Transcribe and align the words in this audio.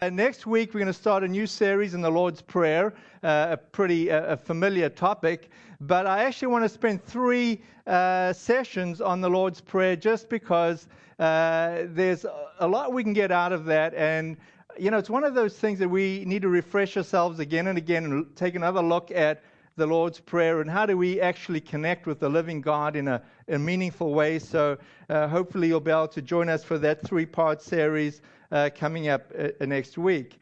Uh, 0.00 0.08
next 0.10 0.46
week, 0.46 0.72
we're 0.72 0.78
going 0.78 0.86
to 0.86 0.92
start 0.92 1.24
a 1.24 1.28
new 1.28 1.44
series 1.44 1.92
in 1.92 2.00
the 2.00 2.10
Lord's 2.10 2.40
Prayer, 2.40 2.94
uh, 3.24 3.48
a 3.50 3.56
pretty 3.56 4.12
uh, 4.12 4.34
a 4.34 4.36
familiar 4.36 4.88
topic. 4.88 5.50
But 5.80 6.06
I 6.06 6.22
actually 6.22 6.48
want 6.48 6.64
to 6.64 6.68
spend 6.68 7.04
three 7.04 7.60
uh, 7.84 8.32
sessions 8.32 9.00
on 9.00 9.20
the 9.20 9.28
Lord's 9.28 9.60
Prayer 9.60 9.96
just 9.96 10.28
because 10.28 10.86
uh, 11.18 11.82
there's 11.86 12.24
a 12.60 12.68
lot 12.68 12.92
we 12.92 13.02
can 13.02 13.12
get 13.12 13.32
out 13.32 13.52
of 13.52 13.64
that. 13.64 13.92
And, 13.94 14.36
you 14.78 14.92
know, 14.92 14.98
it's 14.98 15.10
one 15.10 15.24
of 15.24 15.34
those 15.34 15.58
things 15.58 15.80
that 15.80 15.88
we 15.88 16.24
need 16.24 16.42
to 16.42 16.48
refresh 16.48 16.96
ourselves 16.96 17.40
again 17.40 17.66
and 17.66 17.76
again 17.76 18.04
and 18.04 18.36
take 18.36 18.54
another 18.54 18.82
look 18.82 19.10
at 19.10 19.42
the 19.74 19.86
Lord's 19.86 20.20
Prayer 20.20 20.60
and 20.60 20.70
how 20.70 20.86
do 20.86 20.96
we 20.96 21.20
actually 21.20 21.60
connect 21.60 22.06
with 22.06 22.20
the 22.20 22.28
living 22.28 22.60
God 22.60 22.94
in 22.94 23.08
a, 23.08 23.20
a 23.48 23.58
meaningful 23.58 24.14
way. 24.14 24.38
So 24.38 24.78
uh, 25.10 25.26
hopefully 25.26 25.66
you'll 25.66 25.80
be 25.80 25.90
able 25.90 26.06
to 26.06 26.22
join 26.22 26.48
us 26.48 26.62
for 26.62 26.78
that 26.78 27.04
three 27.04 27.26
part 27.26 27.60
series 27.60 28.22
coming 28.50 29.08
up 29.08 29.32
uh, 29.38 29.66
next 29.66 29.98
week. 29.98 30.38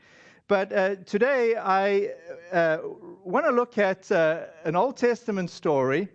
But 0.49 0.73
uh, 0.73 0.95
today 1.07 1.57
I 1.57 2.11
uh, 2.53 2.79
want 3.25 3.47
to 3.47 3.53
look 3.53 3.79
at 3.79 4.11
uh, 4.13 4.45
an 4.65 4.77
Old 4.77 4.97
Testament 4.97 5.51
story. 5.51 6.09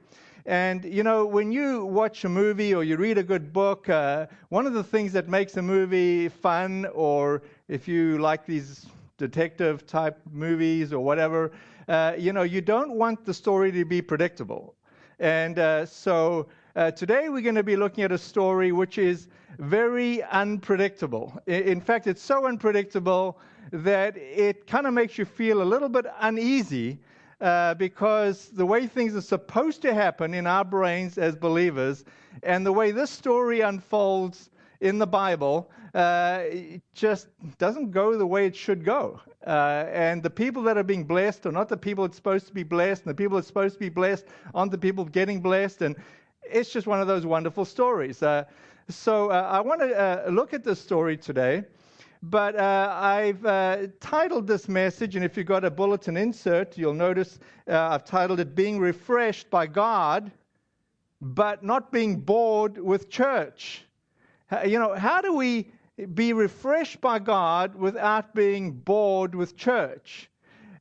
And, 0.46 0.86
you 0.86 1.04
know, 1.04 1.26
when 1.26 1.52
you 1.52 1.86
watch 1.86 2.24
a 2.24 2.30
movie 2.30 2.74
or 2.74 2.84
you 2.84 2.98
read 2.98 3.18
a 3.18 3.24
good 3.24 3.52
book, 3.54 3.90
uh, 3.90 4.28
one 4.50 4.66
of 4.66 4.74
the 4.74 4.84
things 4.84 5.12
that 5.14 5.28
makes 5.28 5.58
a 5.58 5.62
movie 5.62 6.30
fun, 6.30 6.88
or 6.94 7.44
if 7.68 7.88
you 7.88 8.18
like 8.20 8.46
these 8.46 8.88
detective 9.18 9.86
type 9.86 10.18
movies 10.32 10.94
or 10.94 11.04
whatever, 11.04 11.52
uh, 11.90 12.14
you 12.18 12.34
know, 12.34 12.44
you 12.44 12.62
don't 12.62 12.94
want 12.94 13.26
the 13.26 13.34
story 13.34 13.72
to 13.72 13.86
be 13.86 14.02
predictable. 14.02 14.76
And 15.20 15.60
uh, 15.60 15.86
so 15.86 16.48
uh, 16.76 16.92
today 16.92 17.30
we're 17.30 17.42
going 17.42 17.56
to 17.56 17.64
be 17.64 17.76
looking 17.76 18.04
at 18.04 18.12
a 18.12 18.18
story 18.18 18.72
which 18.72 18.98
is 18.98 19.28
very 19.60 20.24
unpredictable. 20.24 21.38
In 21.48 21.82
fact, 21.82 22.08
it's 22.08 22.22
so 22.22 22.46
unpredictable 22.48 23.38
that 23.72 24.16
it 24.18 24.68
kind 24.68 24.88
of 24.88 24.94
makes 24.94 25.18
you 25.18 25.26
feel 25.26 25.62
a 25.62 25.66
little 25.66 25.90
bit 25.90 26.06
uneasy 26.20 27.00
uh, 27.42 27.74
because 27.74 28.50
the 28.50 28.66
way 28.66 28.88
things 28.88 29.16
are 29.16 29.22
supposed 29.22 29.82
to 29.82 29.94
happen 29.94 30.34
in 30.34 30.48
our 30.48 30.64
brains 30.64 31.18
as 31.18 31.36
believers 31.36 32.06
and 32.44 32.66
the 32.66 32.72
way 32.72 32.92
this 32.92 33.10
story 33.10 33.62
unfolds 33.62 34.50
in 34.80 34.98
the 34.98 35.08
Bible 35.08 35.70
uh, 35.94 36.44
just 36.94 37.28
doesn't 37.58 37.92
go 37.92 38.18
the 38.18 38.26
way 38.26 38.46
it 38.46 38.56
should 38.56 38.84
go. 38.84 39.20
Uh, 39.46 39.86
and 39.92 40.24
the 40.24 40.30
people 40.30 40.62
that 40.64 40.78
are 40.78 40.84
being 40.84 41.04
blessed 41.04 41.46
are 41.46 41.52
not 41.52 41.68
the 41.68 41.78
people 41.78 42.06
that's 42.08 42.16
supposed 42.16 42.48
to 42.48 42.54
be 42.54 42.64
blessed, 42.64 43.04
and 43.04 43.10
the 43.10 43.16
people 43.16 43.36
that's 43.36 43.48
supposed 43.48 43.74
to 43.74 43.80
be 43.80 43.90
blessed 43.90 44.26
aren't 44.54 44.72
the 44.72 44.78
people 44.78 45.04
getting 45.06 45.42
blessed. 45.42 45.82
And 45.82 45.96
it's 46.44 46.72
just 46.72 46.88
one 46.88 47.02
of 47.02 47.08
those 47.08 47.26
wonderful 47.26 47.66
stories. 47.66 48.22
Uh, 48.24 48.46
so 48.90 49.30
uh, 49.30 49.48
I 49.52 49.62
want 49.62 49.82
to 49.82 49.98
uh, 49.98 50.30
look 50.30 50.54
at 50.54 50.64
this 50.64 50.80
story 50.80 51.18
today. 51.18 51.64
But 52.24 52.56
uh, 52.56 52.96
I've 53.00 53.44
uh, 53.46 53.88
titled 54.00 54.46
this 54.46 54.70
message, 54.70 55.16
and 55.16 55.26
if 55.26 55.36
you've 55.36 55.48
got 55.48 55.66
a 55.66 55.72
bulletin 55.72 56.18
insert, 56.18 56.78
you'll 56.78 56.94
notice 56.94 57.40
I've 57.68 58.06
titled 58.06 58.40
it 58.40 58.54
Being 58.54 58.80
Refreshed 58.80 59.50
by 59.50 59.66
God, 59.66 60.32
but 61.20 61.64
Not 61.64 61.92
Being 61.92 62.18
Bored 62.18 62.78
with 62.78 63.10
Church. 63.10 63.86
You 64.66 64.78
know, 64.78 64.94
how 64.94 65.22
do 65.22 65.34
we 65.34 65.72
be 66.14 66.34
refreshed 66.34 67.02
by 67.02 67.18
God 67.20 67.74
without 67.76 68.36
being 68.36 68.72
bored 68.72 69.34
with 69.34 69.56
church? 69.56 70.30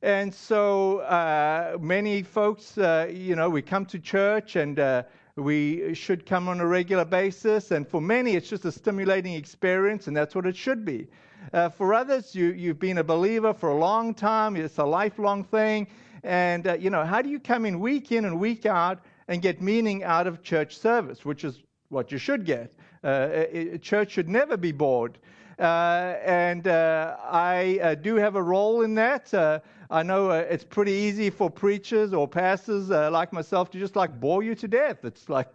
And 0.03 0.33
so 0.33 0.99
uh, 0.99 1.77
many 1.79 2.23
folks, 2.23 2.77
uh, 2.77 3.07
you 3.11 3.35
know, 3.35 3.49
we 3.49 3.61
come 3.61 3.85
to 3.87 3.99
church 3.99 4.55
and 4.55 4.79
uh, 4.79 5.03
we 5.35 5.93
should 5.93 6.25
come 6.25 6.47
on 6.47 6.59
a 6.59 6.65
regular 6.65 7.05
basis. 7.05 7.71
And 7.71 7.87
for 7.87 8.01
many, 8.01 8.35
it's 8.35 8.49
just 8.49 8.65
a 8.65 8.71
stimulating 8.71 9.33
experience, 9.33 10.07
and 10.07 10.15
that's 10.15 10.35
what 10.35 10.45
it 10.45 10.55
should 10.55 10.85
be. 10.85 11.07
Uh, 11.53 11.69
for 11.69 11.93
others, 11.93 12.35
you, 12.35 12.47
you've 12.47 12.79
been 12.79 12.99
a 12.99 13.03
believer 13.03 13.53
for 13.53 13.69
a 13.69 13.77
long 13.77 14.13
time, 14.13 14.55
it's 14.55 14.77
a 14.77 14.85
lifelong 14.85 15.43
thing. 15.43 15.87
And, 16.23 16.67
uh, 16.67 16.73
you 16.73 16.89
know, 16.89 17.03
how 17.03 17.21
do 17.21 17.29
you 17.29 17.39
come 17.39 17.65
in 17.65 17.79
week 17.79 18.11
in 18.11 18.25
and 18.25 18.39
week 18.39 18.65
out 18.65 18.99
and 19.27 19.41
get 19.41 19.61
meaning 19.61 20.03
out 20.03 20.27
of 20.27 20.43
church 20.43 20.77
service, 20.77 21.25
which 21.25 21.43
is 21.43 21.63
what 21.89 22.11
you 22.11 22.17
should 22.17 22.45
get? 22.45 22.73
Uh, 23.03 23.29
a 23.31 23.77
church 23.79 24.11
should 24.11 24.29
never 24.29 24.55
be 24.55 24.71
bored. 24.71 25.17
Uh, 25.57 26.17
and 26.25 26.67
uh, 26.67 27.17
I 27.23 27.79
uh, 27.81 27.95
do 27.95 28.15
have 28.15 28.35
a 28.35 28.41
role 28.41 28.81
in 28.81 28.95
that. 28.95 29.31
Uh, 29.91 29.95
I 29.95 30.03
know 30.03 30.31
uh, 30.31 30.45
it's 30.49 30.63
pretty 30.63 30.91
easy 30.91 31.29
for 31.29 31.49
preachers 31.49 32.13
or 32.13 32.27
pastors 32.27 32.89
like 32.89 33.33
myself 33.33 33.69
to 33.71 33.79
just 33.79 33.95
like 33.95 34.19
bore 34.19 34.43
you 34.43 34.55
to 34.55 34.67
death. 34.67 35.03
It's 35.03 35.29
like 35.29 35.47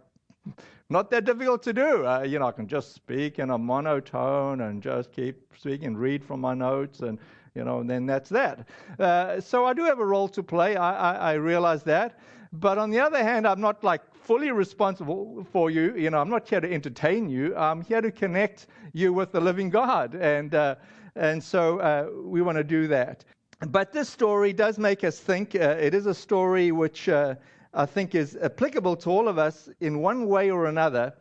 not 0.89 1.09
that 1.11 1.25
difficult 1.25 1.63
to 1.63 1.73
do. 1.73 2.05
Uh, 2.05 2.21
you 2.21 2.39
know, 2.39 2.47
I 2.47 2.51
can 2.51 2.67
just 2.67 2.93
speak 2.93 3.39
in 3.39 3.49
a 3.49 3.57
monotone 3.57 4.61
and 4.61 4.81
just 4.81 5.11
keep 5.11 5.53
speaking, 5.57 5.97
read 5.97 6.23
from 6.23 6.39
my 6.39 6.53
notes, 6.53 7.01
and 7.01 7.19
you 7.55 7.63
know, 7.63 7.79
and 7.79 7.89
then 7.89 8.05
that's 8.05 8.29
that. 8.29 8.67
Uh, 8.99 9.41
so 9.41 9.65
I 9.65 9.73
do 9.73 9.83
have 9.83 9.99
a 9.99 10.05
role 10.05 10.27
to 10.29 10.43
play. 10.43 10.75
I, 10.75 11.13
I, 11.13 11.31
I, 11.31 11.33
realize 11.33 11.83
that. 11.83 12.19
But 12.53 12.77
on 12.77 12.91
the 12.91 12.99
other 12.99 13.23
hand, 13.23 13.47
I'm 13.47 13.59
not 13.59 13.83
like 13.83 14.01
fully 14.15 14.51
responsible 14.51 15.45
for 15.51 15.71
you. 15.71 15.95
You 15.95 16.11
know, 16.11 16.19
I'm 16.19 16.29
not 16.29 16.47
here 16.47 16.61
to 16.61 16.71
entertain 16.71 17.27
you. 17.29 17.55
I'm 17.57 17.81
here 17.81 17.99
to 17.99 18.11
connect 18.11 18.67
you 18.93 19.11
with 19.11 19.31
the 19.31 19.41
living 19.41 19.69
God, 19.69 20.13
and 20.15 20.53
uh, 20.53 20.75
and 21.15 21.43
so 21.43 21.79
uh, 21.79 22.07
we 22.23 22.41
want 22.43 22.57
to 22.57 22.63
do 22.63 22.87
that. 22.87 23.25
But 23.65 23.91
this 23.91 24.07
story 24.07 24.53
does 24.53 24.77
make 24.77 25.03
us 25.03 25.19
think. 25.19 25.55
Uh, 25.55 25.77
it 25.79 25.95
is 25.95 26.05
a 26.05 26.13
story 26.13 26.71
which 26.71 27.09
uh, 27.09 27.35
I 27.73 27.87
think 27.87 28.13
is 28.13 28.37
applicable 28.39 28.95
to 28.97 29.09
all 29.09 29.27
of 29.27 29.39
us 29.39 29.67
in 29.79 29.99
one 29.99 30.27
way 30.27 30.51
or 30.51 30.67
another. 30.67 31.13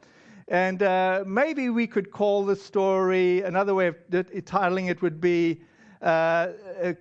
And 0.48 0.82
uh, 0.82 1.24
maybe 1.26 1.70
we 1.70 1.86
could 1.86 2.10
call 2.10 2.44
the 2.44 2.54
story, 2.54 3.40
another 3.40 3.74
way 3.74 3.86
of 3.86 3.96
titling 4.10 4.90
it 4.90 5.00
would 5.00 5.18
be 5.18 5.62
uh, 6.02 6.48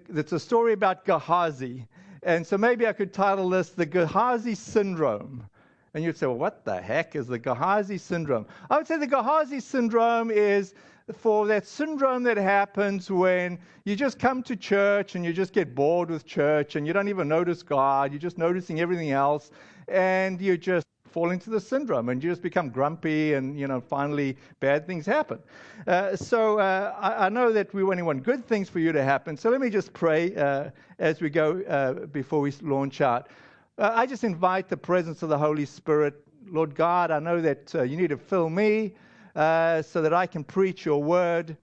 it's 0.08 0.32
a 0.32 0.40
story 0.40 0.72
about 0.72 1.04
Gehazi. 1.04 1.86
And 2.24 2.48
so 2.48 2.58
maybe 2.58 2.88
I 2.88 2.94
could 2.94 3.14
title 3.14 3.50
this 3.50 3.70
The 3.72 3.86
Gehazi 3.86 4.56
Syndrome. 4.56 5.46
And 5.94 6.04
you'd 6.04 6.18
say, 6.18 6.28
well, 6.28 6.38
what 6.38 6.64
the 6.64 6.82
heck 6.82 7.16
is 7.16 7.28
the 7.28 7.40
Gehazi 7.40 7.98
syndrome? 7.98 8.46
I 8.70 8.78
would 8.78 8.88
say 8.88 8.98
the 8.98 9.08
Gehazi 9.08 9.60
syndrome 9.60 10.32
is 10.32 10.74
for 11.14 11.46
that 11.46 11.68
syndrome 11.68 12.24
that 12.24 12.38
happens 12.38 13.12
when 13.12 13.60
you 13.84 13.96
just 13.96 14.18
come 14.18 14.42
to 14.42 14.56
church 14.56 15.14
and 15.14 15.24
you 15.24 15.32
just 15.34 15.54
get 15.54 15.76
bored 15.76 16.10
with 16.10 16.26
church 16.26 16.76
and 16.76 16.88
you 16.88 16.94
don't 16.94 17.08
even 17.08 17.28
notice 17.28 17.62
God, 17.62 18.12
you're 18.12 18.20
just 18.20 18.40
noticing 18.40 18.80
everything 18.80 19.12
else, 19.12 19.52
and 19.88 20.42
you 20.42 20.58
just 20.58 20.88
fall 21.12 21.30
into 21.30 21.52
the 21.52 21.60
syndrome 21.60 22.10
and 22.10 22.24
you 22.24 22.30
just 22.30 22.42
become 22.42 22.70
grumpy 22.70 23.36
and 23.36 23.58
you 23.58 23.68
know 23.68 23.80
finally 23.80 24.36
bad 24.60 24.88
things 24.88 25.06
happen. 25.06 25.40
Uh, 25.86 26.16
so 26.16 26.60
uh, 26.60 26.96
I, 27.00 27.28
I, 27.28 27.30
know 27.30 27.54
that 27.54 27.74
we 27.74 27.84
only 27.84 28.02
want 28.02 28.24
good 28.24 28.46
things 28.46 28.68
for 28.68 28.80
you 28.80 28.92
to 28.92 29.02
happen 29.02 29.38
so 29.38 29.50
let 29.50 29.62
me 29.62 29.70
just 29.70 29.94
pray 29.94 30.36
uh, 30.36 30.72
as 31.00 31.22
we 31.22 31.30
go 31.30 31.62
uh, 31.70 32.06
before 32.08 32.42
we 32.42 32.52
launch 32.64 33.00
out. 33.00 33.30
Uh, 33.78 33.92
i 33.94 34.06
just 34.06 34.24
invite 34.24 34.68
the 34.68 34.78
presence 34.78 35.22
of 35.22 35.30
the 35.30 35.38
holy 35.38 35.66
spirit. 35.66 36.16
Lord 36.48 36.76
god 36.76 37.12
i 37.12 37.20
know 37.20 37.40
that 37.42 37.74
uh, 37.76 37.84
you 37.84 37.96
need 37.96 38.10
to 38.10 38.18
fill 38.18 38.50
me 38.50 38.94
uh, 39.36 39.82
so 39.82 40.02
that 40.02 40.14
I 40.14 40.26
can 40.26 40.44
preach 40.44 40.86
your 40.86 41.04
word. 41.04 41.58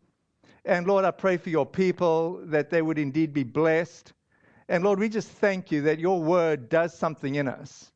And 0.64 0.86
Lord, 0.86 1.04
I 1.04 1.10
pray 1.10 1.36
for 1.36 1.50
your 1.50 1.66
people 1.66 2.40
that 2.44 2.70
they 2.70 2.82
would 2.82 2.98
indeed 2.98 3.32
be 3.32 3.42
blessed. 3.42 4.12
And 4.68 4.84
Lord, 4.84 4.98
we 4.98 5.08
just 5.08 5.28
thank 5.28 5.72
you 5.72 5.82
that 5.82 5.98
your 5.98 6.22
word 6.22 6.68
does 6.68 6.96
something 6.96 7.34
in 7.34 7.48
us. 7.48 7.92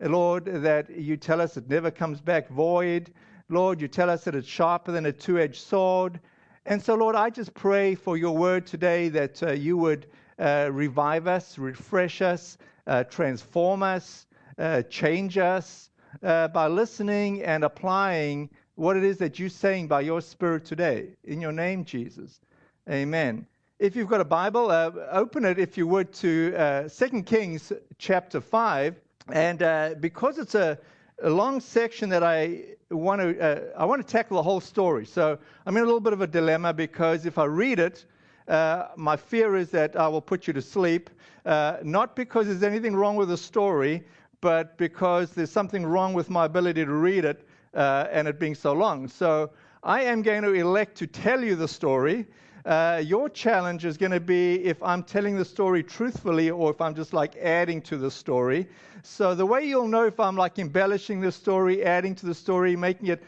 Lord, 0.00 0.46
that 0.46 0.90
you 0.90 1.16
tell 1.16 1.40
us 1.40 1.56
it 1.56 1.68
never 1.68 1.90
comes 1.90 2.20
back 2.20 2.48
void. 2.48 3.12
Lord, 3.50 3.80
you 3.80 3.88
tell 3.88 4.08
us 4.08 4.24
that 4.24 4.34
it's 4.34 4.48
sharper 4.48 4.92
than 4.92 5.06
a 5.06 5.12
two 5.12 5.38
edged 5.38 5.60
sword. 5.60 6.20
And 6.64 6.82
so, 6.82 6.94
Lord, 6.94 7.16
I 7.16 7.30
just 7.30 7.52
pray 7.52 7.94
for 7.94 8.16
your 8.16 8.36
word 8.36 8.66
today 8.66 9.08
that 9.10 9.42
uh, 9.42 9.52
you 9.52 9.76
would 9.76 10.06
uh, 10.38 10.70
revive 10.72 11.26
us, 11.26 11.58
refresh 11.58 12.22
us, 12.22 12.56
uh, 12.86 13.04
transform 13.04 13.82
us, 13.82 14.26
uh, 14.58 14.82
change 14.82 15.36
us 15.36 15.90
uh, 16.22 16.48
by 16.48 16.66
listening 16.66 17.42
and 17.42 17.64
applying 17.64 18.48
what 18.80 18.96
it 18.96 19.04
is 19.04 19.18
that 19.18 19.38
you're 19.38 19.50
saying 19.50 19.86
by 19.86 20.00
your 20.00 20.22
Spirit 20.22 20.64
today. 20.64 21.08
In 21.24 21.38
your 21.38 21.52
name, 21.52 21.84
Jesus. 21.84 22.40
Amen. 22.88 23.44
If 23.78 23.94
you've 23.94 24.08
got 24.08 24.22
a 24.22 24.24
Bible, 24.24 24.70
uh, 24.70 24.90
open 25.12 25.44
it, 25.44 25.58
if 25.58 25.76
you 25.76 25.86
would, 25.86 26.14
to 26.14 26.54
uh, 26.56 26.88
2 26.88 27.22
Kings 27.24 27.74
chapter 27.98 28.40
5. 28.40 28.96
And 29.34 29.62
uh, 29.62 29.96
because 30.00 30.38
it's 30.38 30.54
a, 30.54 30.78
a, 31.22 31.28
long 31.28 31.60
section 31.60 32.08
that 32.08 32.22
I 32.22 32.62
want 32.90 33.20
to, 33.20 33.38
uh, 33.38 33.78
I 33.78 33.84
want 33.84 34.00
to 34.00 34.10
tackle 34.10 34.38
the 34.38 34.42
whole 34.42 34.62
story. 34.62 35.04
So 35.04 35.38
I'm 35.66 35.76
in 35.76 35.82
a 35.82 35.86
little 35.86 36.00
bit 36.00 36.14
of 36.14 36.22
a 36.22 36.26
dilemma 36.26 36.72
because 36.72 37.26
if 37.26 37.36
I 37.36 37.44
read 37.44 37.80
it, 37.80 38.06
uh, 38.48 38.86
my 38.96 39.14
fear 39.14 39.56
is 39.56 39.68
that 39.72 39.94
I 39.94 40.08
will 40.08 40.22
put 40.22 40.46
you 40.46 40.54
to 40.54 40.62
sleep. 40.62 41.10
Uh, 41.44 41.76
not 41.82 42.16
because 42.16 42.46
there's 42.46 42.62
anything 42.62 42.96
wrong 42.96 43.16
with 43.16 43.28
the 43.28 43.36
story, 43.36 44.04
but 44.40 44.78
because 44.78 45.32
there's 45.32 45.52
something 45.52 45.84
wrong 45.84 46.14
with 46.14 46.30
my 46.30 46.46
ability 46.46 46.86
to 46.86 46.92
read 46.94 47.26
it 47.26 47.46
uh, 47.74 48.06
and 48.10 48.28
it 48.28 48.38
being 48.38 48.54
so 48.54 48.72
long. 48.72 49.08
So 49.08 49.50
I 49.82 50.02
am 50.02 50.22
going 50.22 50.42
to 50.42 50.52
elect 50.52 50.96
to 50.98 51.06
tell 51.06 51.42
you 51.42 51.56
the 51.56 51.68
story. 51.68 52.26
Uh, 52.66 53.02
your 53.04 53.28
challenge 53.30 53.86
is 53.86 53.96
going 53.96 54.12
to 54.12 54.20
be 54.20 54.62
if 54.64 54.82
I'm 54.82 55.02
telling 55.02 55.36
the 55.36 55.44
story 55.44 55.82
truthfully 55.82 56.50
or 56.50 56.70
if 56.70 56.80
I'm 56.80 56.94
just 56.94 57.12
like 57.12 57.36
adding 57.36 57.80
to 57.82 57.96
the 57.96 58.10
story. 58.10 58.68
So 59.02 59.34
the 59.34 59.46
way 59.46 59.64
you'll 59.64 59.88
know 59.88 60.04
if 60.04 60.20
I'm 60.20 60.36
like 60.36 60.58
embellishing 60.58 61.20
the 61.20 61.32
story, 61.32 61.82
adding 61.82 62.14
to 62.16 62.26
the 62.26 62.34
story, 62.34 62.76
making 62.76 63.06
it 63.06 63.22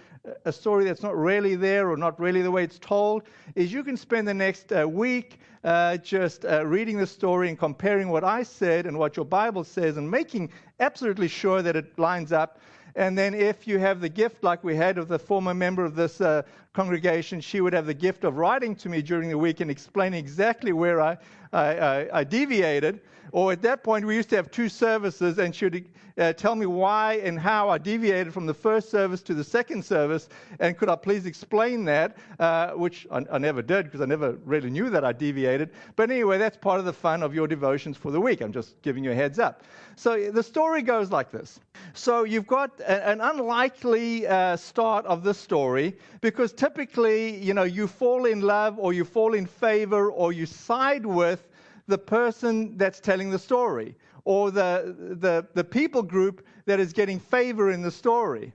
a 0.44 0.52
story 0.52 0.84
that's 0.84 1.02
not 1.02 1.16
really 1.16 1.56
there 1.56 1.90
or 1.90 1.96
not 1.96 2.18
really 2.20 2.42
the 2.42 2.50
way 2.50 2.62
it's 2.62 2.78
told, 2.78 3.22
is 3.54 3.72
you 3.72 3.82
can 3.82 3.96
spend 3.96 4.28
the 4.28 4.34
next 4.34 4.72
uh, 4.72 4.86
week 4.88 5.38
uh, 5.64 5.96
just 5.96 6.44
uh, 6.44 6.64
reading 6.66 6.96
the 6.96 7.06
story 7.06 7.48
and 7.48 7.58
comparing 7.58 8.08
what 8.08 8.24
I 8.24 8.42
said 8.42 8.86
and 8.86 8.98
what 8.98 9.16
your 9.16 9.24
Bible 9.24 9.64
says 9.64 9.96
and 9.96 10.08
making 10.10 10.50
absolutely 10.78 11.28
sure 11.28 11.62
that 11.62 11.74
it 11.74 11.98
lines 11.98 12.32
up. 12.32 12.60
And 12.94 13.16
then, 13.16 13.32
if 13.32 13.66
you 13.66 13.78
have 13.78 14.00
the 14.00 14.08
gift, 14.08 14.44
like 14.44 14.62
we 14.62 14.76
had 14.76 14.98
of 14.98 15.08
the 15.08 15.18
former 15.18 15.54
member 15.54 15.84
of 15.84 15.94
this 15.94 16.20
uh, 16.20 16.42
congregation, 16.74 17.40
she 17.40 17.60
would 17.60 17.72
have 17.72 17.86
the 17.86 17.94
gift 17.94 18.24
of 18.24 18.36
writing 18.36 18.76
to 18.76 18.88
me 18.88 19.00
during 19.00 19.30
the 19.30 19.38
week 19.38 19.60
and 19.60 19.70
explaining 19.70 20.18
exactly 20.18 20.72
where 20.72 21.00
I, 21.00 21.16
I, 21.52 21.76
I, 21.78 22.18
I 22.20 22.24
deviated. 22.24 23.00
Or 23.32 23.50
at 23.50 23.62
that 23.62 23.82
point, 23.82 24.04
we 24.04 24.14
used 24.14 24.28
to 24.30 24.36
have 24.36 24.50
two 24.50 24.68
services, 24.68 25.38
and 25.38 25.54
she 25.54 25.64
would 25.64 25.86
uh, 26.18 26.34
tell 26.34 26.54
me 26.54 26.66
why 26.66 27.14
and 27.24 27.38
how 27.38 27.70
I 27.70 27.78
deviated 27.78 28.34
from 28.34 28.44
the 28.44 28.52
first 28.52 28.90
service 28.90 29.22
to 29.22 29.34
the 29.34 29.42
second 29.42 29.82
service, 29.82 30.28
and 30.60 30.76
could 30.76 30.90
I 30.90 30.96
please 30.96 31.24
explain 31.24 31.86
that? 31.86 32.18
Uh, 32.38 32.72
which 32.72 33.06
I, 33.10 33.24
I, 33.32 33.38
never 33.38 33.62
did 33.62 33.86
because 33.86 34.02
I 34.02 34.04
never 34.04 34.32
really 34.44 34.68
knew 34.68 34.90
that 34.90 35.02
I 35.02 35.12
deviated. 35.12 35.70
But 35.96 36.10
anyway, 36.10 36.36
that's 36.36 36.58
part 36.58 36.78
of 36.78 36.84
the 36.84 36.92
fun 36.92 37.22
of 37.22 37.34
your 37.34 37.48
devotions 37.48 37.96
for 37.96 38.10
the 38.10 38.20
week. 38.20 38.42
I'm 38.42 38.52
just 38.52 38.80
giving 38.82 39.02
you 39.02 39.12
a 39.12 39.14
heads 39.14 39.38
up. 39.38 39.62
So 39.96 40.30
the 40.30 40.42
story 40.42 40.82
goes 40.82 41.10
like 41.10 41.30
this. 41.30 41.58
So 41.94 42.24
you've 42.24 42.46
got 42.46 42.78
a, 42.80 43.08
an 43.08 43.22
unlikely 43.22 44.26
uh, 44.26 44.56
start 44.56 45.06
of 45.06 45.22
the 45.22 45.32
story 45.32 45.96
because 46.20 46.52
typically, 46.52 47.36
you 47.42 47.54
know, 47.54 47.64
you 47.64 47.86
fall 47.86 48.26
in 48.26 48.42
love 48.42 48.78
or 48.78 48.92
you 48.92 49.06
fall 49.06 49.32
in 49.32 49.46
favor 49.46 50.10
or 50.10 50.32
you 50.32 50.44
side 50.44 51.06
with 51.06 51.48
the 51.86 51.98
person 51.98 52.76
that's 52.76 53.00
telling 53.00 53.30
the 53.30 53.38
story 53.38 53.94
or 54.24 54.50
the, 54.50 54.94
the, 55.20 55.46
the 55.54 55.64
people 55.64 56.02
group 56.02 56.46
that 56.66 56.78
is 56.78 56.92
getting 56.92 57.18
favor 57.18 57.70
in 57.70 57.82
the 57.82 57.90
story. 57.90 58.52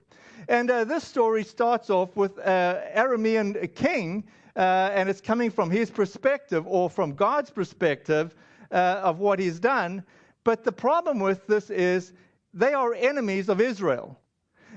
And 0.48 0.70
uh, 0.70 0.84
this 0.84 1.04
story 1.04 1.44
starts 1.44 1.90
off 1.90 2.16
with 2.16 2.38
uh, 2.38 2.80
Aramean 2.96 3.74
king, 3.74 4.24
uh, 4.56 4.90
and 4.94 5.08
it's 5.08 5.20
coming 5.20 5.50
from 5.50 5.70
his 5.70 5.90
perspective 5.90 6.66
or 6.66 6.88
from 6.88 7.14
God's 7.14 7.50
perspective 7.50 8.34
uh, 8.72 9.00
of 9.02 9.18
what 9.18 9.38
he's 9.38 9.60
done. 9.60 10.04
But 10.44 10.64
the 10.64 10.72
problem 10.72 11.18
with 11.18 11.46
this 11.46 11.68
is 11.68 12.12
they 12.54 12.72
are 12.72 12.94
enemies 12.94 13.48
of 13.48 13.60
Israel. 13.60 14.18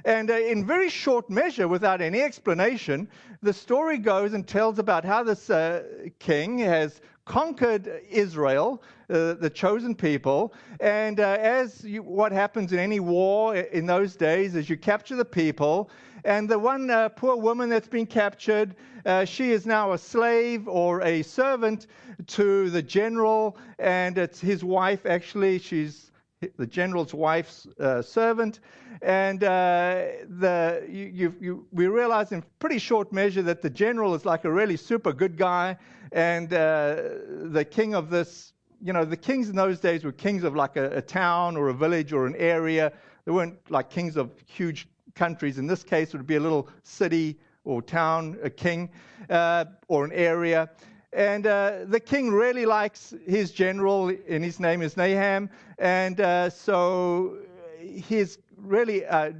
And 0.03 0.29
uh, 0.29 0.33
in 0.33 0.65
very 0.65 0.89
short 0.89 1.29
measure, 1.29 1.67
without 1.67 2.01
any 2.01 2.21
explanation, 2.21 3.07
the 3.41 3.53
story 3.53 3.97
goes 3.97 4.33
and 4.33 4.47
tells 4.47 4.79
about 4.79 5.05
how 5.05 5.23
this 5.23 5.49
uh, 5.49 5.83
king 6.19 6.57
has 6.57 7.01
conquered 7.25 8.01
Israel, 8.09 8.81
uh, 9.09 9.33
the 9.33 9.49
chosen 9.49 9.95
people. 9.95 10.53
And 10.79 11.19
uh, 11.19 11.37
as 11.39 11.83
you, 11.83 12.03
what 12.03 12.31
happens 12.31 12.73
in 12.73 12.79
any 12.79 12.99
war 12.99 13.55
in 13.55 13.85
those 13.85 14.15
days 14.15 14.55
is 14.55 14.69
you 14.69 14.77
capture 14.77 15.15
the 15.15 15.25
people. 15.25 15.89
And 16.23 16.47
the 16.49 16.59
one 16.59 16.89
uh, 16.89 17.09
poor 17.09 17.35
woman 17.35 17.69
that's 17.69 17.87
been 17.87 18.05
captured, 18.05 18.75
uh, 19.05 19.25
she 19.25 19.51
is 19.51 19.65
now 19.65 19.93
a 19.93 19.97
slave 19.97 20.67
or 20.67 21.01
a 21.01 21.23
servant 21.23 21.87
to 22.27 22.69
the 22.69 22.81
general, 22.81 23.57
and 23.79 24.17
it's 24.17 24.39
his 24.39 24.63
wife, 24.63 25.05
actually. 25.05 25.57
She's 25.57 26.10
the 26.57 26.65
general's 26.65 27.13
wife's 27.13 27.67
uh, 27.79 28.01
servant. 28.01 28.59
And 29.01 29.43
uh, 29.43 30.05
the, 30.27 30.85
you, 30.89 31.11
you, 31.13 31.35
you, 31.39 31.67
we 31.71 31.87
realize 31.87 32.31
in 32.31 32.43
pretty 32.59 32.79
short 32.79 33.11
measure 33.11 33.41
that 33.43 33.61
the 33.61 33.69
general 33.69 34.15
is 34.15 34.25
like 34.25 34.45
a 34.45 34.51
really 34.51 34.77
super 34.77 35.13
good 35.13 35.37
guy. 35.37 35.77
And 36.11 36.51
uh, 36.53 36.95
the 37.43 37.65
king 37.69 37.95
of 37.95 38.09
this, 38.09 38.53
you 38.81 38.93
know, 38.93 39.05
the 39.05 39.17
kings 39.17 39.49
in 39.49 39.55
those 39.55 39.79
days 39.79 40.03
were 40.03 40.11
kings 40.11 40.43
of 40.43 40.55
like 40.55 40.77
a, 40.77 40.89
a 40.97 41.01
town 41.01 41.55
or 41.57 41.69
a 41.69 41.73
village 41.73 42.11
or 42.13 42.25
an 42.25 42.35
area. 42.37 42.91
They 43.25 43.31
weren't 43.31 43.57
like 43.69 43.89
kings 43.89 44.17
of 44.17 44.31
huge 44.45 44.87
countries. 45.13 45.57
In 45.57 45.67
this 45.67 45.83
case, 45.83 46.13
it 46.13 46.17
would 46.17 46.27
be 46.27 46.37
a 46.37 46.39
little 46.39 46.67
city 46.83 47.39
or 47.63 47.81
town, 47.81 48.39
a 48.41 48.49
king, 48.49 48.89
uh, 49.29 49.65
or 49.87 50.03
an 50.03 50.11
area. 50.13 50.69
And 51.13 51.45
uh, 51.45 51.79
the 51.87 51.99
king 51.99 52.31
really 52.31 52.65
likes 52.65 53.13
his 53.27 53.51
general, 53.51 54.09
and 54.29 54.43
his 54.43 54.59
name 54.59 54.81
is 54.81 54.95
Nahum. 54.95 55.49
And 55.77 56.21
uh, 56.21 56.49
so 56.49 57.37
he's 57.79 58.37
really 58.57 59.05
uh, 59.05 59.31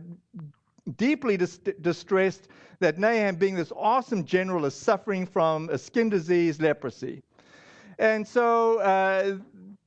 deeply 0.98 1.38
dis- 1.38 1.60
distressed 1.82 2.50
that 2.80 2.98
Nahum, 2.98 3.36
being 3.36 3.56
this 3.56 3.72
awesome 3.76 4.26
general, 4.26 4.66
is 4.66 4.74
suffering 4.74 5.26
from 5.26 5.70
a 5.70 5.78
skin 5.78 6.10
disease, 6.10 6.60
leprosy. 6.60 7.22
And 8.00 8.28
so 8.28 8.80
uh, 8.80 9.38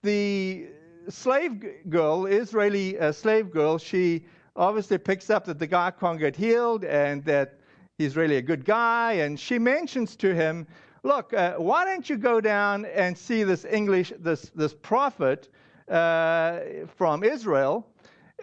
the 0.02 0.68
slave 1.08 1.64
girl, 1.90 2.26
Israeli 2.26 2.98
uh, 2.98 3.12
slave 3.12 3.50
girl, 3.50 3.76
she 3.76 4.24
obviously 4.56 4.98
picks 4.98 5.30
up 5.30 5.44
that 5.46 5.58
the 5.58 5.66
guy 5.66 5.90
can't 5.90 6.18
get 6.18 6.36
healed 6.36 6.84
and 6.84 7.24
that 7.24 7.58
he's 7.98 8.16
really 8.16 8.36
a 8.36 8.42
good 8.42 8.64
guy. 8.64 9.14
And 9.14 9.38
she 9.38 9.58
mentions 9.58 10.16
to 10.16 10.34
him, 10.34 10.66
Look, 11.04 11.34
uh, 11.34 11.56
why 11.56 11.84
don't 11.84 12.08
you 12.08 12.16
go 12.16 12.40
down 12.40 12.86
and 12.86 13.16
see 13.16 13.44
this 13.44 13.66
English, 13.66 14.14
this, 14.18 14.50
this 14.54 14.72
prophet 14.72 15.50
uh, 15.86 16.60
from 16.96 17.22
Israel, 17.22 17.86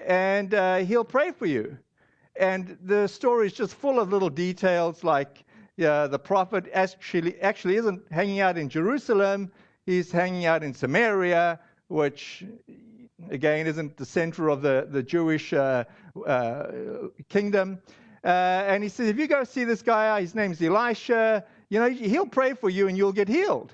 and 0.06 0.54
uh, 0.54 0.78
he'll 0.78 1.04
pray 1.04 1.32
for 1.32 1.48
you. 1.48 1.76
And 2.36 2.78
the 2.84 3.08
story 3.08 3.48
is 3.48 3.54
just 3.54 3.74
full 3.74 4.00
of 4.00 4.12
little 4.12 4.30
details 4.30 5.04
like 5.04 5.44
the 5.76 6.22
prophet 6.24 6.70
actually, 6.72 7.42
actually 7.42 7.78
isn't 7.78 8.00
hanging 8.12 8.42
out 8.42 8.60
in 8.60 8.70
Jerusalem, 8.70 9.52
he's 9.88 10.12
hanging 10.12 10.46
out 10.46 10.62
in 10.64 10.72
Samaria, 10.76 11.60
which 11.88 12.46
again 13.32 13.66
isn't 13.66 13.98
the 13.98 14.06
center 14.06 14.50
of 14.50 14.62
the, 14.62 14.88
the 14.88 15.02
Jewish 15.02 15.52
uh, 15.52 15.84
uh, 16.28 16.68
kingdom. 17.28 17.80
Uh, 18.24 18.28
and 18.68 18.84
he 18.84 18.90
says, 18.90 19.08
if 19.10 19.18
you 19.18 19.26
go 19.26 19.44
see 19.44 19.64
this 19.64 19.82
guy, 19.82 20.22
his 20.22 20.36
name's 20.36 20.62
Elisha, 20.62 21.44
you 21.72 21.80
know, 21.80 21.90
he'll 21.90 22.26
pray 22.26 22.54
for 22.54 22.70
you 22.70 22.90
and 22.90 22.98
you'll 22.98 23.14
get 23.14 23.30
healed. 23.30 23.72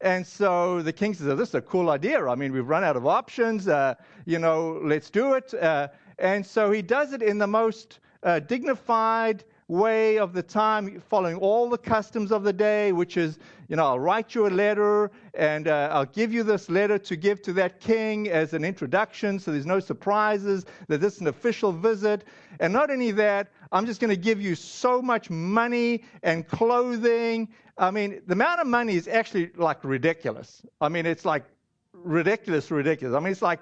And 0.00 0.24
so 0.24 0.80
the 0.80 0.92
king 0.92 1.12
says, 1.12 1.26
oh, 1.26 1.34
This 1.34 1.48
is 1.48 1.54
a 1.56 1.60
cool 1.60 1.90
idea. 1.90 2.24
I 2.24 2.36
mean, 2.36 2.52
we've 2.52 2.68
run 2.68 2.84
out 2.84 2.96
of 2.96 3.04
options. 3.04 3.66
Uh, 3.66 3.96
you 4.26 4.38
know, 4.38 4.80
let's 4.84 5.10
do 5.10 5.32
it. 5.34 5.52
Uh, 5.52 5.88
and 6.20 6.46
so 6.46 6.70
he 6.70 6.82
does 6.82 7.12
it 7.12 7.22
in 7.22 7.38
the 7.38 7.46
most 7.48 7.98
uh, 8.22 8.38
dignified 8.38 9.42
way 9.66 10.18
of 10.18 10.34
the 10.34 10.42
time, 10.42 11.02
following 11.08 11.34
all 11.38 11.68
the 11.68 11.78
customs 11.78 12.30
of 12.30 12.44
the 12.44 12.52
day, 12.52 12.92
which 12.92 13.16
is, 13.16 13.40
you 13.66 13.74
know, 13.74 13.84
I'll 13.84 13.98
write 13.98 14.32
you 14.32 14.46
a 14.46 14.48
letter 14.48 15.10
and 15.34 15.66
uh, 15.66 15.88
I'll 15.90 16.04
give 16.04 16.32
you 16.32 16.44
this 16.44 16.70
letter 16.70 16.96
to 16.98 17.16
give 17.16 17.42
to 17.42 17.52
that 17.54 17.80
king 17.80 18.28
as 18.28 18.52
an 18.52 18.64
introduction 18.64 19.40
so 19.40 19.50
there's 19.50 19.66
no 19.66 19.80
surprises, 19.80 20.64
that 20.86 21.00
this 21.00 21.16
is 21.16 21.22
an 21.22 21.26
official 21.26 21.72
visit. 21.72 22.22
And 22.60 22.72
not 22.72 22.88
only 22.88 23.10
that, 23.10 23.48
I'm 23.72 23.86
just 23.86 24.00
going 24.00 24.10
to 24.10 24.16
give 24.16 24.40
you 24.40 24.54
so 24.54 25.02
much 25.02 25.30
money 25.30 26.04
and 26.22 26.46
clothing 26.46 27.48
I 27.78 27.90
mean, 27.90 28.22
the 28.26 28.32
amount 28.32 28.60
of 28.60 28.66
money 28.66 28.94
is 28.94 29.06
actually 29.06 29.50
like 29.56 29.84
ridiculous. 29.84 30.62
I 30.80 30.88
mean, 30.88 31.04
it's 31.04 31.24
like 31.24 31.44
ridiculous, 31.92 32.70
ridiculous. 32.70 33.14
I 33.14 33.20
mean, 33.20 33.32
it's 33.32 33.42
like, 33.42 33.60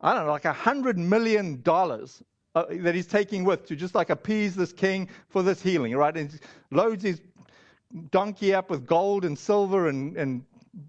I 0.00 0.14
don't 0.14 0.24
know, 0.24 0.32
like 0.32 0.46
a 0.46 0.52
hundred 0.52 0.96
million 0.96 1.60
dollars 1.60 2.22
uh, 2.54 2.64
that 2.70 2.94
he's 2.94 3.06
taking 3.06 3.44
with 3.44 3.66
to 3.66 3.76
just 3.76 3.94
like 3.94 4.08
appease 4.08 4.56
this 4.56 4.72
king 4.72 5.08
for 5.28 5.42
this 5.42 5.60
healing, 5.60 5.94
right? 5.94 6.16
And 6.16 6.40
loads 6.70 7.02
his 7.02 7.20
donkey 8.10 8.54
up 8.54 8.70
with 8.70 8.86
gold 8.86 9.24
and 9.26 9.38
silver 9.38 9.88
and, 9.88 10.16
and 10.16 10.42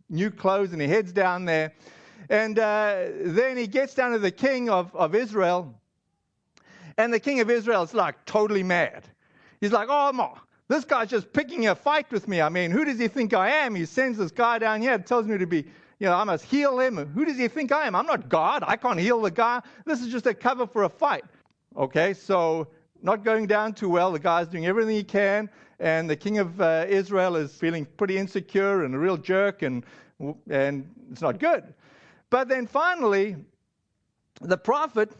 new 0.10 0.32
clothes, 0.32 0.72
and 0.72 0.82
he 0.82 0.88
heads 0.88 1.12
down 1.12 1.44
there. 1.44 1.74
And 2.30 2.58
uh, 2.58 3.08
then 3.26 3.58
he 3.58 3.68
gets 3.68 3.94
down 3.96 4.14
to 4.14 4.20
the 4.20 4.32
king 4.32 4.70
of, 4.70 4.96
of 4.96 5.14
Israel, 5.14 5.81
and 6.98 7.14
the 7.14 7.20
king 7.20 7.40
of 7.40 7.50
Israel 7.50 7.84
is 7.84 7.94
like 7.94 8.24
totally 8.26 8.64
mad. 8.64 9.04
He's 9.60 9.72
like, 9.72 9.88
oh, 9.90 10.12
ma, 10.12 10.36
this 10.68 10.86
guy's 10.86 11.10
just 11.10 11.32
picking 11.34 11.68
a 11.68 11.76
fight 11.76 12.12
with 12.12 12.28
me. 12.28 12.42
I 12.42 12.50
mean, 12.50 12.72
who 12.72 12.86
does 12.86 12.98
he 12.98 13.08
think 13.08 13.34
I 13.34 13.50
am? 13.50 13.76
He 13.76 13.86
sends 13.86 14.18
this 14.18 14.32
guy 14.32 14.58
down 14.60 14.82
here, 14.82 14.94
and 14.94 15.06
tells 15.06 15.26
me 15.28 15.38
to 15.38 15.46
be, 15.46 15.66
you 16.00 16.08
know, 16.08 16.14
I 16.14 16.24
must 16.24 16.46
heal 16.46 16.80
him. 16.80 16.98
Who 16.98 17.26
does 17.26 17.38
he 17.38 17.48
think 17.48 17.72
I 17.72 17.86
am? 17.86 17.94
I'm 17.94 18.08
not 18.08 18.30
God. 18.30 18.64
I 18.66 18.76
can't 18.76 19.00
heal 19.00 19.22
the 19.22 19.32
guy. 19.32 19.62
This 19.86 20.02
is 20.02 20.08
just 20.08 20.26
a 20.26 20.34
cover 20.34 20.66
for 20.66 20.84
a 20.84 20.90
fight. 20.90 21.24
Okay, 21.78 22.14
so 22.14 22.68
not 23.02 23.24
going 23.24 23.48
down 23.48 23.74
too 23.74 23.90
well. 23.90 24.12
The 24.12 24.20
guy's 24.20 24.48
doing 24.48 24.66
everything 24.66 24.96
he 24.96 25.04
can, 25.04 25.50
and 25.80 26.10
the 26.10 26.16
king 26.16 26.40
of 26.40 26.60
uh, 26.60 26.86
Israel 26.88 27.36
is 27.36 27.54
feeling 27.54 27.86
pretty 27.98 28.18
insecure 28.18 28.84
and 28.84 28.96
a 28.96 28.98
real 28.98 29.18
jerk, 29.18 29.62
and, 29.62 29.86
and 30.50 30.90
it's 31.12 31.22
not 31.22 31.40
good. 31.40 31.74
But 32.30 32.48
then 32.48 32.66
finally, 32.66 33.36
the 34.42 34.58
prophet, 34.58 35.12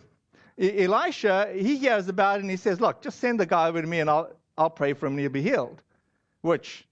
Elisha, 0.62 1.52
he 1.54 1.78
hears 1.78 2.08
about 2.08 2.38
it 2.38 2.44
and 2.44 2.52
he 2.52 2.58
says, 2.58 2.80
Look, 2.80 3.02
just 3.02 3.20
send 3.20 3.40
the 3.40 3.46
guy 3.46 3.68
over 3.68 3.82
to 3.82 3.88
me 3.88 4.00
and 4.00 4.10
I'll, 4.10 4.32
I'll 4.58 4.70
pray 4.70 4.94
for 4.94 5.08
him 5.08 5.14
and 5.14 5.22
he'll 5.22 5.30
be 5.30 5.42
healed. 5.42 5.82
Which, 6.42 6.86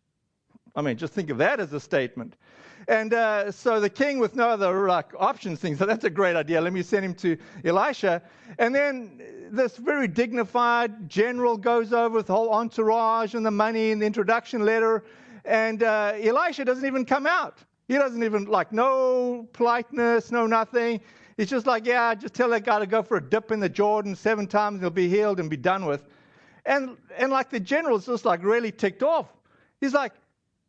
I 0.75 0.81
mean, 0.81 0.97
just 0.97 1.13
think 1.13 1.29
of 1.29 1.37
that 1.37 1.59
as 1.59 1.71
a 1.73 1.79
statement. 1.79 2.35
And 2.87 3.13
uh, 3.13 3.51
so 3.51 3.79
the 3.79 3.89
king, 3.89 4.17
with 4.17 4.35
no 4.35 4.49
other 4.49 4.87
like, 4.87 5.11
options, 5.19 5.59
thinks, 5.59 5.77
so 5.77 5.85
that's 5.85 6.05
a 6.05 6.09
great 6.09 6.35
idea. 6.35 6.59
Let 6.59 6.73
me 6.73 6.81
send 6.81 7.05
him 7.05 7.13
to 7.15 7.37
Elisha. 7.63 8.23
And 8.57 8.73
then 8.73 9.21
this 9.51 9.77
very 9.77 10.07
dignified 10.07 11.07
general 11.07 11.55
goes 11.55 11.93
over 11.93 12.15
with 12.15 12.27
the 12.27 12.33
whole 12.33 12.51
entourage 12.51 13.35
and 13.35 13.45
the 13.45 13.51
money 13.51 13.91
and 13.91 14.01
the 14.01 14.07
introduction 14.07 14.65
letter. 14.65 15.03
And 15.45 15.83
uh, 15.83 16.13
Elisha 16.19 16.65
doesn't 16.65 16.85
even 16.85 17.05
come 17.05 17.27
out. 17.27 17.59
He 17.87 17.95
doesn't 17.95 18.23
even, 18.23 18.45
like, 18.45 18.71
no 18.71 19.47
politeness, 19.53 20.31
no 20.31 20.47
nothing. 20.47 21.01
He's 21.39 21.49
just 21.49 21.65
like, 21.65 21.85
yeah, 21.85 22.13
just 22.15 22.33
tell 22.33 22.49
that 22.49 22.65
guy 22.65 22.79
to 22.79 22.85
go 22.85 23.01
for 23.01 23.15
a 23.15 23.23
dip 23.23 23.49
in 23.49 23.61
the 23.61 23.69
Jordan 23.69 24.13
seven 24.13 24.45
times, 24.45 24.81
he'll 24.81 24.89
be 24.89 25.07
healed 25.07 25.39
and 25.39 25.49
be 25.49 25.55
done 25.55 25.85
with. 25.85 26.03
And, 26.65 26.97
and 27.17 27.31
like 27.31 27.49
the 27.49 27.61
general's 27.61 28.05
just 28.05 28.25
like 28.25 28.43
really 28.43 28.73
ticked 28.73 29.03
off. 29.03 29.27
He's 29.79 29.93
like, 29.93 30.11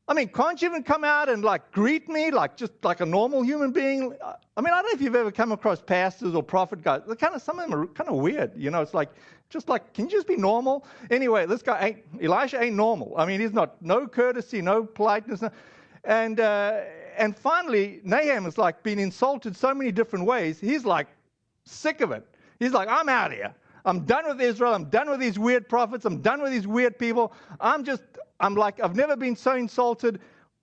I 0.06 0.14
mean, 0.14 0.28
can't 0.28 0.62
you 0.62 0.68
even 0.68 0.84
come 0.84 1.02
out 1.02 1.28
and 1.28 1.42
like 1.42 1.72
greet 1.72 2.08
me 2.08 2.30
like 2.30 2.56
just 2.56 2.70
like 2.84 3.00
a 3.00 3.04
normal 3.04 3.42
human 3.42 3.72
being? 3.72 4.14
I 4.56 4.60
mean, 4.60 4.72
I 4.72 4.80
don't 4.80 4.84
know 4.84 4.92
if 4.92 5.02
you've 5.02 5.16
ever 5.16 5.32
come 5.32 5.50
across 5.50 5.80
pastors 5.80 6.36
or 6.36 6.42
prophet 6.44 6.84
guys. 6.84 7.00
They're 7.04 7.16
kind 7.16 7.34
of 7.34 7.42
some 7.42 7.58
of 7.58 7.68
them 7.68 7.76
are 7.76 7.86
kind 7.88 8.08
of 8.08 8.18
weird. 8.18 8.52
You 8.54 8.70
know, 8.70 8.80
it's 8.80 8.94
like 8.94 9.10
just 9.48 9.68
like, 9.68 9.92
can 9.92 10.04
you 10.04 10.12
just 10.12 10.28
be 10.28 10.36
normal? 10.36 10.86
Anyway, 11.10 11.46
this 11.46 11.62
guy 11.62 11.84
ain't 11.84 12.22
Elisha 12.22 12.62
ain't 12.62 12.76
normal. 12.76 13.12
I 13.18 13.26
mean, 13.26 13.40
he's 13.40 13.52
not 13.52 13.82
no 13.82 14.06
courtesy, 14.06 14.62
no 14.62 14.84
politeness, 14.84 15.42
no, 15.42 15.50
and 16.04 16.38
uh, 16.38 16.82
and 17.20 17.36
finally 17.36 18.00
Nahum 18.02 18.46
is 18.46 18.56
like 18.56 18.82
being 18.82 18.98
insulted 18.98 19.54
so 19.54 19.74
many 19.74 19.92
different 19.92 20.24
ways. 20.24 20.58
He's 20.58 20.84
like 20.84 21.06
sick 21.64 22.00
of 22.00 22.10
it. 22.12 22.26
He's 22.58 22.72
like, 22.72 22.88
I'm 22.88 23.08
out 23.08 23.30
of 23.30 23.36
here. 23.36 23.54
I'm 23.84 24.00
done 24.06 24.26
with 24.26 24.40
Israel. 24.40 24.74
I'm 24.74 24.86
done 24.86 25.08
with 25.10 25.20
these 25.20 25.38
weird 25.38 25.68
prophets. 25.68 26.06
I'm 26.06 26.20
done 26.22 26.42
with 26.42 26.50
these 26.50 26.66
weird 26.66 26.98
people. 26.98 27.32
I'm 27.60 27.84
just, 27.84 28.02
I'm 28.40 28.54
like, 28.54 28.80
I've 28.82 28.96
never 28.96 29.16
been 29.16 29.36
so 29.36 29.54
insulted. 29.54 30.20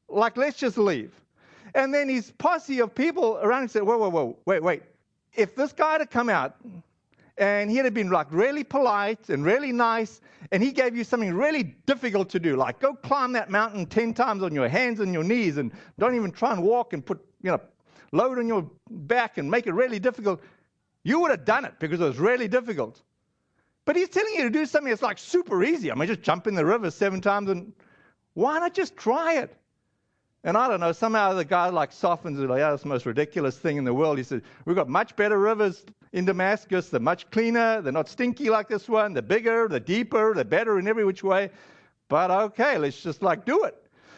Like, 0.10 0.36
let's 0.36 0.58
just 0.58 0.78
leave. 0.78 1.14
And 1.76 1.94
then 1.94 2.10
his 2.10 2.32
posse 2.32 2.80
of 2.80 2.94
people 2.94 3.38
around 3.42 3.64
him 3.64 3.68
said, 3.70 3.84
whoa, 3.84 3.98
whoa, 3.98 4.10
whoa, 4.10 4.38
wait, 4.46 4.64
wait. 4.64 4.84
If 5.36 5.56
this 5.56 5.74
guy 5.74 6.00
had 6.00 6.10
come 6.10 6.30
out 6.30 6.56
and 7.38 7.70
he 7.70 7.77
had 7.77 7.94
been 7.94 8.10
like 8.10 8.27
really 8.32 8.63
polite 8.63 9.29
and 9.29 9.46
really 9.46 9.72
nice, 9.72 10.22
and 10.51 10.63
he 10.63 10.72
gave 10.72 10.96
you 10.96 11.03
something 11.03 11.34
really 11.34 11.75
difficult 11.86 12.29
to 12.29 12.39
do, 12.39 12.56
like 12.56 12.79
go 12.79 12.94
climb 12.94 13.32
that 13.34 13.50
mountain 13.50 13.86
10 13.86 14.13
times 14.13 14.44
on 14.44 14.53
your 14.53 14.67
hands 14.67 15.00
and 15.00 15.13
your 15.13 15.24
knees 15.24 15.58
and 15.58 15.72
don't 16.00 16.15
even 16.15 16.32
try 16.32 16.51
and 16.51 16.63
walk 16.63 16.94
and 16.94 17.06
put, 17.06 17.20
you 17.41 17.51
know, 17.51 17.62
load 18.12 18.39
on 18.39 18.48
your 18.48 18.70
back 18.89 19.38
and 19.38 19.50
make 19.50 19.67
it 19.67 19.74
really 19.74 20.00
difficult, 20.00 20.41
you 21.03 21.20
would 21.20 21.32
have 21.32 21.46
done 21.46 21.65
it 21.65 21.74
because 21.79 22.00
it 22.00 22.03
was 22.03 22.20
really 22.20 22.48
difficult. 22.48 23.01
But 23.86 23.96
he's 23.96 24.10
telling 24.10 24.34
you 24.36 24.44
to 24.44 24.50
do 24.50 24.65
something 24.65 24.89
that's 24.89 25.01
like 25.01 25.17
super 25.17 25.63
easy. 25.63 25.91
I 25.91 25.96
mean, 25.96 26.08
just 26.08 26.22
jump 26.22 26.48
in 26.48 26.56
the 26.56 26.65
river 26.65 26.91
seven 26.91 27.22
times 27.22 27.50
and 27.50 27.72
why 28.34 28.60
not 28.60 28.74
just 28.74 28.98
try 28.98 29.36
it? 29.36 29.56
And 30.44 30.58
I 30.58 30.67
don't 30.67 30.79
know, 30.79 30.91
somehow 30.91 31.34
the 31.34 31.46
guy 31.46 31.70
like 31.70 31.91
softens 31.91 32.39
it, 32.39 32.50
like, 32.50 32.60
yeah, 32.60 32.70
that's 32.70 32.84
the 32.84 32.89
most 32.89 33.06
ridiculous 33.06 33.58
thing 33.58 33.77
in 33.77 33.84
the 33.84 33.94
world. 33.94 34.17
He 34.17 34.24
said, 34.24 34.44
We've 34.65 34.75
got 34.75 34.88
much 34.88 35.15
better 35.15 35.38
rivers 35.38 35.84
in 36.14 36.26
Damascus. 36.26 36.90
They're 36.90 37.00
much 37.00 37.30
cleaner. 37.32 37.82
They're 37.82 37.94
not 37.94 38.10
stinky 38.10 38.50
like 38.50 38.68
this 38.68 38.88
one. 38.88 39.14
They're 39.14 39.22
bigger, 39.22 39.68
they're 39.68 39.80
deeper, 39.80 40.34
they're 40.34 40.44
better 40.44 40.80
in 40.80 40.88
every 40.88 41.06
which 41.06 41.24
way. 41.24 41.50
But 42.10 42.32
okay, 42.32 42.78
let's 42.78 43.02
just 43.02 43.22
like 43.22 43.46
do 43.46 43.64
it. 43.64 43.76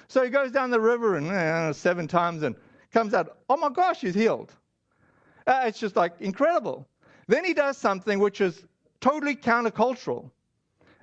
So 0.08 0.24
he 0.24 0.30
goes 0.30 0.52
down 0.52 0.72
the 0.72 0.80
river 0.80 1.18
and 1.18 1.28
uh, 1.28 1.74
seven 1.74 2.08
times 2.08 2.44
and 2.44 2.56
comes 2.92 3.14
out, 3.14 3.38
oh 3.50 3.58
my 3.58 3.70
gosh, 3.70 4.02
he's 4.02 4.16
healed. 4.16 4.54
Uh, 5.46 5.62
it's 5.66 5.80
just 5.80 5.96
like 5.96 6.14
incredible. 6.20 6.88
Then 7.28 7.46
he 7.46 7.54
does 7.54 7.78
something 7.78 8.20
which 8.20 8.42
is 8.42 8.64
totally 9.02 9.36
countercultural. 9.36 10.30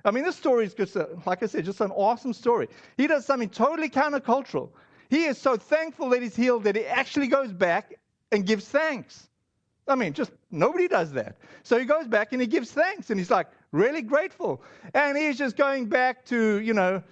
I 0.05 0.11
mean, 0.11 0.23
this 0.23 0.35
story 0.35 0.65
is 0.65 0.73
just, 0.73 0.95
a, 0.95 1.09
like 1.25 1.43
I 1.43 1.47
said, 1.47 1.65
just 1.65 1.81
an 1.81 1.91
awesome 1.91 2.33
story. 2.33 2.69
He 2.95 3.07
does 3.07 3.25
something 3.25 3.49
totally 3.49 3.89
countercultural. 3.89 4.69
He 5.09 5.25
is 5.25 5.37
so 5.37 5.55
thankful 5.57 6.09
that 6.09 6.21
he's 6.21 6.35
healed 6.35 6.63
that 6.65 6.75
he 6.75 6.85
actually 6.85 7.27
goes 7.27 7.51
back 7.51 7.95
and 8.31 8.45
gives 8.45 8.67
thanks. 8.67 9.29
I 9.87 9.95
mean, 9.95 10.13
just 10.13 10.31
nobody 10.51 10.87
does 10.87 11.11
that. 11.13 11.37
So 11.63 11.77
he 11.77 11.85
goes 11.85 12.07
back 12.07 12.31
and 12.31 12.41
he 12.41 12.47
gives 12.47 12.71
thanks 12.71 13.09
and 13.09 13.19
he's 13.19 13.31
like 13.31 13.47
really 13.71 14.01
grateful. 14.01 14.63
And 14.93 15.17
he's 15.17 15.37
just 15.37 15.57
going 15.57 15.87
back 15.87 16.25
to, 16.25 16.59
you 16.59 16.73
know, 16.73 17.03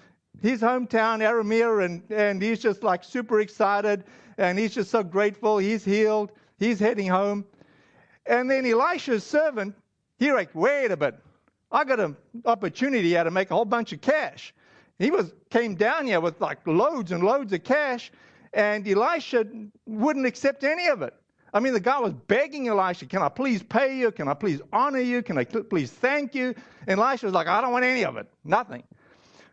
his 0.41 0.61
hometown, 0.61 1.19
Aramea, 1.19 1.85
and, 1.85 2.03
and 2.11 2.41
he's 2.41 2.59
just 2.59 2.83
like 2.83 3.03
super 3.03 3.39
excited 3.39 4.03
and 4.37 4.59
he's 4.59 4.73
just 4.73 4.91
so 4.91 5.03
grateful. 5.03 5.57
He's 5.57 5.85
healed. 5.85 6.31
He's 6.57 6.79
heading 6.79 7.07
home. 7.07 7.45
And 8.25 8.49
then 8.49 8.65
Elisha's 8.65 9.23
servant, 9.23 9.75
he 10.17 10.31
like, 10.31 10.49
wait 10.53 10.91
a 10.91 10.97
bit. 10.97 11.15
I 11.71 11.83
got 11.83 11.99
an 11.99 12.15
opportunity 12.45 13.09
here 13.09 13.23
to 13.23 13.31
make 13.31 13.51
a 13.51 13.55
whole 13.55 13.65
bunch 13.65 13.91
of 13.91 14.01
cash. 14.01 14.53
He 14.97 15.11
was 15.11 15.33
came 15.49 15.75
down 15.75 16.05
here 16.05 16.21
with 16.21 16.39
like 16.39 16.65
loads 16.65 17.11
and 17.11 17.23
loads 17.23 17.51
of 17.53 17.63
cash, 17.63 18.11
and 18.53 18.87
Elisha 18.87 19.45
wouldn't 19.85 20.25
accept 20.25 20.63
any 20.63 20.87
of 20.87 21.01
it. 21.01 21.13
I 21.55 21.62
mean, 21.62 21.71
the 21.71 21.79
guy 21.79 21.97
was 22.00 22.12
begging 22.12 22.67
Elisha, 22.67 23.05
Can 23.05 23.21
I 23.21 23.29
please 23.29 23.63
pay 23.63 23.97
you? 23.97 24.12
Can 24.12 24.27
I 24.27 24.33
please 24.33 24.62
honor 24.74 25.00
you? 25.00 25.24
Can 25.24 25.38
I 25.38 25.45
please 25.45 25.89
thank 25.89 26.35
you? 26.35 26.53
And 26.85 27.00
Elisha 27.00 27.27
was 27.27 27.33
like, 27.33 27.47
I 27.47 27.62
don't 27.62 27.71
want 27.71 27.85
any 27.85 28.03
of 28.03 28.17
it. 28.17 28.27
Nothing. 28.43 28.83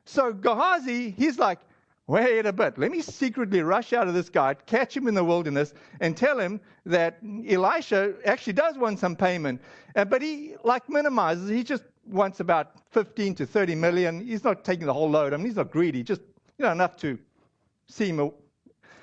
So 0.04 0.32
Gehazi, 0.32 1.11
he's 1.11 1.38
like, 1.38 1.61
Wait 2.09 2.44
a 2.44 2.52
bit. 2.52 2.76
Let 2.76 2.90
me 2.90 3.00
secretly 3.00 3.62
rush 3.62 3.92
out 3.92 4.09
of 4.09 4.14
this 4.14 4.28
guy, 4.28 4.54
catch 4.54 4.97
him 4.97 5.06
in 5.06 5.14
the 5.14 5.23
wilderness, 5.23 5.73
and 6.00 6.16
tell 6.16 6.40
him 6.40 6.61
that 6.85 7.21
Elisha 7.49 8.14
actually 8.25 8.54
does 8.54 8.76
want 8.76 8.99
some 8.99 9.14
payment. 9.14 9.62
Uh, 9.94 10.04
but 10.04 10.21
he, 10.21 10.56
like, 10.64 10.88
minimizes. 10.90 11.49
He 11.49 11.62
just 11.62 11.85
wants 12.04 12.40
about 12.40 12.73
15 12.90 13.37
to 13.37 13.47
30 13.47 13.76
million. 13.76 14.26
He's 14.26 14.42
not 14.42 14.64
taking 14.64 14.87
the 14.87 14.92
whole 14.92 15.09
load. 15.09 15.32
I 15.32 15.37
mean, 15.37 15.47
he's 15.47 15.54
not 15.54 15.71
greedy, 15.71 16.02
just, 16.02 16.23
you 16.59 16.64
know, 16.64 16.73
enough 16.73 16.97
to 16.99 17.16
see 17.87 18.09
him. 18.09 18.32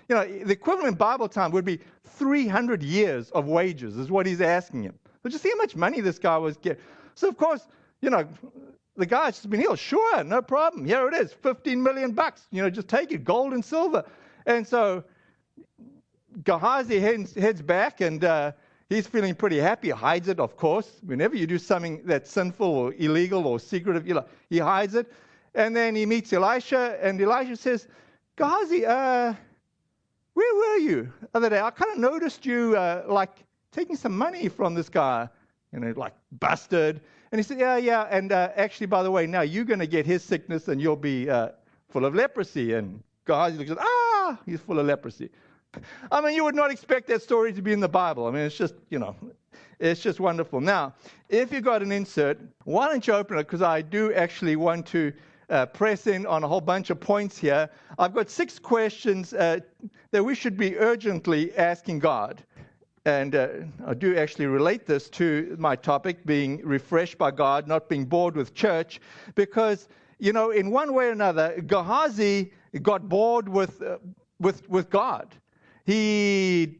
You 0.10 0.16
know, 0.16 0.26
the 0.26 0.54
equivalent 0.54 0.98
Bible 0.98 1.30
time 1.30 1.52
would 1.52 1.66
be 1.66 1.80
300 2.06 2.82
years 2.82 3.30
of 3.32 3.46
wages, 3.46 3.96
is 3.96 4.10
what 4.10 4.26
he's 4.26 4.42
asking 4.42 4.84
him. 4.84 4.98
But 5.22 5.32
just 5.32 5.44
see 5.44 5.52
how 5.52 5.58
much 5.58 5.76
money 5.76 6.02
this 6.02 6.18
guy 6.18 6.38
was 6.38 6.58
getting. 6.58 6.82
So, 7.14 7.30
of 7.30 7.38
course, 7.38 7.68
you 8.02 8.10
know, 8.10 8.28
the 8.98 9.06
guy's 9.06 9.36
just 9.36 9.50
been 9.50 9.60
healed. 9.60 9.78
Sure, 9.78 10.24
no 10.24 10.42
problem. 10.42 10.84
Here 10.84 11.08
it 11.08 11.14
is, 11.14 11.32
15 11.32 11.82
million 11.82 12.12
bucks. 12.12 12.48
You 12.52 12.64
know, 12.64 12.70
just 12.70 12.88
take 12.88 13.12
it, 13.12 13.24
gold 13.24 13.54
and 13.54 13.64
silver. 13.64 14.04
And 14.46 14.68
so 14.68 15.04
Gehazi 16.44 17.00
heads, 17.00 17.36
heads 17.36 17.62
back 17.62 18.02
and 18.02 18.24
uh, 18.24 18.52
he's 18.90 19.06
feeling 19.06 19.36
pretty 19.36 19.58
happy. 19.58 19.92
Hides 19.92 20.28
it, 20.28 20.40
of 20.40 20.58
course. 20.58 21.00
Whenever 21.06 21.36
you 21.36 21.46
do 21.46 21.60
something 21.60 22.02
that's 22.04 22.32
sinful 22.32 22.68
or 22.68 22.94
illegal 22.96 23.46
or 23.46 23.60
secretive, 23.60 24.08
you 24.08 24.16
know, 24.16 24.26
he 24.50 24.58
hides 24.58 24.96
it. 24.96 25.12
And 25.56 25.76
then 25.76 25.96
he 25.96 26.06
meets 26.06 26.32
Elisha, 26.34 26.98
and 27.02 27.20
Elisha 27.20 27.56
says, 27.56 27.88
Gehazi, 28.38 28.86
uh, 28.86 29.34
where 30.40 30.56
were 30.56 30.78
you 30.78 31.12
the 31.22 31.28
other 31.34 31.50
day? 31.50 31.60
I 31.60 31.70
kind 31.70 31.92
of 31.92 31.98
noticed 31.98 32.46
you 32.46 32.76
uh, 32.78 33.04
like 33.08 33.44
taking 33.74 33.98
some 33.98 34.18
money 34.18 34.48
from 34.48 34.74
this 34.74 34.88
guy, 34.88 35.28
you 35.74 35.80
know, 35.80 35.94
like 35.98 36.14
busted. 36.40 37.02
And 37.32 37.40
he 37.40 37.44
said, 37.44 37.60
Yeah, 37.60 37.76
yeah. 37.76 38.08
And 38.10 38.32
uh, 38.32 38.52
actually, 38.56 38.88
by 38.88 39.04
the 39.04 39.12
way, 39.12 39.28
now 39.28 39.42
you're 39.42 39.66
going 39.66 39.80
to 39.80 39.88
get 39.88 40.06
his 40.06 40.24
sickness 40.24 40.70
and 40.70 40.82
you'll 40.82 40.96
be 40.96 41.30
uh, 41.30 41.50
full 41.90 42.06
of 42.06 42.16
leprosy. 42.16 42.74
And 42.74 43.04
Gehazi 43.26 43.58
looks 43.58 43.72
at, 43.72 43.80
Ah, 43.80 44.40
he's 44.46 44.62
full 44.62 44.80
of 44.80 44.86
leprosy. 44.86 45.30
I 46.10 46.22
mean, 46.22 46.36
you 46.36 46.46
would 46.46 46.56
not 46.56 46.72
expect 46.72 47.08
that 47.08 47.22
story 47.22 47.52
to 47.54 47.62
be 47.62 47.74
in 47.74 47.82
the 47.82 47.90
Bible. 47.90 48.26
I 48.26 48.32
mean, 48.32 48.42
it's 48.44 48.58
just, 48.58 48.76
you 48.90 48.98
know, 48.98 49.16
it's 49.80 50.02
just 50.02 50.20
wonderful. 50.22 50.62
Now, 50.62 50.94
if 51.28 51.52
you've 51.52 51.64
got 51.64 51.84
an 51.84 51.92
insert, 51.92 52.40
why 52.64 52.88
don't 52.88 53.06
you 53.06 53.14
open 53.14 53.38
it? 53.38 53.44
Because 53.44 53.62
I 53.62 53.82
do 53.82 54.14
actually 54.14 54.56
want 54.56 54.88
to 54.88 55.12
uh, 55.50 55.66
press 55.66 56.08
in 56.08 56.26
on 56.26 56.44
a 56.44 56.48
whole 56.48 56.62
bunch 56.62 56.90
of 56.90 57.00
points 57.00 57.38
here. 57.38 57.70
I've 57.98 58.14
got 58.14 58.30
six 58.30 58.60
questions 58.60 59.34
uh, 59.34 59.60
that 60.12 60.24
we 60.24 60.36
should 60.36 60.58
be 60.58 60.78
urgently 60.78 61.56
asking 61.56 62.00
God. 62.00 62.44
And 63.06 63.36
uh, 63.36 63.48
I 63.86 63.94
do 63.94 64.18
actually 64.18 64.46
relate 64.46 64.86
this 64.86 65.10
to 65.12 65.56
my 65.58 65.76
topic 65.76 66.26
being 66.26 66.62
refreshed 66.64 67.18
by 67.18 67.32
God, 67.32 67.68
not 67.68 67.90
being 67.90 68.06
bored 68.06 68.36
with 68.36 68.54
church, 68.54 69.00
because, 69.36 69.88
you 70.20 70.34
know, 70.34 70.52
in 70.52 70.70
one 70.70 70.94
way 70.94 71.08
or 71.08 71.12
another, 71.12 71.62
Gehazi 71.62 72.52
got 72.82 73.08
bored 73.08 73.48
with, 73.50 73.82
uh, 73.82 73.98
with, 74.40 74.70
with 74.70 74.90
God. 74.90 75.34
He 75.86 76.80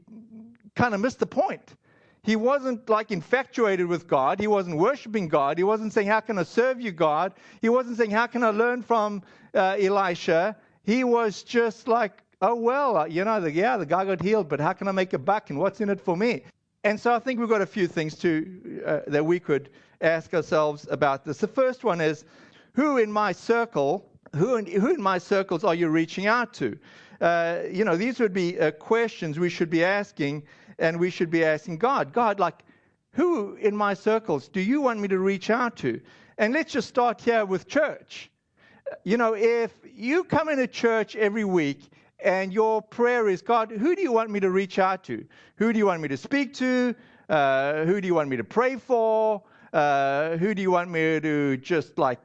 kind 0.76 0.94
of 0.94 1.00
missed 1.00 1.20
the 1.20 1.26
point. 1.26 1.76
He 2.24 2.36
wasn't 2.36 2.90
like 2.90 3.12
infatuated 3.12 3.88
with 3.88 4.08
God. 4.08 4.40
He 4.40 4.48
wasn't 4.48 4.78
worshiping 4.78 5.28
God. 5.28 5.58
He 5.58 5.64
wasn't 5.64 5.94
saying, 5.94 6.08
How 6.08 6.20
can 6.20 6.38
I 6.38 6.44
serve 6.44 6.82
you, 6.82 6.92
God? 6.92 7.34
He 7.62 7.70
wasn't 7.70 7.98
saying, 7.98 8.12
How 8.12 8.28
can 8.28 8.44
I 8.44 8.50
learn 8.50 8.82
from 8.82 9.24
uh, 9.54 9.78
Elisha? 9.80 10.56
He 10.84 11.04
was 11.04 11.44
just 11.44 11.88
like, 11.88 12.24
oh, 12.42 12.56
well, 12.56 12.98
uh, 12.98 13.06
you 13.06 13.24
know, 13.24 13.40
the, 13.42 13.52
yeah, 13.52 13.78
the 13.78 13.86
guy 13.86 14.06
got 14.06 14.22
healed, 14.22 14.50
but 14.50 14.60
how 14.60 14.74
can 14.74 14.88
I 14.88 14.92
make 14.92 15.14
a 15.14 15.20
buck 15.20 15.50
and 15.50 15.60
what's 15.60 15.82
in 15.82 15.90
it 15.90 16.00
for 16.00 16.16
me? 16.16 16.44
And 16.84 17.00
so 17.00 17.14
I 17.14 17.20
think 17.20 17.40
we've 17.40 17.50
got 17.50 17.62
a 17.62 17.66
few 17.66 17.88
things 17.88 18.16
to, 18.20 18.82
uh, 18.86 19.00
that 19.08 19.26
we 19.26 19.40
could 19.40 19.70
ask 20.02 20.34
ourselves 20.34 20.88
about 20.90 21.26
this. 21.26 21.40
The 21.40 21.48
first 21.48 21.84
one 21.84 22.00
is 22.00 22.24
who 22.74 22.98
in 22.98 23.12
my 23.12 23.34
circle, 23.34 24.10
who 24.36 24.56
in, 24.56 24.66
who 24.66 24.94
in 24.94 25.02
my 25.02 25.18
circles 25.18 25.64
are 25.64 25.76
you 25.76 25.90
reaching 25.90 26.28
out 26.28 26.54
to? 26.56 26.78
Uh, 27.20 27.60
you 27.70 27.84
know, 27.84 27.98
these 27.98 28.20
would 28.20 28.34
be 28.34 28.58
uh, 28.58 28.72
questions 28.72 29.38
we 29.38 29.50
should 29.50 29.70
be 29.70 29.84
asking, 29.84 30.44
and 30.80 31.00
we 31.00 31.10
should 31.10 31.30
be 31.30 31.44
asking 31.44 31.78
God, 31.78 32.14
God, 32.14 32.40
like, 32.40 32.64
who 33.12 33.56
in 33.56 33.76
my 33.76 33.94
circles 33.94 34.48
do 34.48 34.62
you 34.62 34.82
want 34.82 35.00
me 35.00 35.08
to 35.10 35.20
reach 35.20 35.50
out 35.50 35.76
to? 35.78 36.00
And 36.38 36.54
let's 36.54 36.72
just 36.72 36.88
start 36.88 37.22
here 37.22 37.46
with 37.46 37.68
church. 37.68 38.32
You 39.04 39.18
know, 39.18 39.36
if 39.36 39.72
you 39.94 40.24
come 40.24 40.50
into 40.50 40.68
church 40.68 41.16
every 41.16 41.44
week 41.44 41.82
and 42.20 42.54
your 42.54 42.82
prayer 42.82 43.28
is, 43.28 43.42
God, 43.42 43.72
who 43.72 43.96
do 43.96 44.02
you 44.02 44.12
want 44.12 44.30
me 44.30 44.40
to 44.40 44.50
reach 44.50 44.80
out 44.80 45.04
to? 45.06 45.26
Who 45.58 45.74
do 45.74 45.80
you 45.80 45.86
want 45.86 46.02
me 46.02 46.08
to 46.08 46.18
speak 46.18 46.54
to? 46.56 46.96
Uh, 47.28 47.86
who 47.86 48.02
do 48.02 48.08
you 48.08 48.16
want 48.16 48.30
me 48.30 48.38
to 48.38 48.44
pray 48.44 48.78
for? 48.78 49.44
Uh, 49.74 50.38
who 50.38 50.56
do 50.56 50.62
you 50.62 50.72
want 50.72 50.90
me 50.90 51.20
to 51.20 51.58
just 51.58 51.98
like 52.00 52.20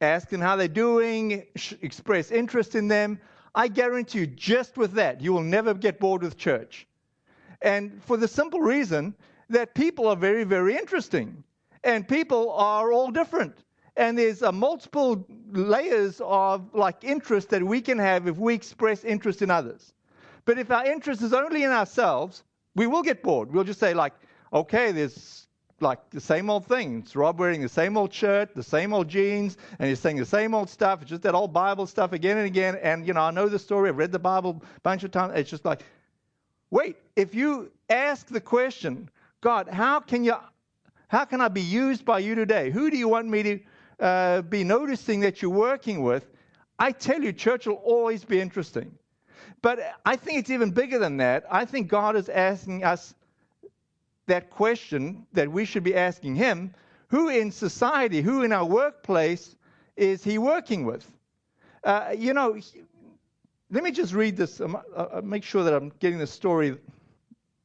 ask 0.00 0.28
them 0.28 0.40
how 0.40 0.56
they're 0.56 0.68
doing, 0.68 1.44
sh- 1.56 1.74
express 1.82 2.30
interest 2.30 2.74
in 2.74 2.86
them? 2.86 3.18
I 3.54 3.68
guarantee 3.68 4.20
you, 4.20 4.26
just 4.26 4.76
with 4.76 4.92
that, 4.92 5.20
you 5.20 5.32
will 5.32 5.42
never 5.42 5.74
get 5.74 5.98
bored 5.98 6.22
with 6.22 6.36
church. 6.36 6.86
And 7.64 8.00
for 8.04 8.18
the 8.18 8.28
simple 8.28 8.60
reason 8.60 9.14
that 9.48 9.74
people 9.74 10.06
are 10.06 10.16
very, 10.16 10.44
very 10.44 10.76
interesting. 10.76 11.42
And 11.82 12.06
people 12.06 12.52
are 12.52 12.92
all 12.92 13.10
different. 13.10 13.64
And 13.96 14.18
there's 14.18 14.42
uh, 14.42 14.52
multiple 14.52 15.26
layers 15.50 16.20
of 16.22 16.74
like 16.74 17.04
interest 17.04 17.48
that 17.50 17.62
we 17.62 17.80
can 17.80 17.98
have 17.98 18.28
if 18.28 18.36
we 18.36 18.54
express 18.54 19.02
interest 19.02 19.40
in 19.40 19.50
others. 19.50 19.94
But 20.44 20.58
if 20.58 20.70
our 20.70 20.84
interest 20.84 21.22
is 21.22 21.32
only 21.32 21.62
in 21.62 21.70
ourselves, 21.70 22.42
we 22.74 22.86
will 22.86 23.02
get 23.02 23.22
bored. 23.22 23.50
We'll 23.50 23.64
just 23.64 23.80
say, 23.80 23.94
like, 23.94 24.12
okay, 24.52 24.92
there's 24.92 25.46
like 25.80 26.10
the 26.10 26.20
same 26.20 26.50
old 26.50 26.66
thing. 26.66 27.00
It's 27.00 27.16
Rob 27.16 27.38
wearing 27.38 27.62
the 27.62 27.68
same 27.68 27.96
old 27.96 28.12
shirt, 28.12 28.54
the 28.54 28.62
same 28.62 28.92
old 28.92 29.08
jeans, 29.08 29.56
and 29.78 29.88
he's 29.88 30.00
saying 30.00 30.16
the 30.16 30.26
same 30.26 30.54
old 30.54 30.68
stuff. 30.68 31.00
It's 31.00 31.10
just 31.10 31.22
that 31.22 31.34
old 31.34 31.52
Bible 31.52 31.86
stuff 31.86 32.12
again 32.12 32.36
and 32.36 32.46
again. 32.46 32.78
And, 32.82 33.06
you 33.06 33.14
know, 33.14 33.22
I 33.22 33.30
know 33.30 33.48
the 33.48 33.58
story. 33.58 33.88
I've 33.88 33.96
read 33.96 34.12
the 34.12 34.18
Bible 34.18 34.62
a 34.76 34.80
bunch 34.80 35.02
of 35.04 35.12
times. 35.12 35.32
It's 35.36 35.50
just 35.50 35.64
like, 35.64 35.82
wait, 36.70 36.96
if 37.16 37.34
you 37.34 37.70
ask 37.88 38.26
the 38.26 38.40
question, 38.40 39.08
God, 39.40 39.68
how 39.68 40.00
can 40.00 40.24
you, 40.24 40.34
how 41.08 41.24
can 41.24 41.40
I 41.40 41.48
be 41.48 41.60
used 41.60 42.04
by 42.04 42.20
you 42.20 42.34
today? 42.34 42.70
Who 42.70 42.90
do 42.90 42.96
you 42.96 43.08
want 43.08 43.28
me 43.28 43.42
to 43.42 43.60
uh, 44.00 44.42
be 44.42 44.64
noticing 44.64 45.20
that 45.20 45.42
you're 45.42 45.50
working 45.50 46.02
with? 46.02 46.30
I 46.78 46.92
tell 46.92 47.22
you, 47.22 47.32
church 47.32 47.66
will 47.66 47.74
always 47.74 48.24
be 48.24 48.40
interesting. 48.40 48.96
But 49.62 49.78
I 50.04 50.16
think 50.16 50.38
it's 50.38 50.50
even 50.50 50.70
bigger 50.70 50.98
than 50.98 51.16
that. 51.18 51.44
I 51.50 51.64
think 51.64 51.88
God 51.88 52.16
is 52.16 52.28
asking 52.28 52.84
us 52.84 53.14
that 54.26 54.50
question 54.50 55.26
that 55.32 55.50
we 55.50 55.64
should 55.64 55.84
be 55.84 55.94
asking 55.94 56.36
Him 56.36 56.74
who 57.08 57.28
in 57.28 57.52
society, 57.52 58.22
who 58.22 58.42
in 58.42 58.52
our 58.52 58.64
workplace 58.64 59.56
is 59.96 60.24
He 60.24 60.38
working 60.38 60.84
with? 60.84 61.08
Uh, 61.84 62.14
you 62.16 62.32
know, 62.32 62.58
let 63.74 63.82
me 63.82 63.90
just 63.90 64.14
read 64.14 64.36
this, 64.36 64.60
um, 64.60 64.76
uh, 64.76 65.06
uh, 65.14 65.20
make 65.24 65.42
sure 65.42 65.64
that 65.64 65.74
I'm 65.74 65.90
getting 65.98 66.20
the 66.20 66.28
story 66.28 66.76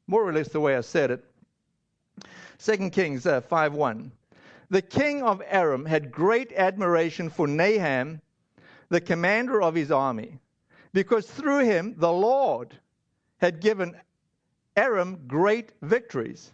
more 0.08 0.28
or 0.28 0.34
less 0.34 0.48
the 0.48 0.60
way 0.60 0.76
I 0.76 0.82
said 0.82 1.12
it. 1.12 1.24
2 2.58 2.90
Kings 2.90 3.28
uh, 3.28 3.42
5 3.42 3.74
1. 3.74 4.12
The 4.72 4.82
king 4.82 5.22
of 5.22 5.44
Aram 5.46 5.86
had 5.86 6.12
great 6.12 6.52
admiration 6.54 7.30
for 7.30 7.46
Nahum, 7.46 8.22
the 8.90 9.00
commander 9.00 9.62
of 9.62 9.76
his 9.76 9.92
army, 9.92 10.40
because 10.94 11.28
through 11.28 11.66
him 11.66 11.94
the 11.96 12.12
Lord 12.12 12.76
had 13.38 13.62
given 13.62 13.96
Aram 14.76 15.28
great 15.28 15.74
victories. 15.84 16.52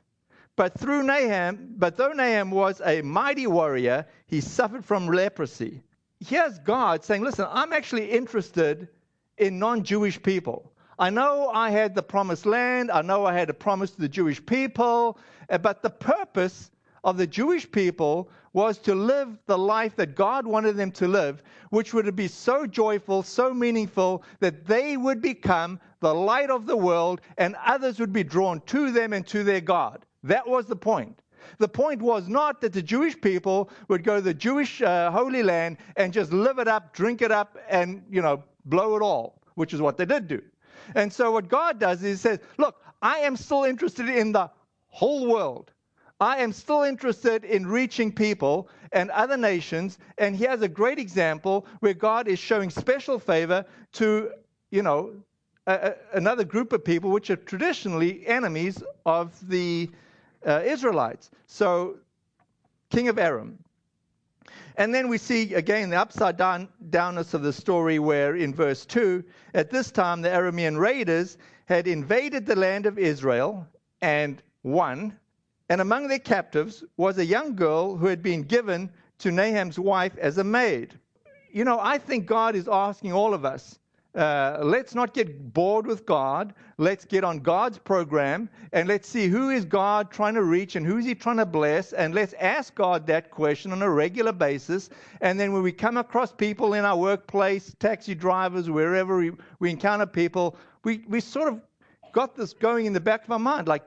But 0.57 0.77
through 0.77 1.03
Nahum, 1.03 1.75
but 1.77 1.95
though 1.95 2.11
Nahum 2.11 2.51
was 2.51 2.81
a 2.83 3.01
mighty 3.01 3.47
warrior, 3.47 4.05
he 4.27 4.41
suffered 4.41 4.83
from 4.83 5.07
leprosy. 5.07 5.81
Here's 6.19 6.59
God 6.59 7.05
saying, 7.05 7.23
Listen, 7.23 7.47
I'm 7.49 7.71
actually 7.71 8.11
interested 8.11 8.89
in 9.37 9.59
non 9.59 9.83
Jewish 9.83 10.21
people. 10.21 10.71
I 10.97 11.09
know 11.09 11.49
I 11.53 11.69
had 11.71 11.93
the 11.93 12.03
promised 12.03 12.45
land, 12.45 12.89
I 12.89 13.01
know 13.01 13.25
I 13.25 13.33
had 13.33 13.49
a 13.49 13.53
promise 13.53 13.91
to 13.91 14.01
the 14.01 14.09
Jewish 14.09 14.43
people, 14.45 15.17
eh, 15.49 15.57
but 15.57 15.81
the 15.81 15.89
purpose 15.89 16.71
of 17.03 17.17
the 17.17 17.27
Jewish 17.27 17.69
people 17.69 18.29
was 18.53 18.77
to 18.79 18.95
live 18.95 19.37
the 19.45 19.57
life 19.57 19.95
that 19.97 20.15
God 20.15 20.47
wanted 20.47 20.77
them 20.77 20.91
to 20.93 21.07
live, 21.07 21.43
which 21.69 21.93
would 21.93 22.15
be 22.15 22.27
so 22.27 22.65
joyful, 22.65 23.21
so 23.21 23.53
meaningful, 23.53 24.23
that 24.39 24.65
they 24.65 24.95
would 24.95 25.21
become 25.21 25.79
the 25.99 26.13
light 26.13 26.49
of 26.49 26.65
the 26.65 26.77
world 26.77 27.21
and 27.37 27.55
others 27.65 27.99
would 27.99 28.13
be 28.13 28.23
drawn 28.23 28.61
to 28.61 28.91
them 28.91 29.11
and 29.11 29.27
to 29.27 29.43
their 29.43 29.61
God. 29.61 30.05
That 30.23 30.47
was 30.47 30.65
the 30.65 30.75
point. 30.75 31.21
The 31.59 31.67
point 31.67 32.01
was 32.01 32.27
not 32.27 32.59
that 32.61 32.73
the 32.73 32.81
Jewish 32.81 33.19
people 33.19 33.69
would 33.87 34.03
go 34.03 34.15
to 34.15 34.21
the 34.21 34.33
Jewish 34.33 34.81
uh, 34.81 35.11
Holy 35.11 35.43
Land 35.43 35.77
and 35.97 36.11
just 36.11 36.33
live 36.33 36.57
it 36.57 36.67
up, 36.67 36.93
drink 36.93 37.21
it 37.21 37.31
up, 37.31 37.57
and, 37.69 38.03
you 38.09 38.21
know, 38.21 38.43
blow 38.65 38.95
it 38.95 39.01
all, 39.01 39.41
which 39.55 39.73
is 39.73 39.81
what 39.81 39.97
they 39.97 40.05
did 40.05 40.27
do. 40.27 40.41
And 40.93 41.11
so 41.11 41.31
what 41.31 41.47
God 41.47 41.79
does 41.79 42.03
is 42.03 42.23
he 42.23 42.29
says, 42.29 42.39
look, 42.57 42.81
I 43.01 43.19
am 43.19 43.35
still 43.35 43.63
interested 43.63 44.09
in 44.09 44.31
the 44.31 44.49
whole 44.87 45.27
world. 45.27 45.71
I 46.19 46.37
am 46.37 46.53
still 46.53 46.83
interested 46.83 47.43
in 47.43 47.67
reaching 47.67 48.11
people 48.11 48.69
and 48.91 49.11
other 49.11 49.35
nations. 49.35 49.97
And 50.17 50.35
he 50.35 50.45
has 50.45 50.61
a 50.61 50.67
great 50.67 50.99
example 50.99 51.65
where 51.81 51.93
God 51.93 52.27
is 52.27 52.39
showing 52.39 52.69
special 52.69 53.19
favor 53.19 53.65
to, 53.93 54.31
you 54.71 54.81
know, 54.81 55.11
a, 55.67 55.73
a, 55.73 55.95
another 56.13 56.43
group 56.43 56.71
of 56.71 56.85
people 56.85 57.11
which 57.11 57.29
are 57.29 57.35
traditionally 57.35 58.25
enemies 58.27 58.81
of 59.05 59.47
the 59.49 59.89
uh, 60.45 60.61
Israelites. 60.63 61.31
So, 61.47 61.97
king 62.89 63.09
of 63.09 63.19
Aram. 63.19 63.57
And 64.77 64.93
then 64.93 65.07
we 65.07 65.17
see 65.17 65.53
again 65.53 65.89
the 65.89 65.99
upside 65.99 66.37
down, 66.37 66.69
downness 66.89 67.33
of 67.33 67.41
the 67.41 67.53
story, 67.53 67.99
where 67.99 68.35
in 68.35 68.53
verse 68.53 68.85
2, 68.85 69.23
at 69.53 69.69
this 69.69 69.91
time 69.91 70.21
the 70.21 70.29
Aramean 70.29 70.77
raiders 70.77 71.37
had 71.65 71.87
invaded 71.87 72.45
the 72.45 72.55
land 72.55 72.85
of 72.85 72.99
Israel 72.99 73.67
and 74.01 74.41
won. 74.63 75.17
And 75.69 75.81
among 75.81 76.07
their 76.07 76.19
captives 76.19 76.83
was 76.97 77.17
a 77.17 77.25
young 77.25 77.55
girl 77.55 77.95
who 77.95 78.07
had 78.07 78.21
been 78.21 78.43
given 78.43 78.91
to 79.19 79.31
Nahum's 79.31 79.79
wife 79.79 80.17
as 80.17 80.37
a 80.37 80.43
maid. 80.43 80.99
You 81.51 81.63
know, 81.63 81.79
I 81.79 81.97
think 81.97 82.25
God 82.25 82.55
is 82.55 82.67
asking 82.67 83.13
all 83.13 83.33
of 83.33 83.45
us 83.45 83.79
uh, 84.15 84.59
let's 84.61 84.95
not 84.95 85.13
get 85.13 85.53
bored 85.53 85.85
with 85.85 86.05
God. 86.05 86.53
Let's 86.77 87.03
get 87.05 87.23
on 87.23 87.39
God's 87.39 87.77
program 87.77 88.49
and 88.71 88.87
let's 88.87 89.07
see 89.09 89.27
who 89.27 89.49
is 89.49 89.65
God 89.65 90.09
trying 90.09 90.35
to 90.35 90.43
reach 90.43 90.75
and 90.75 90.85
who 90.85 90.97
is 90.97 91.05
He 91.05 91.15
trying 91.15 91.37
to 91.37 91.45
bless. 91.45 91.93
And 91.93 92.13
let's 92.13 92.33
ask 92.39 92.73
God 92.75 93.05
that 93.07 93.29
question 93.29 93.71
on 93.71 93.81
a 93.81 93.89
regular 93.89 94.31
basis. 94.31 94.89
And 95.21 95.39
then 95.39 95.51
when 95.51 95.63
we 95.63 95.71
come 95.71 95.97
across 95.97 96.31
people 96.31 96.73
in 96.73 96.85
our 96.85 96.97
workplace, 96.97 97.75
taxi 97.79 98.15
drivers, 98.15 98.69
wherever 98.69 99.17
we, 99.17 99.31
we 99.59 99.69
encounter 99.69 100.05
people, 100.05 100.55
we, 100.83 101.03
we 101.07 101.19
sort 101.19 101.49
of 101.49 101.61
got 102.13 102.35
this 102.35 102.53
going 102.53 102.85
in 102.85 102.93
the 102.93 102.99
back 102.99 103.25
of 103.25 103.31
our 103.31 103.39
mind 103.39 103.67
like, 103.67 103.83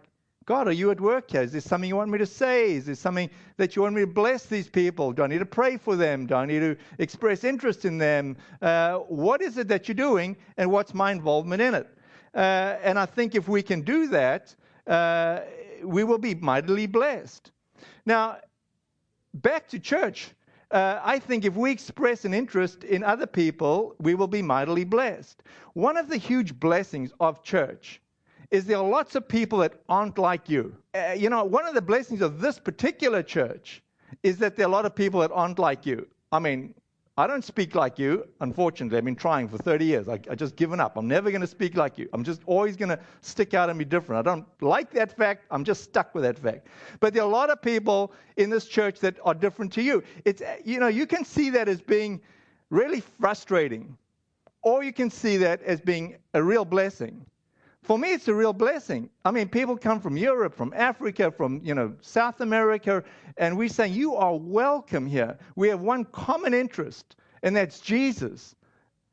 God, 0.48 0.66
are 0.66 0.72
you 0.72 0.90
at 0.90 0.98
work 0.98 1.30
here? 1.30 1.42
Is 1.42 1.52
there 1.52 1.61
something 1.61 1.87
you 1.87 1.96
want 1.96 2.11
me 2.11 2.16
to 2.16 2.24
say? 2.24 2.72
Is 2.72 2.87
there 2.87 2.94
something 2.94 3.28
that 3.58 3.76
you 3.76 3.82
want 3.82 3.94
me 3.94 4.00
to 4.00 4.06
bless 4.06 4.46
these 4.46 4.66
people? 4.66 5.12
Do 5.12 5.22
I 5.22 5.26
need 5.26 5.40
to 5.40 5.44
pray 5.44 5.76
for 5.76 5.94
them? 5.94 6.24
Do 6.24 6.37
I 6.37 6.46
need 6.46 6.61
to 6.61 6.74
express 6.96 7.44
interest 7.44 7.84
in 7.84 7.98
them? 7.98 8.34
Uh, 8.62 8.94
what 8.94 9.42
is 9.42 9.58
it 9.58 9.68
that 9.68 9.88
you're 9.88 9.94
doing, 9.94 10.38
and 10.56 10.70
what's 10.70 10.94
my 10.94 11.12
involvement 11.12 11.61
in 11.61 11.74
it? 11.74 11.87
Uh, 12.34 12.78
and 12.82 12.98
I 12.98 13.04
think 13.04 13.34
if 13.34 13.46
we 13.46 13.62
can 13.62 13.82
do 13.82 14.06
that, 14.06 14.54
uh, 14.87 15.40
we 15.84 16.02
will 16.02 16.16
be 16.16 16.34
mightily 16.34 16.87
blessed. 16.87 17.52
Now, 18.06 18.38
back 19.34 19.68
to 19.68 19.78
church. 19.78 20.30
Uh, 20.70 20.98
I 21.04 21.18
think 21.18 21.44
if 21.44 21.56
we 21.56 21.70
express 21.70 22.24
an 22.24 22.32
interest 22.32 22.84
in 22.84 23.04
other 23.04 23.26
people, 23.26 23.96
we 23.98 24.14
will 24.14 24.26
be 24.28 24.40
mightily 24.40 24.84
blessed. 24.84 25.42
One 25.74 25.98
of 25.98 26.08
the 26.08 26.16
huge 26.16 26.58
blessings 26.58 27.12
of 27.20 27.42
church 27.42 28.00
is 28.50 28.64
there 28.64 28.78
are 28.78 28.88
lots 28.88 29.14
of 29.14 29.28
people 29.28 29.58
that 29.58 29.74
aren't 29.88 30.18
like 30.18 30.48
you. 30.48 30.74
Uh, 30.94 31.14
you 31.16 31.28
know, 31.28 31.44
one 31.44 31.66
of 31.66 31.74
the 31.74 31.82
blessings 31.82 32.22
of 32.22 32.40
this 32.40 32.58
particular 32.58 33.22
church 33.22 33.82
is 34.22 34.38
that 34.38 34.56
there 34.56 34.66
are 34.66 34.68
a 34.68 34.72
lot 34.72 34.87
of 34.87 34.94
people 34.94 35.20
that 35.20 35.30
aren't 35.32 35.58
like 35.58 35.84
you. 35.84 36.06
I 36.32 36.38
mean, 36.38 36.74
I 37.18 37.26
don't 37.26 37.44
speak 37.44 37.74
like 37.74 37.98
you, 37.98 38.26
unfortunately. 38.40 38.96
I've 38.96 39.04
been 39.04 39.16
trying 39.16 39.48
for 39.48 39.58
30 39.58 39.84
years. 39.84 40.08
I, 40.08 40.20
I 40.30 40.34
just 40.34 40.54
given 40.54 40.78
up. 40.78 40.96
I'm 40.96 41.08
never 41.08 41.30
going 41.30 41.40
to 41.40 41.48
speak 41.48 41.76
like 41.76 41.98
you. 41.98 42.08
I'm 42.12 42.22
just 42.22 42.42
always 42.46 42.76
going 42.76 42.90
to 42.90 42.98
stick 43.22 43.54
out 43.54 43.68
and 43.68 43.78
be 43.78 43.84
different. 43.84 44.26
I 44.26 44.30
don't 44.30 44.46
like 44.62 44.92
that 44.92 45.14
fact. 45.16 45.44
I'm 45.50 45.64
just 45.64 45.82
stuck 45.82 46.14
with 46.14 46.22
that 46.22 46.38
fact. 46.38 46.68
But 47.00 47.14
there 47.14 47.24
are 47.24 47.28
a 47.28 47.32
lot 47.32 47.50
of 47.50 47.61
people 47.61 48.12
in 48.37 48.50
this 48.50 48.66
church 48.66 49.00
that 49.00 49.16
are 49.24 49.34
different 49.34 49.72
to 49.74 49.82
you. 49.82 50.04
It's, 50.24 50.42
you 50.64 50.78
know, 50.78 50.87
you 50.87 51.06
can 51.06 51.24
see 51.24 51.50
that 51.50 51.68
as 51.68 51.80
being 51.80 52.20
really 52.70 53.02
frustrating, 53.20 53.96
or 54.62 54.84
you 54.84 54.92
can 54.92 55.11
see 55.11 55.38
that 55.38 55.61
as 55.62 55.80
being 55.80 56.16
a 56.34 56.42
real 56.42 56.64
blessing 56.64 57.26
for 57.88 57.98
me, 57.98 58.12
it's 58.12 58.29
a 58.29 58.35
real 58.35 58.53
blessing. 58.53 59.09
I 59.24 59.31
mean, 59.31 59.48
people 59.48 59.74
come 59.74 59.98
from 59.98 60.14
Europe, 60.14 60.55
from 60.55 60.74
Africa, 60.77 61.31
from 61.31 61.62
you 61.64 61.74
know 61.74 61.94
South 62.03 62.42
America, 62.42 63.03
and 63.38 63.57
we 63.57 63.66
say 63.66 63.88
you 63.88 64.14
are 64.14 64.37
welcome 64.37 65.07
here. 65.07 65.38
We 65.57 65.68
have 65.68 65.81
one 65.81 66.05
common 66.05 66.53
interest, 66.53 67.16
and 67.42 67.57
that's 67.57 67.81
Jesus, 67.81 68.55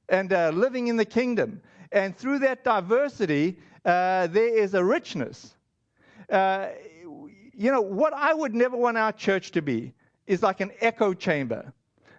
and 0.10 0.34
uh, 0.34 0.50
living 0.54 0.88
in 0.88 0.98
the 0.98 1.06
kingdom. 1.06 1.62
And 1.94 2.18
through 2.18 2.40
that 2.40 2.66
diversity, 2.66 3.60
uh, 3.86 4.28
there 4.28 4.58
is 4.58 4.74
a 4.74 4.84
richness. 4.84 5.56
Uh, 6.30 6.68
you 7.54 7.72
know 7.72 7.80
what 7.80 8.12
I 8.12 8.34
would 8.34 8.54
never 8.54 8.76
want 8.76 8.98
our 8.98 9.14
church 9.14 9.52
to 9.52 9.62
be 9.62 9.94
is 10.28 10.44
like 10.44 10.60
an 10.60 10.72
echo 10.82 11.14
chamber, 11.14 11.72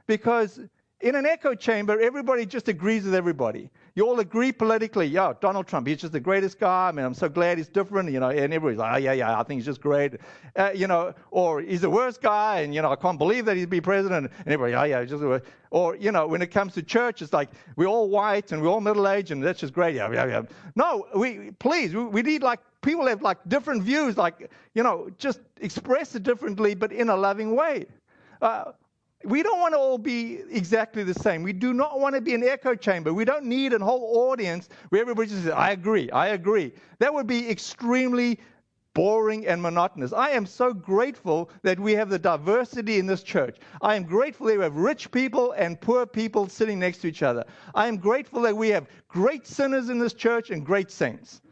because 0.07 0.59
in 1.03 1.17
an 1.17 1.27
echo 1.27 1.55
chamber, 1.55 2.01
everybody 2.01 2.47
just 2.47 2.69
agrees 2.69 3.05
with 3.05 3.15
everybody 3.15 3.69
you 3.97 4.07
all 4.07 4.21
agree 4.21 4.53
politically, 4.53 5.07
yeah, 5.07 5.33
Donald 5.41 5.67
Trump, 5.67 5.87
he's 5.87 5.97
just 5.97 6.13
the 6.13 6.21
greatest 6.21 6.61
guy. 6.61 6.89
I 6.89 6.93
mean, 6.93 7.05
I'm 7.05 7.15
so 7.15 7.31
glad 7.31 7.57
he's 7.57 7.67
different, 7.67 8.13
you 8.13 8.21
know, 8.21 8.29
and 8.29 8.53
everybody's 8.53 8.79
like, 8.79 8.95
oh, 8.95 8.99
yeah, 8.99 9.13
yeah, 9.13 9.41
I 9.41 9.43
think 9.43 9.59
he's 9.59 9.65
just 9.65 9.81
great. 9.81 10.17
Uh, 10.55 10.71
you 10.75 10.87
know, 10.87 11.15
or 11.31 11.63
he's 11.63 11.81
the 11.81 11.89
worst 11.89 12.21
guy, 12.21 12.61
and, 12.61 12.75
you 12.75 12.83
know, 12.83 12.93
I 12.93 12.97
can't 12.97 13.19
believe 13.19 13.47
that 13.47 13.57
he'd 13.57 13.71
be 13.71 13.81
president. 13.81 14.27
And 14.27 14.47
everybody, 14.47 14.75
oh, 14.75 14.83
yeah, 14.85 15.03
just 15.05 15.23
the 15.23 15.29
worst. 15.29 15.47
Or, 15.71 15.97
you 15.97 16.13
know, 16.13 16.27
when 16.27 16.43
it 16.43 16.49
comes 16.49 16.75
to 16.75 16.83
church, 16.83 17.23
it's 17.23 17.33
like, 17.33 17.49
we're 17.77 17.87
all 17.87 18.11
white 18.11 18.53
and 18.53 18.61
we're 18.61 18.69
all 18.69 18.83
middle 18.83 19.09
aged, 19.09 19.31
and 19.31 19.43
that's 19.43 19.61
just 19.61 19.73
great. 19.73 19.95
Yeah, 19.95 20.13
yeah, 20.13 20.27
yeah. 20.27 20.43
No, 20.75 21.07
we, 21.15 21.53
please, 21.53 21.95
we, 21.95 22.05
we 22.05 22.23
need 22.23 22.43
like, 22.43 22.61
people 22.83 23.07
have 23.07 23.23
like 23.23 23.39
different 23.49 23.83
views, 23.83 24.19
like, 24.19 24.51
you 24.75 24.83
know, 24.83 25.09
just 25.17 25.41
express 25.63 26.15
it 26.15 26.23
differently, 26.23 26.75
but 26.75 26.93
in 26.93 27.09
a 27.09 27.17
loving 27.17 27.57
way. 27.57 27.87
Uh, 28.43 28.73
we 29.25 29.43
don't 29.43 29.61
want 29.61 29.75
to 29.75 29.79
all 29.79 29.99
be 29.99 30.41
exactly 30.51 31.03
the 31.03 31.15
same. 31.15 31.43
We 31.43 31.53
do 31.53 31.73
not 31.73 32.01
want 32.01 32.15
to 32.15 32.21
be 32.21 32.35
an 32.35 32.45
echo 32.45 32.75
chamber. 32.75 33.13
We 33.13 33.25
don't 33.25 33.45
need 33.45 33.73
a 33.73 33.79
whole 33.79 34.31
audience 34.31 34.69
where 34.91 35.01
everybody 35.01 35.31
just 35.31 35.45
says, 35.45 35.53
I 35.53 35.71
agree, 35.73 36.11
I 36.11 36.29
agree. 36.29 36.73
That 36.99 37.13
would 37.13 37.27
be 37.27 37.49
extremely 37.49 38.39
boring 38.95 39.47
and 39.47 39.61
monotonous. 39.61 40.13
I 40.13 40.31
am 40.31 40.47
so 40.47 40.73
grateful 40.73 41.51
that 41.63 41.79
we 41.79 41.93
have 41.93 42.09
the 42.09 42.19
diversity 42.19 42.99
in 42.99 43.07
this 43.07 43.23
church. 43.23 43.59
I 43.83 43.95
am 43.95 44.05
grateful 44.05 44.47
that 44.47 44.57
we 44.57 44.63
have 44.63 44.77
rich 44.77 45.11
people 45.11 45.53
and 45.53 45.79
poor 45.79 46.07
people 46.07 46.49
sitting 46.49 46.79
next 46.79 46.99
to 46.99 47.09
each 47.09 47.23
other. 47.23 47.45
I 47.75 47.89
am 47.89 47.99
grateful 47.99 48.41
that 48.43 48.57
we 48.57 48.71
have 48.71 48.87
great 49.09 49.47
sinners 49.47 49.91
in 49.91 49.99
this 49.99 50.15
church 50.15 50.51
and 50.51 50.65
great 50.65 50.91
saints. 50.91 51.43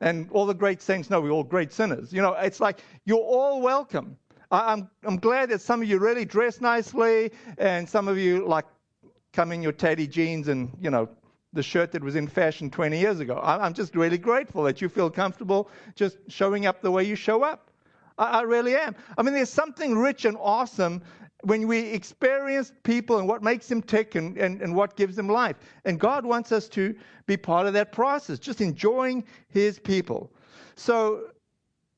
And 0.00 0.30
all 0.30 0.46
the 0.46 0.54
great 0.54 0.80
saints 0.80 1.10
know 1.10 1.20
we're 1.20 1.30
all 1.30 1.44
great 1.44 1.72
sinners. 1.72 2.12
You 2.12 2.22
know, 2.22 2.32
it's 2.32 2.60
like 2.60 2.80
you're 3.04 3.18
all 3.18 3.60
welcome. 3.60 4.16
I, 4.50 4.72
I'm, 4.72 4.90
I'm 5.04 5.16
glad 5.16 5.50
that 5.50 5.60
some 5.60 5.82
of 5.82 5.88
you 5.88 5.98
really 5.98 6.24
dress 6.24 6.60
nicely 6.60 7.32
and 7.58 7.88
some 7.88 8.08
of 8.08 8.18
you 8.18 8.46
like 8.46 8.66
come 9.32 9.52
in 9.52 9.62
your 9.62 9.72
tatty 9.72 10.06
jeans 10.06 10.48
and, 10.48 10.70
you 10.80 10.90
know, 10.90 11.08
the 11.52 11.62
shirt 11.62 11.92
that 11.92 12.02
was 12.02 12.16
in 12.16 12.28
fashion 12.28 12.70
20 12.70 12.98
years 12.98 13.20
ago. 13.20 13.40
I'm 13.42 13.72
just 13.72 13.94
really 13.96 14.18
grateful 14.18 14.62
that 14.64 14.80
you 14.80 14.88
feel 14.88 15.10
comfortable 15.10 15.70
just 15.94 16.18
showing 16.28 16.66
up 16.66 16.82
the 16.82 16.90
way 16.90 17.04
you 17.04 17.16
show 17.16 17.42
up. 17.42 17.70
I, 18.18 18.42
really 18.42 18.74
am. 18.74 18.96
I 19.18 19.22
mean, 19.22 19.34
there's 19.34 19.50
something 19.50 19.96
rich 19.96 20.24
and 20.24 20.38
awesome 20.40 21.02
when 21.42 21.68
we 21.68 21.80
experience 21.80 22.72
people 22.82 23.18
and 23.18 23.28
what 23.28 23.42
makes 23.42 23.68
them 23.68 23.82
tick 23.82 24.14
and, 24.14 24.38
and, 24.38 24.62
and 24.62 24.74
what 24.74 24.96
gives 24.96 25.16
them 25.16 25.28
life. 25.28 25.56
And 25.84 26.00
God 26.00 26.24
wants 26.24 26.50
us 26.50 26.66
to 26.70 26.94
be 27.26 27.36
part 27.36 27.66
of 27.66 27.74
that 27.74 27.92
process, 27.92 28.38
just 28.38 28.60
enjoying 28.60 29.24
His 29.48 29.78
people. 29.78 30.32
So, 30.76 31.28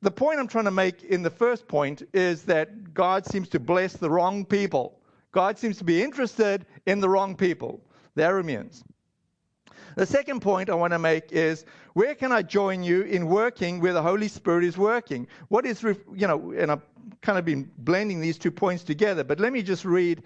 the 0.00 0.10
point 0.10 0.38
I'm 0.38 0.48
trying 0.48 0.66
to 0.66 0.70
make 0.70 1.02
in 1.02 1.22
the 1.22 1.30
first 1.30 1.66
point 1.66 2.02
is 2.12 2.42
that 2.44 2.94
God 2.94 3.26
seems 3.26 3.48
to 3.50 3.60
bless 3.60 3.94
the 3.94 4.10
wrong 4.10 4.44
people. 4.44 4.98
God 5.32 5.58
seems 5.58 5.76
to 5.78 5.84
be 5.84 6.02
interested 6.02 6.66
in 6.86 7.00
the 7.00 7.08
wrong 7.08 7.36
people, 7.36 7.80
the 8.14 8.22
Arameans. 8.22 8.82
The 9.96 10.06
second 10.06 10.40
point 10.40 10.70
I 10.70 10.74
want 10.74 10.92
to 10.92 10.98
make 10.98 11.32
is 11.32 11.64
where 11.94 12.14
can 12.14 12.30
I 12.30 12.42
join 12.42 12.84
you 12.84 13.02
in 13.02 13.26
working 13.26 13.80
where 13.80 13.92
the 13.92 14.02
Holy 14.02 14.28
Spirit 14.28 14.64
is 14.64 14.78
working? 14.78 15.26
What 15.48 15.66
is, 15.66 15.82
you 15.82 16.26
know, 16.28 16.52
and 16.52 16.70
I've 16.70 16.82
kind 17.20 17.38
of 17.38 17.44
been 17.44 17.68
blending 17.78 18.20
these 18.20 18.38
two 18.38 18.52
points 18.52 18.84
together, 18.84 19.24
but 19.24 19.40
let 19.40 19.52
me 19.52 19.62
just 19.62 19.84
read 19.84 20.22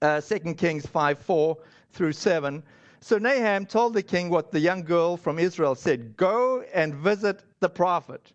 uh, 0.00 0.22
2 0.22 0.54
Kings 0.54 0.86
5 0.86 1.18
4 1.18 1.58
through 1.92 2.12
7. 2.12 2.62
So 3.02 3.18
Nahum 3.18 3.66
told 3.66 3.94
the 3.94 4.02
king 4.02 4.30
what 4.30 4.52
the 4.52 4.60
young 4.60 4.84
girl 4.84 5.16
from 5.16 5.40
Israel 5.40 5.74
said 5.74 6.16
Go 6.16 6.64
and 6.72 6.94
visit 6.94 7.42
the 7.58 7.68
prophet. 7.68 8.32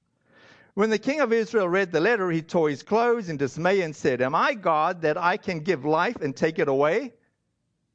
When 0.74 0.90
the 0.90 1.00
king 1.00 1.22
of 1.22 1.32
Israel 1.32 1.70
read 1.70 1.94
the 1.94 2.02
letter, 2.02 2.30
he 2.30 2.42
tore 2.42 2.70
his 2.70 2.84
clothes 2.84 3.30
in 3.30 3.38
dismay 3.38 3.80
and 3.82 3.96
said, 3.96 4.22
Am 4.22 4.36
I 4.36 4.54
God 4.54 5.02
that 5.04 5.18
I 5.18 5.38
can 5.38 5.62
give 5.62 5.86
life 5.86 6.18
and 6.18 6.36
take 6.36 6.60
it 6.60 6.68
away? 6.68 7.14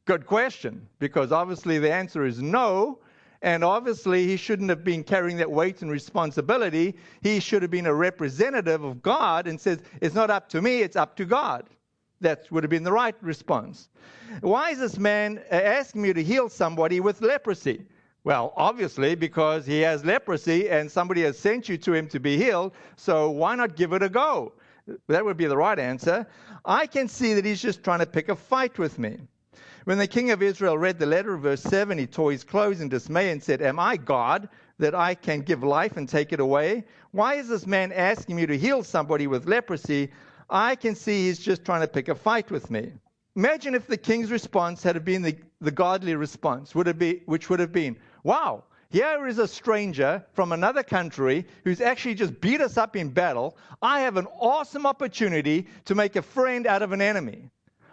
Good 0.07 0.25
question, 0.25 0.89
because 0.99 1.31
obviously 1.31 1.79
the 1.79 1.93
answer 1.93 2.25
is 2.25 2.41
no. 2.41 3.01
And 3.43 3.63
obviously, 3.63 4.27
he 4.27 4.37
shouldn't 4.39 4.71
have 4.71 4.83
been 4.83 5.05
carrying 5.05 5.37
that 5.39 5.51
weight 5.51 5.83
and 5.83 5.91
responsibility. 5.91 6.97
He 7.21 7.39
should 7.39 7.61
have 7.61 7.73
been 7.73 7.87
a 7.87 7.95
representative 7.95 8.83
of 8.83 9.03
God 9.03 9.47
and 9.47 9.61
says, 9.61 9.81
It's 10.01 10.15
not 10.15 10.31
up 10.31 10.49
to 10.51 10.63
me, 10.63 10.81
it's 10.81 10.97
up 10.97 11.17
to 11.17 11.27
God. 11.27 11.69
That 12.23 12.51
would 12.51 12.63
have 12.63 12.71
been 12.71 12.85
the 12.85 12.93
right 12.93 13.17
response. 13.21 13.89
Why 14.41 14.71
is 14.71 14.79
this 14.79 14.97
man 14.97 15.43
uh, 15.51 15.57
asking 15.57 16.03
me 16.03 16.13
to 16.13 16.23
heal 16.23 16.49
somebody 16.49 17.01
with 17.01 17.21
leprosy? 17.21 17.85
Well, 18.25 18.53
obviously, 18.57 19.17
because 19.17 19.67
he 19.67 19.81
has 19.81 20.05
leprosy 20.05 20.71
and 20.71 20.91
somebody 20.91 21.23
has 21.23 21.37
sent 21.37 21.69
you 21.69 21.77
to 21.79 21.93
him 21.93 22.07
to 22.09 22.21
be 22.21 22.37
healed, 22.37 22.73
so 22.97 23.31
why 23.31 23.57
not 23.57 23.75
give 23.75 23.93
it 23.93 24.03
a 24.03 24.09
go? 24.09 24.53
That 25.09 25.25
would 25.25 25.37
be 25.37 25.47
the 25.47 25.57
right 25.57 25.79
answer. 25.79 26.27
I 26.65 26.87
can 26.87 27.09
see 27.09 27.35
that 27.35 27.45
he's 27.45 27.61
just 27.61 27.83
trying 27.83 27.99
to 27.99 28.07
pick 28.07 28.29
a 28.29 28.37
fight 28.37 28.79
with 28.79 28.99
me. 28.99 29.19
When 29.85 29.99
the 29.99 30.07
king 30.07 30.31
of 30.31 30.43
Israel 30.43 30.79
read 30.79 31.01
the 31.01 31.07
letter, 31.07 31.35
of 31.35 31.43
verse 31.43 31.63
7, 31.63 31.99
he 31.99 32.07
tore 32.07 32.31
his 32.31 32.45
clothes 32.45 32.81
in 32.81 32.89
dismay 32.89 33.33
and 33.33 33.43
said, 33.43 33.61
Am 33.61 33.81
I 33.81 33.97
God 33.97 34.49
that 34.79 34.95
I 34.95 35.17
can 35.17 35.41
give 35.41 35.65
life 35.65 35.97
and 35.97 36.09
take 36.09 36.33
it 36.33 36.39
away? 36.39 36.85
Why 37.11 37.35
is 37.35 37.49
this 37.49 37.67
man 37.67 37.91
asking 37.91 38.37
me 38.37 38.47
to 38.47 38.57
heal 38.57 38.85
somebody 38.85 39.27
with 39.27 39.49
leprosy? 39.49 40.13
I 40.49 40.77
can 40.77 40.95
see 40.95 41.27
he's 41.27 41.39
just 41.39 41.65
trying 41.65 41.81
to 41.83 41.89
pick 41.89 42.09
a 42.09 42.15
fight 42.15 42.51
with 42.51 42.71
me. 42.71 42.93
Imagine 43.35 43.75
if 43.75 43.87
the 43.87 43.97
king's 43.97 44.31
response 44.31 44.83
had 44.83 45.03
been 45.05 45.23
the, 45.23 45.37
the 45.61 45.71
godly 45.71 46.15
response, 46.15 46.75
would 46.75 46.99
be, 46.99 47.23
which 47.27 47.49
would 47.49 47.61
have 47.61 47.73
been, 47.73 47.97
Wow, 48.25 48.65
here 48.91 49.27
is 49.27 49.39
a 49.39 49.49
stranger 49.49 50.23
from 50.35 50.53
another 50.53 50.83
country 50.83 51.47
who's 51.65 51.81
actually 51.81 52.15
just 52.15 52.39
beat 52.43 52.61
us 52.61 52.77
up 52.77 52.95
in 52.95 53.09
battle. 53.09 53.57
I 53.81 54.01
have 54.01 54.19
an 54.19 54.27
awesome 54.39 54.85
opportunity 54.85 55.67
to 55.87 55.95
make 55.95 56.15
a 56.17 56.23
friend 56.23 56.67
out 56.67 56.83
of 56.83 56.93
an 56.93 57.01
enemy. 57.01 57.49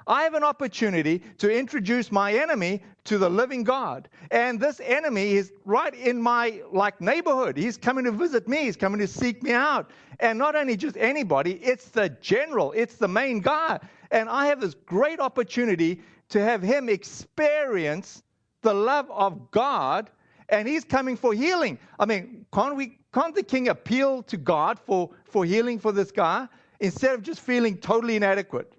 I 0.09 0.23
have 0.23 0.33
an 0.33 0.43
opportunity 0.43 1.19
to 1.37 1.55
introduce 1.55 2.11
my 2.11 2.33
enemy 2.33 2.81
to 3.05 3.19
the 3.19 3.29
living 3.29 3.63
God. 3.63 4.09
And 4.31 4.59
this 4.59 4.81
enemy 4.83 5.33
is 5.33 5.53
right 5.65 5.93
in 5.93 6.19
my 6.19 6.63
like 6.71 6.99
neighborhood. 6.99 7.55
He's 7.55 7.77
coming 7.77 8.05
to 8.05 8.11
visit 8.11 8.47
me. 8.47 8.63
He's 8.63 8.75
coming 8.75 8.99
to 9.01 9.07
seek 9.07 9.43
me 9.43 9.51
out. 9.51 9.91
And 10.19 10.39
not 10.39 10.55
only 10.55 10.75
just 10.75 10.97
anybody, 10.97 11.53
it's 11.63 11.89
the 11.89 12.09
general, 12.21 12.71
it's 12.71 12.95
the 12.95 13.07
main 13.07 13.39
guy. 13.39 13.79
And 14.09 14.27
I 14.29 14.47
have 14.47 14.59
this 14.59 14.73
great 14.73 15.19
opportunity 15.19 16.01
to 16.29 16.41
have 16.41 16.63
him 16.63 16.89
experience 16.89 18.23
the 18.63 18.73
love 18.73 19.09
of 19.11 19.51
God 19.51 20.09
and 20.49 20.67
he's 20.67 20.83
coming 20.83 21.15
for 21.15 21.35
healing. 21.35 21.77
I 21.99 22.07
mean, 22.07 22.47
can't 22.51 22.75
we 22.75 22.97
can't 23.13 23.35
the 23.35 23.43
king 23.43 23.67
appeal 23.67 24.23
to 24.23 24.37
God 24.37 24.79
for, 24.79 25.11
for 25.25 25.45
healing 25.45 25.77
for 25.77 25.91
this 25.91 26.11
guy 26.11 26.47
instead 26.79 27.13
of 27.13 27.21
just 27.21 27.41
feeling 27.41 27.77
totally 27.77 28.15
inadequate? 28.15 28.73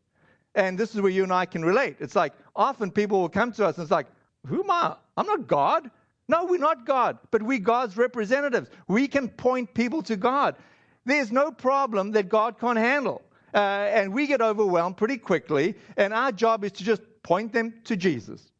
And 0.54 0.78
this 0.78 0.94
is 0.94 1.00
where 1.00 1.10
you 1.10 1.22
and 1.22 1.32
I 1.32 1.46
can 1.46 1.64
relate. 1.64 1.96
It's 2.00 2.16
like 2.16 2.32
often 2.56 2.90
people 2.90 3.20
will 3.20 3.28
come 3.28 3.52
to 3.52 3.66
us 3.66 3.76
and 3.76 3.84
it's 3.84 3.90
like, 3.90 4.06
who 4.46 4.62
am 4.62 4.70
I? 4.70 4.96
I'm 5.16 5.26
not 5.26 5.46
God. 5.46 5.90
No, 6.28 6.44
we're 6.44 6.58
not 6.58 6.86
God, 6.86 7.18
but 7.30 7.42
we're 7.42 7.58
God's 7.58 7.96
representatives. 7.96 8.70
We 8.88 9.08
can 9.08 9.28
point 9.28 9.74
people 9.74 10.02
to 10.02 10.16
God. 10.16 10.56
There's 11.04 11.32
no 11.32 11.50
problem 11.50 12.12
that 12.12 12.28
God 12.28 12.58
can't 12.58 12.78
handle. 12.78 13.22
Uh, 13.52 13.58
and 13.58 14.12
we 14.14 14.28
get 14.28 14.40
overwhelmed 14.40 14.96
pretty 14.96 15.18
quickly, 15.18 15.74
and 15.96 16.14
our 16.14 16.30
job 16.30 16.62
is 16.62 16.70
to 16.72 16.84
just 16.84 17.02
point 17.24 17.52
them 17.52 17.74
to 17.84 17.96
Jesus. 17.96 18.52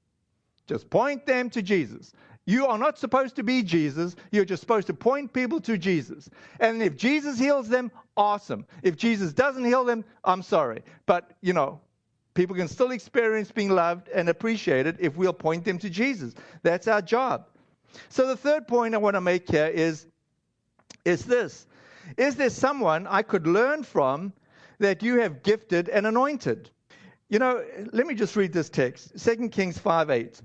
Just 0.66 0.90
point 0.90 1.26
them 1.26 1.48
to 1.50 1.62
Jesus. 1.62 2.12
You 2.46 2.66
are 2.66 2.79
not 2.79 2.98
supposed 2.98 3.37
to 3.37 3.42
be 3.42 3.62
Jesus. 3.62 4.16
You're 4.33 4.44
just 4.44 4.61
supposed 4.61 4.87
to 4.88 4.94
point 4.94 5.33
people 5.33 5.61
to 5.61 5.79
Jesus. 5.79 6.29
And 6.59 6.83
if 6.83 6.96
Jesus 6.96 7.38
heals 7.38 7.68
them, 7.68 7.92
awesome. 8.16 8.66
If 8.83 8.96
Jesus 8.96 9.33
doesn't 9.33 9.64
heal 9.64 9.85
them, 9.85 10.05
I'm 10.24 10.42
sorry. 10.42 10.83
But, 11.07 11.31
you 11.42 11.53
know, 11.53 11.81
people 12.35 12.57
can 12.57 12.68
still 12.68 12.90
experience 12.90 13.50
being 13.50 13.70
loved 13.70 14.09
and 14.09 14.29
appreciated 14.29 14.96
if 15.00 15.16
we'll 15.16 15.33
point 15.33 15.64
them 15.64 15.79
to 15.79 15.90
Jesus. 15.90 16.35
That's 16.62 16.88
our 16.88 17.03
job. 17.03 17.46
So 18.09 18.26
the 18.26 18.37
third 18.37 18.66
point 18.66 18.94
I 18.94 18.98
want 18.98 19.14
to 19.14 19.20
make 19.20 19.50
here 19.50 19.66
is, 19.66 20.07
is 21.05 21.24
this. 21.24 21.66
Is 22.16 22.37
there 22.37 22.50
someone 22.50 23.07
I 23.07 23.22
could 23.22 23.46
learn 23.46 23.83
from 23.83 24.33
that 24.79 25.03
you 25.03 25.20
have 25.20 25.42
gifted 25.42 25.88
and 25.88 26.07
anointed? 26.07 26.70
You 27.29 27.38
know, 27.38 27.64
let 27.92 28.07
me 28.07 28.14
just 28.14 28.35
read 28.35 28.53
this 28.53 28.68
text 28.68 29.24
2 29.24 29.50
Kings 29.50 29.79
5 29.79 30.11
8. 30.11 30.40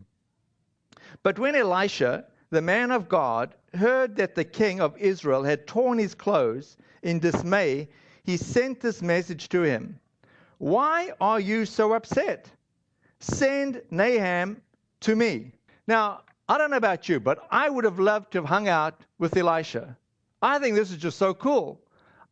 But 1.24 1.40
when 1.40 1.56
Elisha, 1.56 2.26
the 2.50 2.62
man 2.62 2.92
of 2.92 3.10
God, 3.10 3.56
heard 3.74 4.16
that 4.18 4.36
the 4.36 4.44
king 4.44 4.80
of 4.82 4.98
Israel 4.98 5.44
had 5.44 5.68
torn 5.68 5.98
his 5.98 6.16
clothes 6.16 6.78
in 7.04 7.20
dismay, 7.20 7.90
he 8.24 8.38
sent 8.38 8.80
this 8.80 9.02
message 9.02 9.50
to 9.50 9.62
him 9.62 10.00
Why 10.58 11.12
are 11.22 11.40
you 11.40 11.66
so 11.66 11.94
upset? 11.94 12.50
Send 13.20 13.82
Nahum 13.92 14.62
to 15.02 15.16
me. 15.16 15.52
Now, 15.88 16.22
I 16.48 16.58
don't 16.58 16.72
know 16.72 16.78
about 16.78 17.10
you, 17.10 17.20
but 17.20 17.40
I 17.50 17.70
would 17.70 17.86
have 17.86 18.00
loved 18.00 18.32
to 18.32 18.40
have 18.40 18.46
hung 18.46 18.68
out 18.68 19.02
with 19.18 19.36
Elisha. 19.36 19.98
I 20.42 20.60
think 20.60 20.76
this 20.76 20.92
is 20.92 20.98
just 20.98 21.18
so 21.18 21.34
cool. 21.34 21.82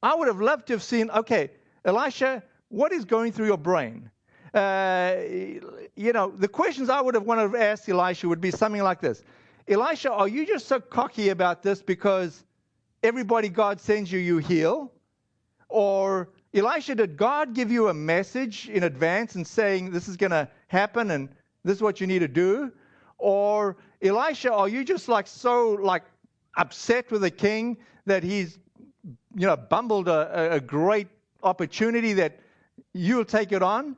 I 0.04 0.14
would 0.16 0.28
have 0.28 0.42
loved 0.42 0.68
to 0.68 0.74
have 0.74 0.84
seen, 0.84 1.10
okay, 1.10 1.52
Elisha, 1.86 2.44
what 2.70 2.92
is 2.92 3.06
going 3.06 3.32
through 3.32 3.48
your 3.48 3.58
brain? 3.58 4.12
Uh, 4.54 5.16
you 5.96 6.14
know, 6.14 6.32
the 6.32 6.48
questions 6.48 6.90
I 6.90 7.02
would 7.02 7.16
have 7.16 7.24
wanted 7.24 7.52
to 7.52 7.62
ask 7.62 7.88
Elisha 7.88 8.28
would 8.28 8.42
be 8.42 8.52
something 8.52 8.82
like 8.82 9.00
this 9.00 9.24
Elisha, 9.68 10.12
are 10.12 10.28
you 10.28 10.46
just 10.46 10.68
so 10.68 10.80
cocky 10.80 11.30
about 11.30 11.64
this 11.64 11.82
because 11.82 12.44
everybody 13.02 13.50
God 13.50 13.80
sends 13.80 14.12
you, 14.12 14.20
you 14.20 14.38
heal? 14.38 14.92
Or, 15.70 16.30
Elisha, 16.54 16.96
did 16.96 17.18
God 17.18 17.54
give 17.54 17.72
you 17.72 17.88
a 17.88 17.94
message 17.94 18.70
in 18.70 18.84
advance 18.84 19.36
and 19.36 19.48
saying 19.48 19.92
this 19.92 20.08
is 20.08 20.18
going 20.18 20.32
to 20.32 20.48
happen 20.68 21.12
and 21.12 21.30
this 21.64 21.78
is 21.78 21.82
what 21.82 22.02
you 22.02 22.08
need 22.08 22.20
to 22.20 22.28
do? 22.28 22.72
Or, 23.18 23.78
Elisha, 24.02 24.52
are 24.54 24.68
you 24.68 24.84
just 24.84 25.08
like 25.08 25.28
so 25.28 25.72
like 25.72 26.04
upset 26.58 27.10
with 27.10 27.22
the 27.22 27.32
king 27.32 27.78
that 28.06 28.22
he's, 28.22 28.60
you 29.36 29.48
know, 29.48 29.56
bumbled 29.56 30.10
a, 30.10 30.56
a 30.56 30.60
great 30.60 31.08
opportunity 31.42 32.14
that 32.14 32.40
you'll 32.94 33.26
take 33.26 33.54
it 33.54 33.64
on? 33.64 33.98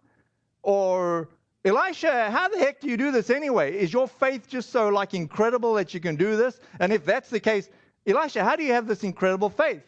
Or, 0.62 1.30
Elisha, 1.66 2.30
how 2.30 2.48
the 2.48 2.60
heck 2.60 2.80
do 2.80 2.88
you 2.88 2.96
do 2.96 3.12
this 3.12 3.32
anyway? 3.32 3.76
Is 3.76 3.92
your 3.92 4.08
faith 4.08 4.48
just 4.48 4.70
so 4.70 4.90
like 4.90 5.16
incredible 5.16 5.74
that 5.74 5.96
you 5.96 6.00
can 6.00 6.16
do 6.16 6.36
this? 6.36 6.60
And 6.80 6.94
if 6.94 7.04
that's 7.04 7.32
the 7.32 7.40
case, 7.40 7.70
Elisha, 8.06 8.44
how 8.44 8.56
do 8.56 8.64
you 8.64 8.72
have 8.72 8.86
this 8.86 9.04
incredible 9.04 9.50
faith? 9.50 9.82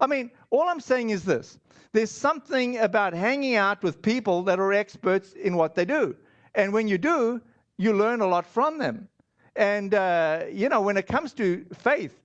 I 0.00 0.06
mean, 0.06 0.30
all 0.50 0.68
I'm 0.68 0.80
saying 0.80 1.10
is 1.10 1.24
this 1.24 1.58
there's 1.92 2.10
something 2.10 2.78
about 2.78 3.14
hanging 3.14 3.56
out 3.56 3.82
with 3.82 4.00
people 4.00 4.42
that 4.44 4.60
are 4.60 4.72
experts 4.72 5.32
in 5.32 5.56
what 5.56 5.74
they 5.74 5.84
do. 5.84 6.16
And 6.54 6.72
when 6.72 6.86
you 6.86 6.98
do, 6.98 7.40
you 7.78 7.92
learn 7.92 8.20
a 8.20 8.26
lot 8.26 8.46
from 8.46 8.78
them. 8.78 9.08
And, 9.56 9.94
uh, 9.94 10.44
you 10.52 10.68
know, 10.68 10.80
when 10.80 10.96
it 10.96 11.06
comes 11.06 11.32
to 11.34 11.64
faith, 11.74 12.20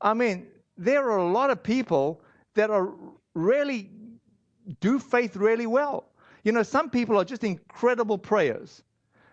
I 0.00 0.14
mean, 0.14 0.46
there 0.76 1.10
are 1.10 1.18
a 1.18 1.30
lot 1.30 1.50
of 1.50 1.62
people 1.62 2.22
that 2.54 2.70
are 2.70 2.92
really 3.34 3.90
do 4.80 4.98
faith 4.98 5.36
really 5.36 5.66
well. 5.66 6.06
You 6.44 6.52
know, 6.52 6.62
some 6.62 6.90
people 6.90 7.18
are 7.18 7.24
just 7.24 7.42
incredible 7.42 8.18
prayers. 8.18 8.82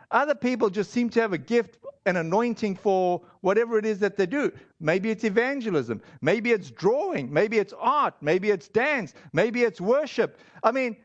Other 0.09 0.35
people 0.35 0.69
just 0.69 0.91
seem 0.91 1.09
to 1.11 1.21
have 1.21 1.33
a 1.33 1.37
gift 1.37 1.77
an 2.05 2.17
anointing 2.17 2.75
for 2.75 3.21
whatever 3.41 3.77
it 3.77 3.85
is 3.85 3.99
that 3.99 4.17
they 4.17 4.25
do. 4.25 4.51
Maybe 4.79 5.11
it's 5.11 5.23
evangelism. 5.23 6.01
Maybe 6.21 6.51
it's 6.51 6.71
drawing. 6.71 7.31
Maybe 7.31 7.59
it's 7.59 7.73
art. 7.77 8.15
Maybe 8.21 8.49
it's 8.49 8.67
dance. 8.67 9.13
Maybe 9.33 9.63
it's 9.63 9.79
worship. 9.79 10.39
I 10.63 10.71
mean, 10.71 10.97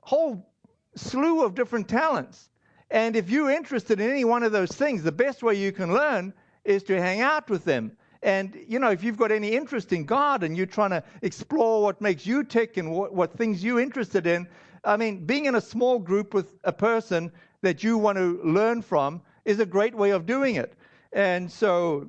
whole 0.00 0.46
slew 0.94 1.44
of 1.44 1.54
different 1.54 1.88
talents. 1.88 2.50
And 2.90 3.16
if 3.16 3.30
you're 3.30 3.50
interested 3.50 4.00
in 4.00 4.10
any 4.10 4.24
one 4.24 4.42
of 4.42 4.52
those 4.52 4.70
things, 4.70 5.02
the 5.02 5.12
best 5.12 5.42
way 5.42 5.54
you 5.54 5.72
can 5.72 5.94
learn 5.94 6.34
is 6.64 6.82
to 6.84 7.00
hang 7.00 7.22
out 7.22 7.48
with 7.48 7.64
them. 7.64 7.92
And, 8.22 8.56
you 8.68 8.78
know, 8.78 8.90
if 8.90 9.02
you've 9.02 9.16
got 9.16 9.32
any 9.32 9.52
interest 9.52 9.92
in 9.92 10.04
God 10.04 10.44
and 10.44 10.56
you're 10.56 10.66
trying 10.66 10.90
to 10.90 11.02
explore 11.22 11.82
what 11.82 12.00
makes 12.00 12.26
you 12.26 12.44
tick 12.44 12.76
and 12.76 12.92
what, 12.92 13.14
what 13.14 13.32
things 13.32 13.64
you're 13.64 13.80
interested 13.80 14.26
in, 14.26 14.46
I 14.84 14.96
mean, 14.96 15.24
being 15.24 15.46
in 15.46 15.54
a 15.54 15.60
small 15.60 15.98
group 15.98 16.34
with 16.34 16.56
a 16.64 16.72
person 16.72 17.30
that 17.62 17.84
you 17.84 17.98
want 17.98 18.18
to 18.18 18.40
learn 18.42 18.82
from 18.82 19.22
is 19.44 19.60
a 19.60 19.66
great 19.66 19.94
way 19.94 20.10
of 20.10 20.26
doing 20.26 20.56
it. 20.56 20.74
And 21.12 21.50
so 21.50 22.08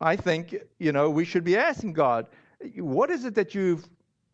I 0.00 0.16
think, 0.16 0.56
you 0.78 0.92
know, 0.92 1.10
we 1.10 1.24
should 1.24 1.44
be 1.44 1.56
asking 1.56 1.92
God, 1.92 2.26
what 2.76 3.10
is 3.10 3.24
it 3.24 3.34
that 3.34 3.54
you've 3.54 3.86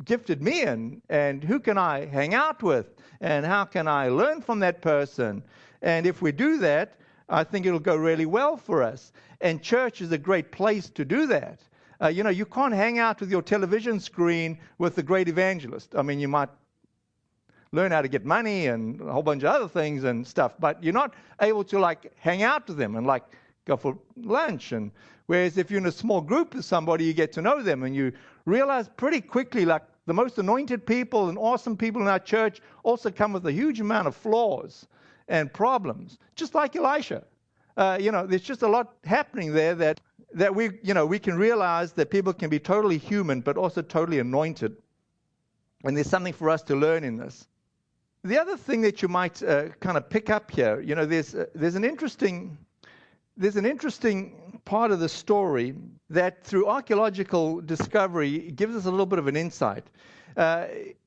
gifted 0.05 0.42
me 0.42 0.62
in? 0.62 1.03
And 1.09 1.42
who 1.42 1.59
can 1.59 1.79
I 1.79 2.07
hang 2.07 2.35
out 2.35 2.62
with? 2.62 2.95
And 3.21 3.45
how 3.45 3.64
can 3.64 3.88
I 3.88 4.09
learn 4.09 4.42
from 4.42 4.61
that 4.61 4.81
person? 4.81 5.42
And 5.83 6.07
if 6.07 6.23
we 6.23 6.33
do 6.33 6.59
that, 6.59 6.97
I 7.29 7.45
think 7.45 7.66
it'll 7.66 7.81
go 7.81 7.97
really 7.97 8.27
well 8.27 8.57
for 8.57 8.83
us. 8.83 9.12
And 9.40 9.62
church 9.62 10.01
is 10.01 10.12
a 10.12 10.18
great 10.18 10.53
place 10.53 10.88
to 10.90 11.05
do 11.05 11.27
that. 11.27 11.61
Uh, 12.01 12.09
you 12.09 12.23
know, 12.23 12.31
you 12.31 12.45
can't 12.45 12.75
hang 12.75 12.99
out 12.99 13.21
with 13.21 13.31
your 13.31 13.42
television 13.42 14.01
screen 14.01 14.59
with 14.79 14.97
the 14.97 15.03
great 15.03 15.29
evangelist. 15.29 15.95
I 15.97 16.03
mean, 16.03 16.18
you 16.18 16.29
might 16.29 16.49
learn 17.73 17.91
how 17.91 18.03
to 18.03 18.09
get 18.09 18.25
money 18.25 18.67
and 18.67 19.01
a 19.01 19.13
whole 19.13 19.23
bunch 19.23 19.43
of 19.43 19.49
other 19.49 19.69
things 19.69 20.05
and 20.05 20.27
stuff, 20.27 20.55
but 20.59 20.83
you're 20.83 20.93
not 20.93 21.15
able 21.41 21.65
to 21.65 21.79
like 21.79 22.13
hang 22.19 22.43
out 22.43 22.69
with 22.69 22.77
them 22.77 22.97
and 22.97 23.07
like 23.07 23.25
go 23.65 23.77
for 23.77 23.99
lunch. 24.17 24.73
And 24.73 24.91
whereas 25.27 25.57
if 25.57 25.71
you're 25.71 25.81
in 25.81 25.87
a 25.87 25.93
small 25.93 26.21
group 26.21 26.55
with 26.55 26.65
somebody, 26.65 27.05
you 27.05 27.15
get 27.15 27.33
to 27.33 27.43
know 27.43 27.63
them 27.63 27.83
and 27.83 27.97
you 27.97 28.13
realize 28.45 28.91
pretty 28.97 29.21
quickly, 29.21 29.65
like 29.65 29.83
the 30.07 30.13
most 30.13 30.39
anointed 30.39 30.85
people 30.85 31.29
and 31.31 31.39
awesome 31.39 31.77
people 31.77 32.03
in 32.03 32.09
our 32.09 32.19
church 32.19 32.61
also 32.83 33.11
come 33.11 33.33
with 33.33 33.47
a 33.47 33.53
huge 33.53 33.81
amount 33.81 34.07
of 34.07 34.15
flaws 34.15 34.87
and 35.29 35.53
problems, 35.53 36.19
just 36.35 36.55
like 36.55 36.77
Elisha. 36.77 37.25
Uh, 37.77 37.97
you 37.99 38.13
know, 38.13 38.27
there's 38.27 38.43
just 38.43 38.63
a 38.63 38.69
lot 38.69 38.97
happening 39.05 39.53
there 39.53 39.75
that 39.75 40.01
that 40.35 40.55
we, 40.55 40.71
you 40.83 40.95
know, 40.95 41.05
we 41.05 41.19
can 41.19 41.37
realize 41.37 41.93
that 41.93 42.11
people 42.11 42.33
can 42.33 42.49
be 42.49 42.59
totally 42.59 42.97
human, 42.97 43.43
but 43.43 43.59
also 43.59 43.83
totally 43.83 44.19
anointed. 44.19 44.75
And 45.85 45.95
there's 45.95 46.09
something 46.09 46.33
for 46.33 46.49
us 46.49 46.63
to 46.65 46.75
learn 46.75 47.05
in 47.05 47.19
this. 47.19 47.47
The 48.25 48.39
other 48.39 48.57
thing 48.57 48.83
that 48.83 49.03
you 49.03 49.09
might 49.09 49.43
uh, 49.43 49.71
kind 49.81 49.97
of 49.97 50.09
pick 50.09 50.31
up 50.31 50.49
here, 50.53 50.81
you 50.81 50.95
know, 50.95 51.05
there's 51.05 51.35
uh, 51.35 51.47
there's 51.57 51.75
an 51.75 51.85
interesting 51.85 52.57
there's 53.37 53.57
an 53.57 53.67
interesting 53.67 54.61
part 54.65 54.93
of 54.93 55.01
the 55.01 55.09
story 55.09 55.75
that 56.09 56.45
through 56.45 56.69
archaeological 56.69 57.61
discovery 57.61 58.53
gives 58.53 58.77
us 58.77 58.87
a 58.87 58.91
little 58.91 59.07
bit 59.07 59.19
of 59.19 59.27
an 59.27 59.35
insight. 59.35 59.85
Uh, 60.37 60.67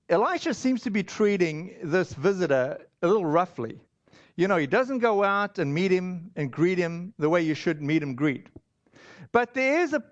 Elisha 0.10 0.54
seems 0.54 0.82
to 0.82 0.90
be 0.90 1.04
treating 1.04 1.78
this 1.84 2.14
visitor 2.14 2.80
a 3.02 3.08
little 3.08 3.26
roughly. 3.26 3.80
You 4.36 4.50
know, 4.50 4.58
he 4.58 4.68
doesn't 4.68 5.00
go 5.00 5.24
out 5.24 5.58
and 5.58 5.74
meet 5.74 5.92
him 5.92 6.32
and 6.36 6.52
greet 6.52 6.78
him 6.78 7.14
the 7.18 7.30
way 7.30 7.42
you 7.42 7.56
should 7.56 7.82
meet 7.82 8.04
him 8.04 8.16
greet. 8.16 8.48
But 9.32 9.54
there 9.54 9.80
is 9.80 9.94
a, 9.94 10.04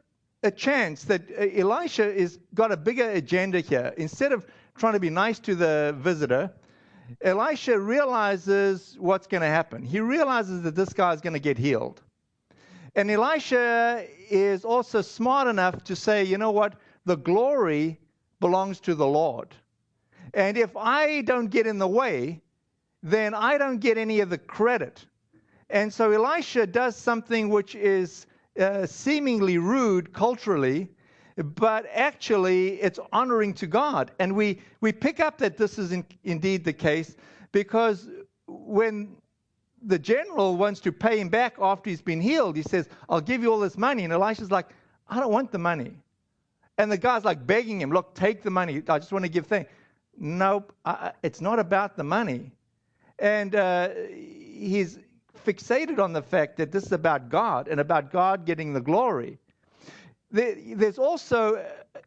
a 0.43 0.51
chance 0.51 1.03
that 1.03 1.29
uh, 1.31 1.47
Elisha 1.53 2.09
is 2.09 2.39
got 2.53 2.71
a 2.71 2.77
bigger 2.77 3.09
agenda 3.09 3.59
here. 3.59 3.93
Instead 3.97 4.31
of 4.31 4.47
trying 4.77 4.93
to 4.93 5.01
be 5.01 5.09
nice 5.09 5.39
to 5.39 5.53
the 5.53 5.93
visitor, 5.99 6.49
Elisha 7.21 7.77
realizes 7.79 8.95
what's 8.99 9.27
going 9.27 9.41
to 9.41 9.47
happen. 9.47 9.83
He 9.83 9.99
realizes 9.99 10.61
that 10.63 10.75
this 10.75 10.93
guy 10.93 11.13
is 11.13 11.21
going 11.21 11.33
to 11.33 11.39
get 11.39 11.57
healed. 11.57 12.01
And 12.95 13.09
Elisha 13.09 14.05
is 14.29 14.65
also 14.65 15.01
smart 15.01 15.47
enough 15.47 15.83
to 15.85 15.95
say, 15.95 16.23
you 16.23 16.37
know 16.37 16.51
what? 16.51 16.75
The 17.05 17.17
glory 17.17 17.99
belongs 18.39 18.79
to 18.81 18.95
the 18.95 19.07
Lord. 19.07 19.55
And 20.33 20.57
if 20.57 20.75
I 20.75 21.21
don't 21.21 21.47
get 21.47 21.67
in 21.67 21.77
the 21.77 21.87
way, 21.87 22.41
then 23.01 23.33
I 23.33 23.57
don't 23.57 23.79
get 23.79 23.97
any 23.97 24.19
of 24.19 24.29
the 24.29 24.37
credit. 24.37 25.05
And 25.69 25.91
so 25.91 26.11
Elisha 26.11 26.67
does 26.67 26.95
something 26.95 27.49
which 27.49 27.75
is 27.75 28.27
uh, 28.59 28.85
seemingly 28.85 29.57
rude 29.57 30.13
culturally, 30.13 30.89
but 31.35 31.85
actually 31.91 32.81
it's 32.81 32.99
honoring 33.11 33.53
to 33.55 33.67
God. 33.67 34.11
And 34.19 34.35
we, 34.35 34.61
we 34.81 34.91
pick 34.91 35.19
up 35.19 35.37
that 35.39 35.57
this 35.57 35.79
is 35.79 35.91
in, 35.91 36.05
indeed 36.23 36.63
the 36.63 36.73
case 36.73 37.15
because 37.51 38.07
when 38.47 39.15
the 39.81 39.99
general 39.99 40.55
wants 40.55 40.79
to 40.81 40.91
pay 40.91 41.19
him 41.19 41.29
back 41.29 41.55
after 41.59 41.89
he's 41.89 42.01
been 42.01 42.21
healed, 42.21 42.55
he 42.55 42.63
says, 42.63 42.87
I'll 43.09 43.21
give 43.21 43.41
you 43.41 43.51
all 43.51 43.59
this 43.59 43.77
money. 43.77 44.03
And 44.03 44.13
Elisha's 44.13 44.51
like, 44.51 44.67
I 45.09 45.19
don't 45.19 45.31
want 45.31 45.51
the 45.51 45.59
money. 45.59 45.93
And 46.77 46.91
the 46.91 46.97
guy's 46.97 47.23
like 47.23 47.45
begging 47.45 47.81
him, 47.81 47.91
Look, 47.91 48.15
take 48.15 48.41
the 48.41 48.49
money. 48.49 48.81
I 48.87 48.99
just 48.99 49.11
want 49.11 49.25
to 49.25 49.29
give 49.29 49.45
thanks. 49.45 49.71
Nope, 50.17 50.73
I, 50.85 51.11
it's 51.23 51.41
not 51.41 51.59
about 51.59 51.95
the 51.95 52.03
money. 52.03 52.51
And 53.19 53.55
uh, 53.55 53.89
he's 54.09 54.99
fixated 55.45 55.99
on 55.99 56.13
the 56.13 56.21
fact 56.21 56.57
that 56.57 56.71
this 56.71 56.83
is 56.83 56.91
about 56.91 57.29
God 57.29 57.67
and 57.67 57.79
about 57.79 58.11
God 58.11 58.45
getting 58.45 58.73
the 58.73 58.81
glory 58.81 59.37
there's 60.33 60.97
also 60.97 61.55
uh, 61.55 61.99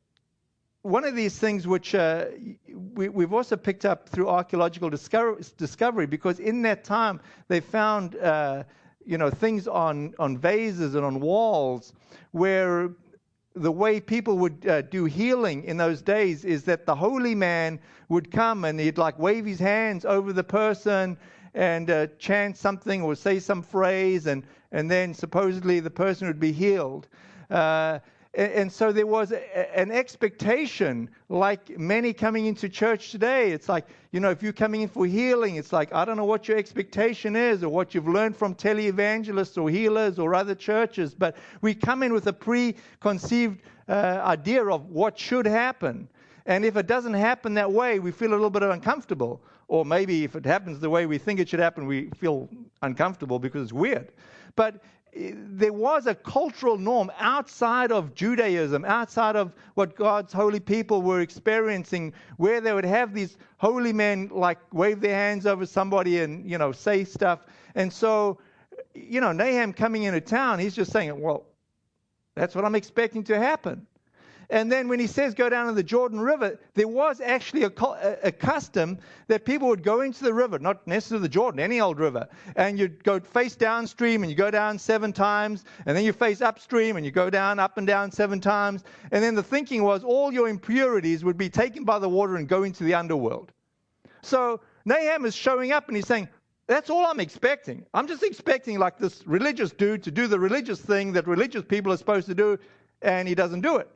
one 0.82 1.04
of 1.04 1.14
these 1.14 1.38
things 1.38 1.66
which 1.66 1.94
uh, 1.94 2.26
we, 2.74 3.22
have 3.22 3.32
also 3.32 3.56
picked 3.56 3.84
up 3.84 4.08
through 4.08 4.28
archaeological 4.28 4.90
discover, 4.90 5.38
discovery 5.56 6.06
because 6.06 6.40
in 6.40 6.62
that 6.62 6.84
time 6.84 7.20
they 7.48 7.60
found 7.60 8.16
uh, 8.16 8.64
you 9.04 9.16
know 9.16 9.30
things 9.30 9.68
on, 9.68 10.14
on 10.18 10.36
vases 10.36 10.94
and 10.94 11.04
on 11.04 11.20
walls 11.20 11.92
where 12.32 12.90
the 13.54 13.72
way 13.72 14.00
people 14.00 14.36
would 14.38 14.66
uh, 14.66 14.82
do 14.82 15.04
healing 15.04 15.64
in 15.64 15.76
those 15.76 16.02
days 16.02 16.44
is 16.44 16.64
that 16.64 16.84
the 16.84 16.94
holy 16.94 17.34
man 17.34 17.78
would 18.08 18.30
come 18.30 18.64
and 18.64 18.78
he'd 18.78 18.98
like 18.98 19.18
wave 19.18 19.46
his 19.46 19.58
hands 19.58 20.04
over 20.04 20.32
the 20.32 20.44
person 20.44 21.16
and 21.54 21.90
uh, 21.90 22.06
chant 22.18 22.56
something 22.56 23.02
or 23.02 23.14
say 23.14 23.38
some 23.38 23.62
phrase 23.62 24.26
and, 24.26 24.44
and 24.72 24.90
then 24.90 25.14
supposedly 25.14 25.80
the 25.80 25.90
person 25.90 26.26
would 26.26 26.40
be 26.40 26.52
healed. 26.52 27.08
Uh, 27.48 27.98
and 28.36 28.70
so 28.70 28.92
there 28.92 29.06
was 29.06 29.32
an 29.32 29.90
expectation, 29.90 31.08
like 31.30 31.78
many 31.78 32.12
coming 32.12 32.44
into 32.44 32.68
church 32.68 33.10
today. 33.10 33.50
It's 33.50 33.66
like, 33.66 33.86
you 34.12 34.20
know, 34.20 34.30
if 34.30 34.42
you're 34.42 34.52
coming 34.52 34.82
in 34.82 34.88
for 34.88 35.06
healing, 35.06 35.56
it's 35.56 35.72
like, 35.72 35.92
I 35.94 36.04
don't 36.04 36.18
know 36.18 36.26
what 36.26 36.46
your 36.46 36.58
expectation 36.58 37.34
is 37.34 37.64
or 37.64 37.70
what 37.70 37.94
you've 37.94 38.08
learned 38.08 38.36
from 38.36 38.54
televangelists 38.54 39.60
or 39.60 39.70
healers 39.70 40.18
or 40.18 40.34
other 40.34 40.54
churches, 40.54 41.14
but 41.14 41.34
we 41.62 41.74
come 41.74 42.02
in 42.02 42.12
with 42.12 42.26
a 42.26 42.32
preconceived 42.32 43.62
uh, 43.88 44.20
idea 44.22 44.64
of 44.66 44.90
what 44.90 45.18
should 45.18 45.46
happen. 45.46 46.06
And 46.44 46.64
if 46.64 46.76
it 46.76 46.86
doesn't 46.86 47.14
happen 47.14 47.54
that 47.54 47.72
way, 47.72 47.98
we 48.00 48.12
feel 48.12 48.30
a 48.30 48.36
little 48.36 48.50
bit 48.50 48.62
uncomfortable. 48.62 49.40
Or 49.68 49.84
maybe 49.84 50.24
if 50.24 50.36
it 50.36 50.44
happens 50.44 50.78
the 50.78 50.90
way 50.90 51.06
we 51.06 51.18
think 51.18 51.40
it 51.40 51.48
should 51.48 51.58
happen, 51.58 51.86
we 51.86 52.10
feel 52.18 52.48
uncomfortable 52.82 53.38
because 53.38 53.62
it's 53.62 53.72
weird. 53.72 54.12
But 54.54 54.82
there 55.14 55.72
was 55.72 56.06
a 56.06 56.14
cultural 56.14 56.76
norm 56.76 57.10
outside 57.18 57.90
of 57.90 58.14
Judaism, 58.14 58.84
outside 58.84 59.36
of 59.36 59.52
what 59.74 59.96
God's 59.96 60.32
holy 60.32 60.60
people 60.60 61.00
were 61.02 61.20
experiencing, 61.20 62.12
where 62.36 62.60
they 62.60 62.72
would 62.72 62.84
have 62.84 63.14
these 63.14 63.38
holy 63.56 63.92
men 63.92 64.28
like 64.32 64.58
wave 64.74 65.00
their 65.00 65.14
hands 65.14 65.46
over 65.46 65.64
somebody 65.64 66.20
and, 66.20 66.48
you 66.48 66.58
know, 66.58 66.72
say 66.72 67.04
stuff. 67.04 67.46
And 67.74 67.90
so, 67.92 68.38
you 68.94 69.20
know, 69.20 69.32
Nahum 69.32 69.72
coming 69.72 70.02
into 70.02 70.20
town, 70.20 70.58
he's 70.58 70.74
just 70.74 70.92
saying, 70.92 71.18
well, 71.18 71.44
that's 72.34 72.54
what 72.54 72.64
I'm 72.64 72.74
expecting 72.74 73.24
to 73.24 73.38
happen. 73.38 73.86
And 74.50 74.70
then 74.70 74.88
when 74.88 75.00
he 75.00 75.06
says 75.06 75.34
go 75.34 75.48
down 75.48 75.66
to 75.66 75.72
the 75.72 75.82
Jordan 75.82 76.20
River, 76.20 76.58
there 76.74 76.88
was 76.88 77.20
actually 77.20 77.64
a, 77.64 77.72
a, 78.22 78.32
custom 78.32 78.98
that 79.28 79.44
people 79.44 79.68
would 79.68 79.82
go 79.82 80.02
into 80.02 80.22
the 80.22 80.32
river, 80.32 80.58
not 80.58 80.86
necessarily 80.86 81.22
the 81.22 81.28
Jordan, 81.28 81.60
any 81.60 81.80
old 81.80 81.98
river, 81.98 82.28
and 82.54 82.78
you'd 82.78 83.02
go 83.02 83.18
face 83.18 83.56
downstream 83.56 84.22
and 84.22 84.30
you 84.30 84.36
go 84.36 84.50
down 84.50 84.78
seven 84.78 85.12
times, 85.12 85.64
and 85.86 85.96
then 85.96 86.04
you 86.04 86.12
face 86.12 86.40
upstream 86.40 86.96
and 86.96 87.04
you 87.04 87.10
go 87.10 87.28
down, 87.30 87.58
up 87.58 87.78
and 87.78 87.86
down 87.86 88.10
seven 88.10 88.40
times. 88.40 88.84
And 89.10 89.22
then 89.22 89.34
the 89.34 89.42
thinking 89.42 89.82
was 89.82 90.04
all 90.04 90.32
your 90.32 90.48
impurities 90.48 91.24
would 91.24 91.38
be 91.38 91.48
taken 91.48 91.84
by 91.84 91.98
the 91.98 92.08
water 92.08 92.36
and 92.36 92.48
go 92.48 92.62
into 92.62 92.84
the 92.84 92.94
underworld. 92.94 93.52
So 94.22 94.60
Nahum 94.84 95.24
is 95.24 95.34
showing 95.34 95.72
up 95.72 95.88
and 95.88 95.96
he's 95.96 96.06
saying, 96.06 96.28
that's 96.66 96.90
all 96.90 97.06
I'm 97.06 97.20
expecting. 97.20 97.86
I'm 97.94 98.08
just 98.08 98.22
expecting 98.22 98.78
like 98.78 98.98
this 98.98 99.24
religious 99.26 99.70
dude 99.70 100.02
to 100.04 100.10
do 100.10 100.26
the 100.26 100.38
religious 100.38 100.80
thing 100.80 101.12
that 101.12 101.26
religious 101.26 101.62
people 101.62 101.92
are 101.92 101.96
supposed 101.96 102.26
to 102.26 102.34
do, 102.34 102.58
and 103.02 103.28
he 103.28 103.34
doesn't 103.34 103.60
do 103.60 103.76
it. 103.76 103.88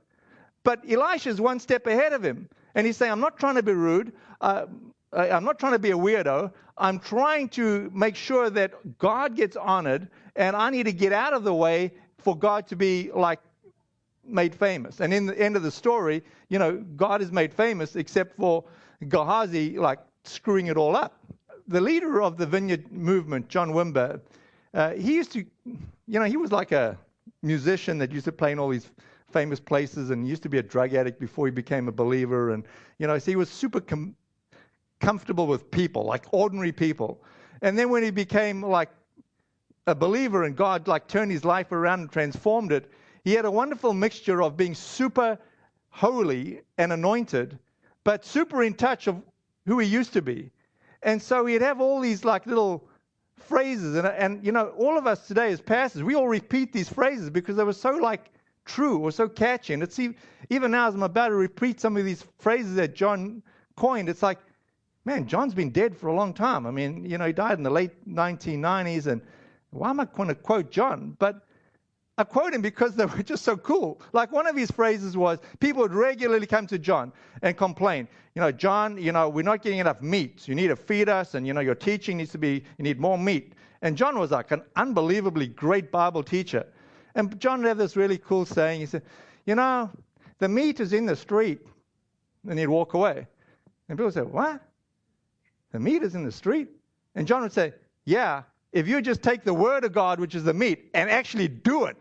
But 0.62 0.83
Elisha's 0.88 1.40
one 1.40 1.59
step 1.61 1.87
ahead 1.87 2.12
of 2.12 2.23
him. 2.23 2.49
And 2.75 2.87
he's 2.87 2.96
saying, 2.96 3.12
I'm 3.12 3.20
not 3.20 3.38
trying 3.38 3.57
to 3.57 3.62
be 3.62 3.73
rude. 3.73 4.12
Uh, 4.40 4.66
I'm 5.12 5.44
not 5.44 5.59
trying 5.59 5.73
to 5.73 5.79
be 5.79 5.90
a 5.90 5.96
weirdo. 5.96 6.53
I'm 6.79 6.99
trying 6.99 7.49
to 7.51 7.90
make 7.92 8.16
sure 8.16 8.49
that 8.51 8.99
God 8.99 9.37
gets 9.37 9.57
honored, 9.57 10.09
and 10.37 10.55
I 10.57 10.70
need 10.70 10.85
to 10.85 10.92
get 10.92 11.12
out 11.12 11.33
of 11.33 11.44
the 11.44 11.55
way 11.55 11.92
for 12.18 12.37
God 12.37 12.66
to 12.68 12.77
be 12.77 13.11
like 13.12 13.40
made 14.25 14.55
famous. 14.55 15.01
And 15.01 15.12
in 15.12 15.27
the 15.27 15.38
end 15.38 15.57
of 15.57 15.62
the 15.62 15.70
story, 15.70 16.23
you 16.49 16.59
know, 16.59 16.77
God 16.96 17.23
is 17.23 17.33
made 17.33 17.53
famous 17.53 17.96
except 17.96 18.37
for 18.37 18.64
Gehazi, 19.09 19.79
like 19.79 19.99
screwing 20.25 20.68
it 20.68 20.77
all 20.77 20.94
up. 20.94 21.18
The 21.68 21.81
leader 21.81 22.23
of 22.23 22.37
the 22.37 22.46
vineyard 22.46 22.90
movement, 22.92 23.49
John 23.49 23.70
Wimber, 23.70 24.20
uh, 24.75 24.92
he 24.92 25.14
used 25.14 25.33
to, 25.33 25.44
you 25.64 26.18
know, 26.18 26.25
he 26.25 26.37
was 26.37 26.53
like 26.53 26.73
a 26.73 26.96
musician 27.42 27.99
that 27.99 28.12
used 28.12 28.27
to 28.27 28.33
play 28.33 28.53
in 28.53 28.59
all 28.59 28.68
these 28.68 28.90
famous 29.31 29.61
places 29.61 30.11
and 30.11 30.27
used 30.27 30.43
to 30.43 30.49
be 30.49 30.59
a 30.59 30.62
drug 30.62 30.95
addict 30.95 31.21
before 31.21 31.47
he 31.47 31.51
became 31.51 31.88
a 31.88 31.93
believer. 31.93 32.51
And, 32.51 32.64
you 32.99 33.07
know, 33.07 33.19
so 33.19 33.31
he 33.31 33.37
was 33.37 33.49
super 33.49 33.81
com- 33.81 34.14
comfortable 35.01 35.47
with 35.47 35.71
people, 35.71 36.05
like 36.05 36.27
ordinary 36.33 36.73
people. 36.73 37.23
And 37.62 37.79
then 37.79 37.90
when 37.90 38.03
he 38.03 38.11
became 38.11 38.62
like 38.62 38.90
a 39.87 39.95
believer 39.95 40.45
and 40.45 40.57
God 40.57 40.88
like 40.88 41.07
turned 41.07 41.31
his 41.31 41.45
life 41.45 41.73
around 41.73 42.01
and 42.01 42.12
transformed 42.12 42.73
it, 42.73 42.90
he 43.25 43.33
had 43.33 43.45
a 43.45 43.51
wonderful 43.51 43.93
mixture 43.93 44.43
of 44.43 44.57
being 44.57 44.75
super 44.75 45.38
holy 45.90 46.61
and 46.79 46.93
anointed, 46.93 47.59
but 48.05 48.25
super 48.25 48.62
in 48.62 48.75
touch 48.75 49.07
of 49.07 49.23
who 49.66 49.79
he 49.79 49.87
used 49.87 50.12
to 50.14 50.23
be. 50.23 50.51
And 51.03 51.21
so 51.21 51.47
he'd 51.47 51.62
have 51.62 51.81
all 51.81 52.01
these 52.01 52.25
like 52.25 52.47
little 52.47 52.88
phrases. 53.37 53.97
And, 53.97 54.07
and 54.07 54.45
you 54.45 54.53
know, 54.53 54.69
all 54.79 54.97
of 54.97 55.07
us 55.07 55.27
today 55.27 55.51
as 55.51 55.61
pastors, 55.61 56.03
we 56.03 56.14
all 56.14 56.29
repeat 56.29 56.73
these 56.73 56.88
phrases 56.88 57.31
because 57.31 57.57
they 57.57 57.64
were 57.64 57.73
so 57.73 57.90
like 57.90 58.31
true 58.64 58.99
or 58.99 59.11
so 59.11 59.29
catchy. 59.29 59.75
And 59.75 59.83
it's 59.83 59.99
even 59.99 60.70
now 60.70 60.88
as 60.88 60.94
I'm 60.94 61.03
about 61.03 61.29
to 61.29 61.35
repeat 61.35 61.81
some 61.81 61.96
of 61.96 62.05
these 62.05 62.25
phrases 62.38 62.75
that 62.77 62.94
John 62.94 63.42
coined, 63.77 64.09
it's 64.09 64.23
like, 64.23 64.38
man, 65.05 65.27
John's 65.27 65.55
been 65.55 65.70
dead 65.70 65.96
for 65.96 66.09
a 66.09 66.14
long 66.14 66.33
time. 66.35 66.66
I 66.66 66.70
mean, 66.70 67.05
you 67.05 67.18
know, 67.18 67.27
he 67.27 67.33
died 67.33 67.59
in 67.59 67.64
the 67.64 67.70
late 67.70 68.09
1990s, 68.09 69.07
and 69.07 69.23
why 69.70 69.90
am 69.90 70.01
I 70.01 70.05
going 70.05 70.29
to 70.29 70.35
quote 70.35 70.70
John? 70.70 71.16
But 71.18 71.46
I 72.18 72.25
quote 72.25 72.53
him 72.53 72.61
because 72.61 72.94
they 72.94 73.07
were 73.07 73.23
just 73.23 73.44
so 73.44 73.57
cool. 73.57 74.01
Like 74.12 74.31
one 74.31 74.46
of 74.46 74.57
his 74.57 74.70
phrases 74.70 75.16
was, 75.16 75.38
people 75.59 75.83
would 75.83 75.94
regularly 75.94 76.46
come 76.46 76.66
to 76.66 76.79
John 76.79 77.12
and 77.42 77.57
complain, 77.57 78.09
you 78.35 78.42
know, 78.42 78.53
John, 78.53 78.99
you 78.99 79.12
know, 79.12 79.29
we're 79.29 79.42
not 79.42 79.62
getting 79.62 79.79
enough 79.79 80.03
meat. 80.03 80.46
You 80.46 80.55
need 80.55 80.68
to 80.68 80.77
feed 80.77 81.09
us, 81.09 81.35
and 81.35 81.46
you 81.46 81.55
know, 81.55 81.61
your 81.61 81.75
teaching 81.75 82.18
needs 82.18 82.33
to 82.33 82.38
be, 82.38 82.62
you 82.79 82.85
need 82.85 83.01
more 83.01 83.18
meat. 83.18 83.55
And 83.83 83.96
John 83.96 84.18
was 84.18 84.31
like 84.31 84.51
an 84.51 84.62
unbelievably 84.77 85.49
great 85.49 85.90
Bible 85.90 86.23
teacher. 86.23 86.66
And 87.14 87.38
John 87.40 87.62
had 87.62 87.79
this 87.79 87.96
really 87.96 88.18
cool 88.18 88.44
saying. 88.44 88.81
He 88.81 88.87
said, 88.87 89.03
you 89.46 89.55
know, 89.55 89.90
the 90.38 90.49
meat 90.49 90.81
is 90.81 90.92
in 90.92 91.07
the 91.07 91.16
street. 91.16 91.61
And 92.49 92.59
he'd 92.59 92.68
walk 92.68 92.94
away. 92.94 93.27
And 93.88 93.99
people 93.99 94.11
said, 94.12 94.31
what? 94.31 94.62
The 95.73 95.81
meat 95.81 96.03
is 96.03 96.14
in 96.14 96.25
the 96.25 96.33
street? 96.33 96.68
And 97.14 97.27
John 97.27 97.42
would 97.42 97.53
say, 97.53 97.75
yeah, 98.05 98.42
if 98.73 98.88
you 98.88 99.03
just 99.03 99.23
take 99.23 99.44
the 99.44 99.53
word 99.53 99.85
of 99.85 99.92
God, 99.92 100.20
which 100.20 100.35
is 100.35 100.44
the 100.44 100.55
meat, 100.55 100.90
and 100.94 101.11
actually 101.11 101.49
do 101.49 101.85
it, 101.85 101.96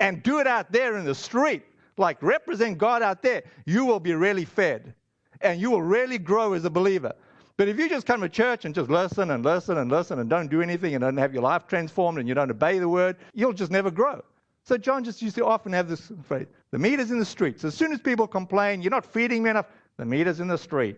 and 0.00 0.22
do 0.22 0.40
it 0.40 0.46
out 0.46 0.72
there 0.72 0.96
in 0.96 1.04
the 1.04 1.14
street, 1.14 1.62
like 1.96 2.20
represent 2.22 2.78
God 2.78 3.02
out 3.02 3.22
there, 3.22 3.44
you 3.66 3.84
will 3.84 4.00
be 4.00 4.14
really 4.14 4.44
fed. 4.44 4.94
And 5.40 5.60
you 5.60 5.70
will 5.70 5.82
really 5.82 6.18
grow 6.18 6.54
as 6.54 6.64
a 6.64 6.70
believer. 6.70 7.12
But 7.56 7.68
if 7.68 7.78
you 7.78 7.88
just 7.88 8.06
come 8.06 8.20
to 8.22 8.28
church 8.28 8.64
and 8.64 8.74
just 8.74 8.90
listen 8.90 9.30
and 9.30 9.44
listen 9.44 9.78
and 9.78 9.90
listen 9.90 10.18
and 10.18 10.28
don't 10.28 10.50
do 10.50 10.60
anything 10.60 10.94
and 10.94 11.02
don't 11.02 11.16
have 11.18 11.32
your 11.32 11.42
life 11.42 11.68
transformed 11.68 12.18
and 12.18 12.26
you 12.26 12.34
don't 12.34 12.50
obey 12.50 12.78
the 12.78 12.88
word, 12.88 13.16
you'll 13.32 13.52
just 13.52 13.70
never 13.70 13.92
grow. 13.92 14.22
So 14.64 14.78
John 14.78 15.04
just 15.04 15.20
used 15.20 15.36
to 15.36 15.44
often 15.44 15.72
have 15.72 15.88
this 15.88 16.10
phrase 16.22 16.46
the 16.70 16.78
meat 16.78 16.98
is 16.98 17.10
in 17.10 17.18
the 17.18 17.24
streets. 17.24 17.64
As 17.64 17.74
soon 17.74 17.92
as 17.92 18.00
people 18.00 18.26
complain, 18.26 18.82
you're 18.82 18.90
not 18.90 19.04
feeding 19.04 19.42
me 19.42 19.50
enough, 19.50 19.66
the 19.98 20.04
meat 20.04 20.26
is 20.26 20.40
in 20.40 20.48
the 20.48 20.58
street. 20.58 20.96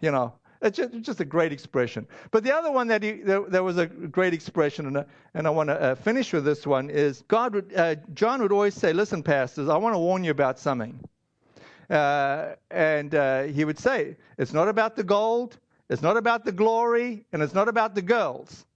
You 0.00 0.12
know, 0.12 0.32
it's 0.62 0.76
just, 0.78 0.94
it's 0.94 1.06
just, 1.06 1.20
a 1.20 1.24
great 1.24 1.52
expression. 1.52 2.06
But 2.30 2.44
the 2.44 2.54
other 2.54 2.70
one 2.70 2.86
that 2.88 3.02
he, 3.02 3.12
there, 3.12 3.42
there, 3.42 3.62
was 3.64 3.76
a 3.76 3.86
great 3.86 4.32
expression, 4.32 4.86
and, 4.86 4.96
uh, 4.98 5.04
and 5.34 5.46
I 5.46 5.50
want 5.50 5.68
to 5.68 5.80
uh, 5.80 5.94
finish 5.96 6.32
with 6.32 6.44
this 6.44 6.66
one 6.66 6.90
is 6.90 7.22
God 7.28 7.54
would, 7.54 7.72
uh, 7.76 7.96
John 8.14 8.40
would 8.40 8.52
always 8.52 8.74
say, 8.74 8.92
"Listen, 8.92 9.22
pastors, 9.22 9.68
I 9.68 9.76
want 9.76 9.94
to 9.94 9.98
warn 9.98 10.24
you 10.24 10.30
about 10.30 10.58
something." 10.58 10.98
Uh, 11.90 12.54
and 12.70 13.14
uh, 13.14 13.42
he 13.44 13.64
would 13.64 13.78
say, 13.78 14.16
"It's 14.38 14.52
not 14.52 14.68
about 14.68 14.96
the 14.96 15.04
gold, 15.04 15.58
it's 15.90 16.02
not 16.02 16.16
about 16.16 16.44
the 16.44 16.52
glory, 16.52 17.24
and 17.32 17.42
it's 17.42 17.54
not 17.54 17.68
about 17.68 17.94
the 17.94 18.02
girls." 18.02 18.66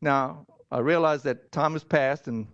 Now 0.00 0.46
I 0.70 0.80
realize 0.80 1.22
that 1.22 1.50
time 1.52 1.72
has 1.72 1.84
passed, 1.84 2.28
and 2.28 2.46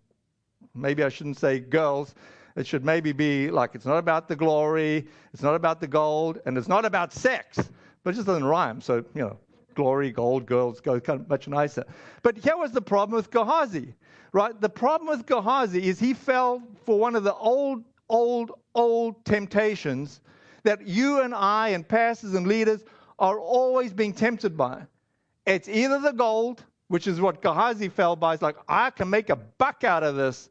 maybe 0.74 1.02
I 1.02 1.08
shouldn't 1.08 1.38
say 1.38 1.60
girls. 1.60 2.14
It 2.56 2.66
should 2.66 2.84
maybe 2.84 3.12
be 3.12 3.50
like 3.50 3.74
it's 3.74 3.86
not 3.86 3.98
about 3.98 4.28
the 4.28 4.36
glory, 4.36 5.06
it's 5.32 5.42
not 5.42 5.54
about 5.54 5.80
the 5.80 5.88
gold, 5.88 6.40
and 6.46 6.56
it's 6.56 6.68
not 6.68 6.84
about 6.84 7.12
sex 7.12 7.58
but 8.04 8.10
it 8.10 8.16
just 8.16 8.26
doesn't 8.26 8.44
rhyme. 8.44 8.80
So, 8.80 8.96
you 9.14 9.22
know, 9.22 9.38
glory, 9.74 10.12
gold, 10.12 10.46
girls 10.46 10.80
go 10.80 11.00
kind 11.00 11.20
of 11.20 11.28
much 11.28 11.48
nicer. 11.48 11.84
But 12.22 12.36
here 12.36 12.56
was 12.56 12.70
the 12.70 12.82
problem 12.82 13.16
with 13.16 13.30
Gehazi, 13.30 13.94
right? 14.32 14.58
The 14.60 14.68
problem 14.68 15.08
with 15.08 15.26
Gehazi 15.26 15.88
is 15.88 15.98
he 15.98 16.14
fell 16.14 16.62
for 16.84 16.98
one 16.98 17.16
of 17.16 17.24
the 17.24 17.34
old, 17.34 17.82
old, 18.08 18.52
old 18.74 19.24
temptations 19.24 20.20
that 20.62 20.86
you 20.86 21.22
and 21.22 21.34
I 21.34 21.68
and 21.68 21.86
pastors 21.86 22.34
and 22.34 22.46
leaders 22.46 22.84
are 23.18 23.38
always 23.38 23.92
being 23.92 24.12
tempted 24.12 24.56
by. 24.56 24.82
It's 25.46 25.68
either 25.68 25.98
the 25.98 26.12
gold, 26.12 26.62
which 26.88 27.06
is 27.06 27.20
what 27.20 27.42
Gehazi 27.42 27.88
fell 27.88 28.16
by. 28.16 28.34
It's 28.34 28.42
like, 28.42 28.56
I 28.68 28.90
can 28.90 29.08
make 29.08 29.30
a 29.30 29.36
buck 29.36 29.82
out 29.82 30.02
of 30.02 30.16
this 30.16 30.50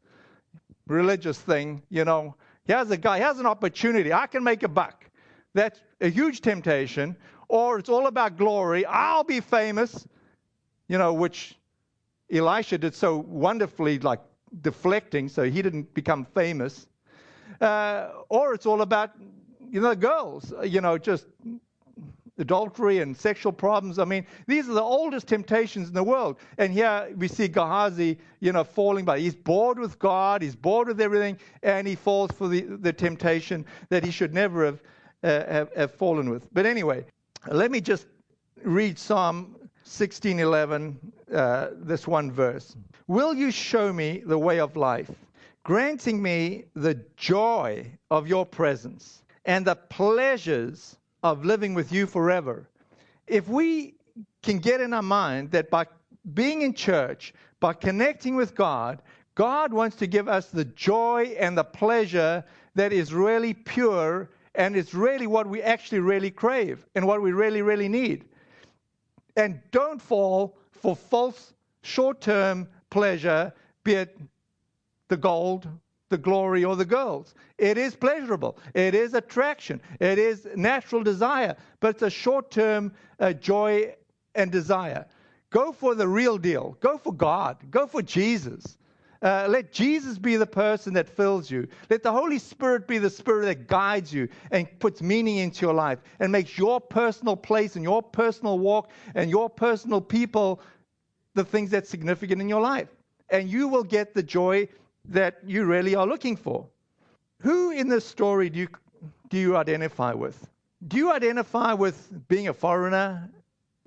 religious 0.87 1.39
thing, 1.39 1.81
you 1.89 2.05
know. 2.05 2.35
Here's 2.65 2.89
a 2.91 2.97
guy, 2.97 3.19
here's 3.19 3.39
an 3.39 3.45
opportunity. 3.45 4.13
I 4.13 4.27
can 4.27 4.43
make 4.43 4.63
a 4.63 4.67
buck. 4.67 5.05
That's 5.53 5.79
a 6.01 6.09
huge 6.09 6.41
temptation 6.41 7.15
or 7.47 7.77
it's 7.77 7.89
all 7.89 8.07
about 8.07 8.37
glory. 8.37 8.85
I'll 8.85 9.23
be 9.23 9.39
famous, 9.39 10.07
you 10.87 10.97
know, 10.97 11.13
which 11.13 11.55
Elisha 12.31 12.79
did 12.79 12.95
so 12.95 13.17
wonderfully, 13.17 13.99
like 13.99 14.21
deflecting, 14.61 15.29
so 15.29 15.43
he 15.43 15.61
didn't 15.61 15.93
become 15.93 16.25
famous. 16.25 16.87
Uh, 17.61 18.09
or 18.29 18.55
it's 18.55 18.65
all 18.65 18.81
about, 18.81 19.11
you 19.69 19.81
know, 19.81 19.93
girls, 19.93 20.51
you 20.63 20.81
know, 20.81 20.97
just 20.97 21.27
adultery 22.37 22.99
and 22.99 23.15
sexual 23.15 23.51
problems. 23.51 23.99
I 23.99 24.05
mean, 24.05 24.25
these 24.47 24.67
are 24.67 24.73
the 24.73 24.81
oldest 24.81 25.27
temptations 25.27 25.87
in 25.87 25.93
the 25.93 26.03
world. 26.03 26.37
And 26.57 26.73
here 26.73 27.13
we 27.15 27.27
see 27.27 27.47
Gehazi, 27.47 28.17
you 28.39 28.51
know, 28.51 28.63
falling 28.63 29.05
by. 29.05 29.19
He's 29.19 29.35
bored 29.35 29.77
with 29.77 29.99
God, 29.99 30.41
he's 30.41 30.55
bored 30.55 30.87
with 30.87 30.99
everything, 30.99 31.37
and 31.61 31.87
he 31.87 31.95
falls 31.95 32.31
for 32.31 32.47
the, 32.47 32.61
the 32.61 32.93
temptation 32.93 33.65
that 33.89 34.03
he 34.03 34.11
should 34.11 34.33
never 34.33 34.65
have, 34.65 34.81
uh, 35.23 35.51
have, 35.51 35.73
have 35.75 35.93
fallen 35.93 36.29
with. 36.29 36.51
But 36.53 36.65
anyway, 36.65 37.05
let 37.47 37.71
me 37.71 37.81
just 37.81 38.07
read 38.63 38.97
Psalm 38.97 39.55
16:11, 39.85 40.95
uh, 41.33 41.67
this 41.75 42.07
one 42.07 42.31
verse. 42.31 42.75
Will 43.07 43.33
you 43.33 43.51
show 43.51 43.91
me 43.91 44.23
the 44.25 44.39
way 44.39 44.59
of 44.59 44.75
life, 44.77 45.11
granting 45.63 46.21
me 46.21 46.65
the 46.73 46.95
joy 47.17 47.85
of 48.09 48.27
your 48.27 48.45
presence 48.45 49.23
and 49.45 49.65
the 49.65 49.75
pleasures 49.75 50.97
of 51.23 51.45
living 51.45 51.73
with 51.73 51.91
you 51.91 52.05
forever? 52.05 52.69
If 53.27 53.47
we 53.47 53.95
can 54.41 54.59
get 54.59 54.81
in 54.81 54.93
our 54.93 55.01
mind 55.01 55.51
that 55.51 55.69
by 55.69 55.87
being 56.33 56.61
in 56.61 56.73
church, 56.73 57.33
by 57.59 57.73
connecting 57.73 58.35
with 58.35 58.53
God, 58.53 59.01
God 59.35 59.73
wants 59.73 59.95
to 59.97 60.07
give 60.07 60.27
us 60.27 60.47
the 60.47 60.65
joy 60.65 61.35
and 61.39 61.57
the 61.57 61.63
pleasure 61.63 62.43
that 62.75 62.93
is 62.93 63.13
really 63.13 63.53
pure 63.53 64.29
and 64.55 64.75
it's 64.75 64.93
really 64.93 65.25
what 65.25 65.47
we 65.47 65.61
actually 65.61 65.99
really 65.99 66.29
crave 66.29 66.85
and 66.93 67.07
what 67.07 67.21
we 67.21 67.31
really, 67.31 67.63
really 67.63 67.89
need. 67.89 68.25
And 69.35 69.59
don't 69.71 69.99
fall 69.99 70.57
for 70.71 70.95
false 70.95 71.53
short 71.81 72.21
term 72.21 72.67
pleasure, 72.91 73.51
be 73.83 73.93
it 73.93 74.17
the 75.07 75.17
gold, 75.17 75.67
the 76.13 76.17
glory, 76.19 76.63
or 76.63 76.75
the 76.75 76.85
girls. 76.85 77.33
It 77.57 77.75
is 77.75 77.95
pleasurable, 77.95 78.59
it 78.75 78.93
is 78.93 79.15
attraction, 79.15 79.81
it 79.99 80.19
is 80.19 80.47
natural 80.55 81.03
desire, 81.03 81.55
but 81.79 81.95
it's 81.95 82.03
a 82.03 82.09
short 82.09 82.51
term 82.51 82.93
uh, 83.19 83.33
joy 83.33 83.95
and 84.35 84.51
desire. 84.51 85.07
Go 85.49 85.71
for 85.71 85.95
the 85.95 86.07
real 86.07 86.37
deal. 86.37 86.77
Go 86.81 86.97
for 86.99 87.13
God. 87.13 87.57
Go 87.71 87.87
for 87.87 88.01
Jesus. 88.03 88.77
Uh, 89.23 89.47
let 89.49 89.71
Jesus 89.71 90.17
be 90.19 90.35
the 90.35 90.45
person 90.45 90.93
that 90.93 91.07
fills 91.07 91.49
you. 91.49 91.67
Let 91.89 92.03
the 92.03 92.11
Holy 92.11 92.39
Spirit 92.39 92.87
be 92.87 92.97
the 92.99 93.09
Spirit 93.09 93.45
that 93.45 93.67
guides 93.67 94.13
you 94.13 94.27
and 94.51 94.67
puts 94.79 95.01
meaning 95.01 95.37
into 95.37 95.65
your 95.65 95.73
life 95.73 95.99
and 96.19 96.31
makes 96.31 96.57
your 96.57 96.79
personal 96.81 97.35
place 97.35 97.75
and 97.75 97.83
your 97.83 98.03
personal 98.03 98.59
walk 98.59 98.91
and 99.15 99.29
your 99.29 99.49
personal 99.49 100.01
people 100.01 100.59
the 101.35 101.45
things 101.45 101.69
that's 101.71 101.89
significant 101.89 102.41
in 102.41 102.49
your 102.49 102.61
life. 102.61 102.89
And 103.29 103.49
you 103.49 103.67
will 103.67 103.83
get 103.83 104.13
the 104.13 104.23
joy 104.23 104.67
that 105.09 105.39
you 105.45 105.65
really 105.65 105.95
are 105.95 106.07
looking 106.07 106.35
for. 106.35 106.67
Who 107.39 107.71
in 107.71 107.89
this 107.89 108.05
story 108.05 108.49
do 108.49 108.59
you, 108.59 108.67
do 109.29 109.37
you 109.37 109.57
identify 109.57 110.13
with? 110.13 110.47
Do 110.87 110.97
you 110.97 111.11
identify 111.11 111.73
with 111.73 112.27
being 112.27 112.47
a 112.47 112.53
foreigner, 112.53 113.29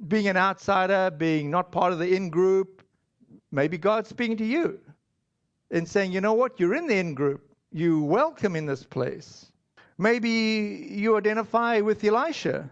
being 0.09 0.29
an 0.29 0.37
outsider, 0.37 1.11
being 1.11 1.51
not 1.51 1.73
part 1.73 1.93
of 1.93 1.99
the 1.99 2.15
in 2.15 2.31
group? 2.31 2.83
Maybe 3.51 3.79
God's 3.79 4.09
speaking 4.09 4.37
to 4.39 4.45
you 4.45 4.79
and 5.71 5.89
saying, 5.89 6.13
you 6.13 6.21
know 6.21 6.35
what, 6.35 6.61
you're 6.61 6.75
in 6.75 6.87
the 6.87 6.97
in 6.97 7.15
group, 7.15 7.55
you 7.73 8.03
welcome 8.03 8.57
in 8.57 8.67
this 8.67 8.85
place. 8.85 9.47
Maybe 9.99 10.31
you 10.91 11.17
identify 11.17 11.81
with 11.81 12.05
Elisha 12.05 12.69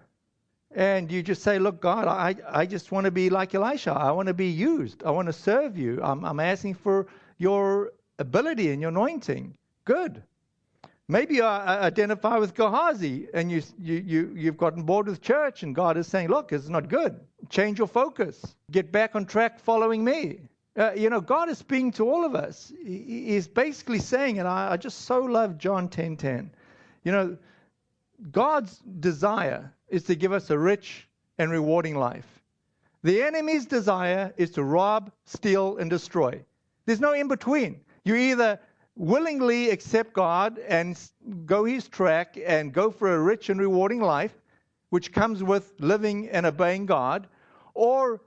and 0.75 1.11
you 1.11 1.23
just 1.23 1.43
say, 1.43 1.59
Look, 1.59 1.81
God, 1.81 2.09
I, 2.09 2.35
I 2.51 2.67
just 2.67 2.93
want 2.93 3.05
to 3.05 3.11
be 3.11 3.31
like 3.31 3.55
Elisha. 3.55 3.93
I 3.93 4.11
want 4.11 4.29
to 4.29 4.35
be 4.35 4.49
used. 4.49 5.03
I 5.05 5.11
want 5.11 5.27
to 5.27 5.33
serve 5.33 5.79
you. 5.79 6.01
I'm, 6.03 6.25
I'm 6.25 6.41
asking 6.41 6.75
for 6.75 7.07
your 7.39 7.93
ability 8.19 8.71
and 8.71 8.81
your 8.81 8.91
anointing. 8.91 9.55
Good. 9.85 10.23
Maybe 11.07 11.35
you 11.37 11.45
identify 11.45 12.39
with 12.39 12.55
Gehazi 12.55 13.29
and 13.35 13.53
you, 13.53 13.63
you, 13.79 14.03
you, 14.07 14.33
you've 14.35 14.57
gotten 14.57 14.85
bored 14.85 15.07
with 15.07 15.21
church, 15.21 15.63
and 15.63 15.75
God 15.75 15.99
is 15.99 16.07
saying, 16.07 16.29
Look, 16.29 16.53
it's 16.53 16.69
not 16.69 16.89
good. 16.89 17.21
Change 17.51 17.79
your 17.79 17.89
focus. 17.89 18.57
Get 18.71 18.91
back 18.91 19.15
on 19.15 19.27
track 19.27 19.61
following 19.61 20.03
me. 20.03 20.41
Uh, 20.77 20.93
you 20.97 21.11
know, 21.11 21.21
God 21.21 21.51
is 21.51 21.59
speaking 21.59 21.93
to 21.93 22.09
all 22.11 22.25
of 22.25 22.35
us. 22.35 22.73
He, 22.83 23.27
he's 23.29 23.47
basically 23.47 23.99
saying, 23.99 24.39
and 24.39 24.49
I, 24.49 24.73
I 24.73 24.77
just 24.77 25.03
so 25.03 25.21
love 25.21 25.59
John 25.59 25.89
10 25.89 26.17
10. 26.17 26.51
You 27.05 27.13
know, 27.13 27.37
God's 28.33 28.79
desire 28.79 29.73
is 29.89 30.05
to 30.05 30.15
give 30.15 30.33
us 30.33 30.49
a 30.51 30.59
rich 30.59 31.07
and 31.39 31.51
rewarding 31.51 31.97
life. 31.97 32.27
The 33.03 33.23
enemy's 33.23 33.67
desire 33.67 34.33
is 34.39 34.53
to 34.53 34.65
rob, 34.65 35.13
steal, 35.27 35.77
and 35.77 35.91
destroy. 35.91 36.43
There's 36.87 37.01
no 37.01 37.13
in 37.13 37.29
between. 37.29 37.81
You 38.05 38.17
either 38.17 38.61
willingly 38.97 39.71
accept 39.71 40.13
God 40.13 40.59
and 40.59 40.99
go 41.47 41.65
his 41.65 41.89
track 41.89 42.39
and 42.45 42.73
go 42.73 42.91
for 42.91 43.15
a 43.15 43.19
rich 43.19 43.49
and 43.49 43.59
rewarding 43.59 44.01
life, 44.01 44.35
which 44.91 45.13
comes 45.13 45.43
with 45.43 45.73
living 45.79 46.29
and 46.29 46.47
obeying 46.47 46.87
God, 46.87 47.27
or 47.73 48.21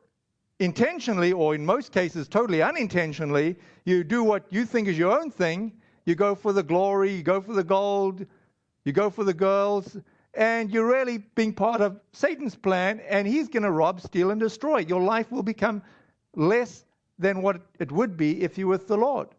intentionally, 0.60 1.32
or 1.32 1.56
in 1.56 1.66
most 1.66 1.92
cases, 1.92 2.28
totally 2.28 2.62
unintentionally, 2.62 3.56
you 3.86 4.04
do 4.04 4.24
what 4.24 4.44
you 4.50 4.66
think 4.66 4.88
is 4.88 4.98
your 4.98 5.18
own 5.18 5.32
thing. 5.32 5.72
You 6.06 6.16
go 6.16 6.36
for 6.36 6.52
the 6.52 6.64
glory, 6.64 7.14
you 7.14 7.24
go 7.24 7.40
for 7.40 7.54
the 7.54 7.64
gold, 7.64 8.26
you 8.84 8.92
go 8.92 9.10
for 9.10 9.24
the 9.24 9.34
girls, 9.34 9.98
and 10.34 10.72
you're 10.72 10.88
really 10.88 11.20
being 11.36 11.54
part 11.54 11.82
of 11.82 12.00
Satan's 12.14 12.56
plan, 12.56 13.00
and 13.08 13.28
he's 13.28 13.48
going 13.48 13.64
to 13.64 13.72
rob, 13.72 14.02
steal, 14.02 14.32
and 14.32 14.40
destroy. 14.40 14.80
Your 14.80 15.02
life 15.02 15.32
will 15.32 15.44
become 15.44 15.82
less 16.36 16.86
than 17.20 17.42
what 17.42 17.62
it 17.80 17.92
would 17.92 18.18
be 18.18 18.42
if 18.42 18.58
you 18.58 18.68
were 18.68 18.78
with 18.78 18.88
the 18.88 18.98
Lord. 18.98 19.30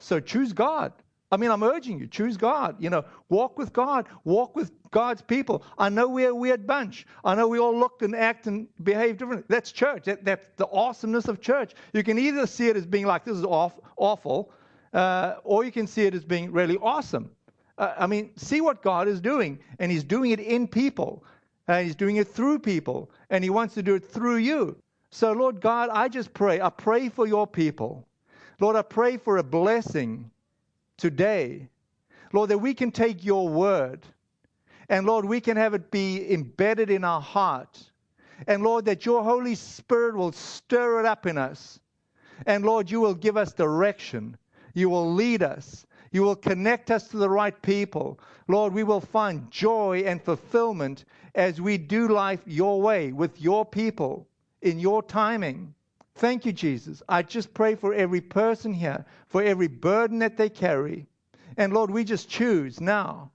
So 0.00 0.18
choose 0.18 0.52
God. 0.52 0.92
I 1.32 1.36
mean, 1.36 1.50
I'm 1.50 1.62
urging 1.62 1.98
you, 2.00 2.08
choose 2.08 2.36
God. 2.36 2.76
You 2.80 2.90
know, 2.90 3.04
walk 3.28 3.56
with 3.56 3.72
God, 3.72 4.06
walk 4.24 4.56
with 4.56 4.72
God's 4.90 5.22
people. 5.22 5.62
I 5.78 5.88
know 5.88 6.08
we're 6.08 6.30
a 6.30 6.34
weird 6.34 6.66
bunch. 6.66 7.06
I 7.24 7.36
know 7.36 7.46
we 7.46 7.60
all 7.60 7.76
look 7.78 8.02
and 8.02 8.16
act 8.16 8.48
and 8.48 8.66
behave 8.82 9.18
differently. 9.18 9.44
That's 9.48 9.70
church. 9.70 10.06
That, 10.06 10.24
that's 10.24 10.44
the 10.56 10.66
awesomeness 10.66 11.28
of 11.28 11.40
church. 11.40 11.74
You 11.92 12.02
can 12.02 12.18
either 12.18 12.46
see 12.48 12.68
it 12.68 12.76
as 12.76 12.84
being 12.84 13.06
like, 13.06 13.24
this 13.24 13.36
is 13.36 13.44
off, 13.44 13.78
awful, 13.96 14.52
uh, 14.92 15.36
or 15.44 15.64
you 15.64 15.70
can 15.70 15.86
see 15.86 16.02
it 16.02 16.14
as 16.14 16.24
being 16.24 16.50
really 16.50 16.78
awesome. 16.78 17.30
Uh, 17.78 17.94
I 17.96 18.06
mean, 18.08 18.32
see 18.36 18.60
what 18.60 18.82
God 18.82 19.06
is 19.06 19.20
doing, 19.20 19.60
and 19.78 19.92
He's 19.92 20.04
doing 20.04 20.32
it 20.32 20.40
in 20.40 20.66
people, 20.66 21.24
and 21.68 21.86
He's 21.86 21.94
doing 21.94 22.16
it 22.16 22.26
through 22.26 22.58
people, 22.58 23.10
and 23.30 23.44
He 23.44 23.50
wants 23.50 23.74
to 23.74 23.82
do 23.84 23.94
it 23.94 24.04
through 24.04 24.36
you. 24.36 24.76
So, 25.12 25.32
Lord 25.32 25.60
God, 25.60 25.90
I 25.92 26.08
just 26.08 26.34
pray. 26.34 26.60
I 26.60 26.70
pray 26.70 27.08
for 27.08 27.26
your 27.26 27.46
people. 27.46 28.06
Lord, 28.60 28.76
I 28.76 28.82
pray 28.82 29.16
for 29.16 29.38
a 29.38 29.42
blessing 29.42 30.30
today. 30.96 31.68
Lord, 32.32 32.50
that 32.50 32.58
we 32.58 32.74
can 32.74 32.92
take 32.92 33.24
your 33.24 33.48
word 33.48 34.06
and 34.90 35.06
Lord, 35.06 35.24
we 35.24 35.40
can 35.40 35.56
have 35.56 35.72
it 35.72 35.92
be 35.92 36.32
embedded 36.32 36.90
in 36.90 37.04
our 37.04 37.20
heart. 37.20 37.80
And 38.48 38.64
Lord, 38.64 38.86
that 38.86 39.06
your 39.06 39.22
Holy 39.22 39.54
Spirit 39.54 40.16
will 40.16 40.32
stir 40.32 40.98
it 40.98 41.06
up 41.06 41.26
in 41.26 41.38
us. 41.38 41.78
And 42.44 42.64
Lord, 42.64 42.90
you 42.90 43.00
will 43.00 43.14
give 43.14 43.36
us 43.36 43.52
direction. 43.52 44.36
You 44.74 44.90
will 44.90 45.14
lead 45.14 45.44
us. 45.44 45.86
You 46.10 46.22
will 46.22 46.34
connect 46.34 46.90
us 46.90 47.06
to 47.08 47.18
the 47.18 47.30
right 47.30 47.62
people. 47.62 48.18
Lord, 48.48 48.72
we 48.72 48.82
will 48.82 49.00
find 49.00 49.48
joy 49.48 50.02
and 50.04 50.20
fulfillment 50.20 51.04
as 51.36 51.60
we 51.60 51.78
do 51.78 52.08
life 52.08 52.40
your 52.44 52.82
way 52.82 53.12
with 53.12 53.40
your 53.40 53.64
people 53.64 54.26
in 54.60 54.80
your 54.80 55.04
timing. 55.04 55.72
Thank 56.16 56.44
you, 56.44 56.52
Jesus. 56.52 57.02
I 57.08 57.22
just 57.22 57.54
pray 57.54 57.74
for 57.74 57.94
every 57.94 58.20
person 58.20 58.72
here, 58.72 59.04
for 59.28 59.42
every 59.42 59.68
burden 59.68 60.18
that 60.18 60.36
they 60.36 60.48
carry. 60.48 61.06
And 61.56 61.72
Lord, 61.72 61.90
we 61.90 62.04
just 62.04 62.28
choose 62.28 62.80
now 62.80 63.30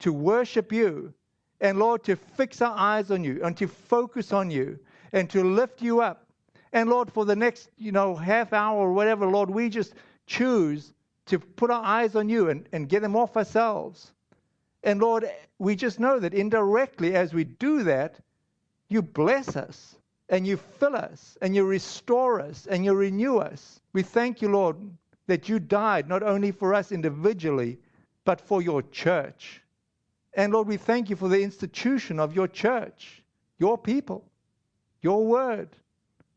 to 0.00 0.12
worship 0.12 0.72
you. 0.72 1.14
And 1.60 1.78
Lord, 1.78 2.02
to 2.04 2.16
fix 2.16 2.60
our 2.60 2.76
eyes 2.76 3.10
on 3.10 3.24
you 3.24 3.40
and 3.44 3.56
to 3.56 3.68
focus 3.68 4.32
on 4.32 4.50
you 4.50 4.78
and 5.12 5.30
to 5.30 5.44
lift 5.44 5.80
you 5.80 6.00
up. 6.00 6.26
And 6.72 6.90
Lord, 6.90 7.12
for 7.12 7.24
the 7.24 7.36
next, 7.36 7.70
you 7.78 7.92
know, 7.92 8.16
half 8.16 8.52
hour 8.52 8.80
or 8.80 8.92
whatever, 8.92 9.26
Lord, 9.26 9.48
we 9.48 9.68
just 9.68 9.94
choose 10.26 10.92
to 11.26 11.38
put 11.38 11.70
our 11.70 11.82
eyes 11.82 12.16
on 12.16 12.28
you 12.28 12.50
and, 12.50 12.68
and 12.72 12.88
get 12.88 13.00
them 13.00 13.16
off 13.16 13.36
ourselves. 13.36 14.12
And 14.82 15.00
Lord, 15.00 15.30
we 15.58 15.76
just 15.76 16.00
know 16.00 16.18
that 16.18 16.34
indirectly, 16.34 17.14
as 17.14 17.32
we 17.32 17.44
do 17.44 17.84
that, 17.84 18.16
you 18.88 19.00
bless 19.00 19.56
us 19.56 19.96
and 20.28 20.46
you 20.46 20.56
fill 20.56 20.96
us 20.96 21.36
and 21.42 21.54
you 21.54 21.64
restore 21.64 22.40
us 22.40 22.66
and 22.66 22.84
you 22.84 22.94
renew 22.94 23.38
us. 23.38 23.80
We 23.92 24.02
thank 24.02 24.42
you, 24.42 24.48
Lord, 24.48 24.76
that 25.26 25.48
you 25.48 25.58
died 25.58 26.08
not 26.08 26.22
only 26.22 26.50
for 26.50 26.74
us 26.74 26.92
individually, 26.92 27.78
but 28.24 28.40
for 28.40 28.62
your 28.62 28.82
church. 28.82 29.60
And 30.34 30.52
Lord, 30.52 30.66
we 30.66 30.76
thank 30.76 31.10
you 31.10 31.16
for 31.16 31.28
the 31.28 31.42
institution 31.42 32.18
of 32.18 32.34
your 32.34 32.48
church, 32.48 33.22
your 33.58 33.78
people, 33.78 34.24
your 35.02 35.24
word, 35.24 35.68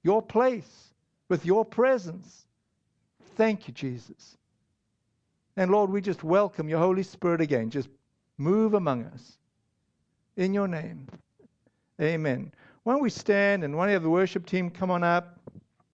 your 0.03 0.21
place, 0.21 0.93
with 1.29 1.45
your 1.45 1.65
presence. 1.65 2.45
Thank 3.35 3.67
you, 3.67 3.73
Jesus. 3.73 4.37
And 5.55 5.71
Lord, 5.71 5.89
we 5.89 6.01
just 6.01 6.23
welcome 6.23 6.69
your 6.69 6.79
Holy 6.79 7.03
Spirit 7.03 7.41
again. 7.41 7.69
Just 7.69 7.89
move 8.37 8.73
among 8.73 9.05
us. 9.05 9.37
In 10.35 10.53
your 10.53 10.67
name. 10.67 11.07
Amen. 11.99 12.51
Why 12.87 12.93
don't 12.93 13.01
we 13.03 13.09
stand 13.09 13.65
and 13.65 13.75
why 13.75 13.87
one 13.87 13.95
of 13.95 14.01
the 14.01 14.09
worship 14.09 14.45
team 14.45 14.69
come 14.69 14.89
on 14.89 15.03
up? 15.03 15.36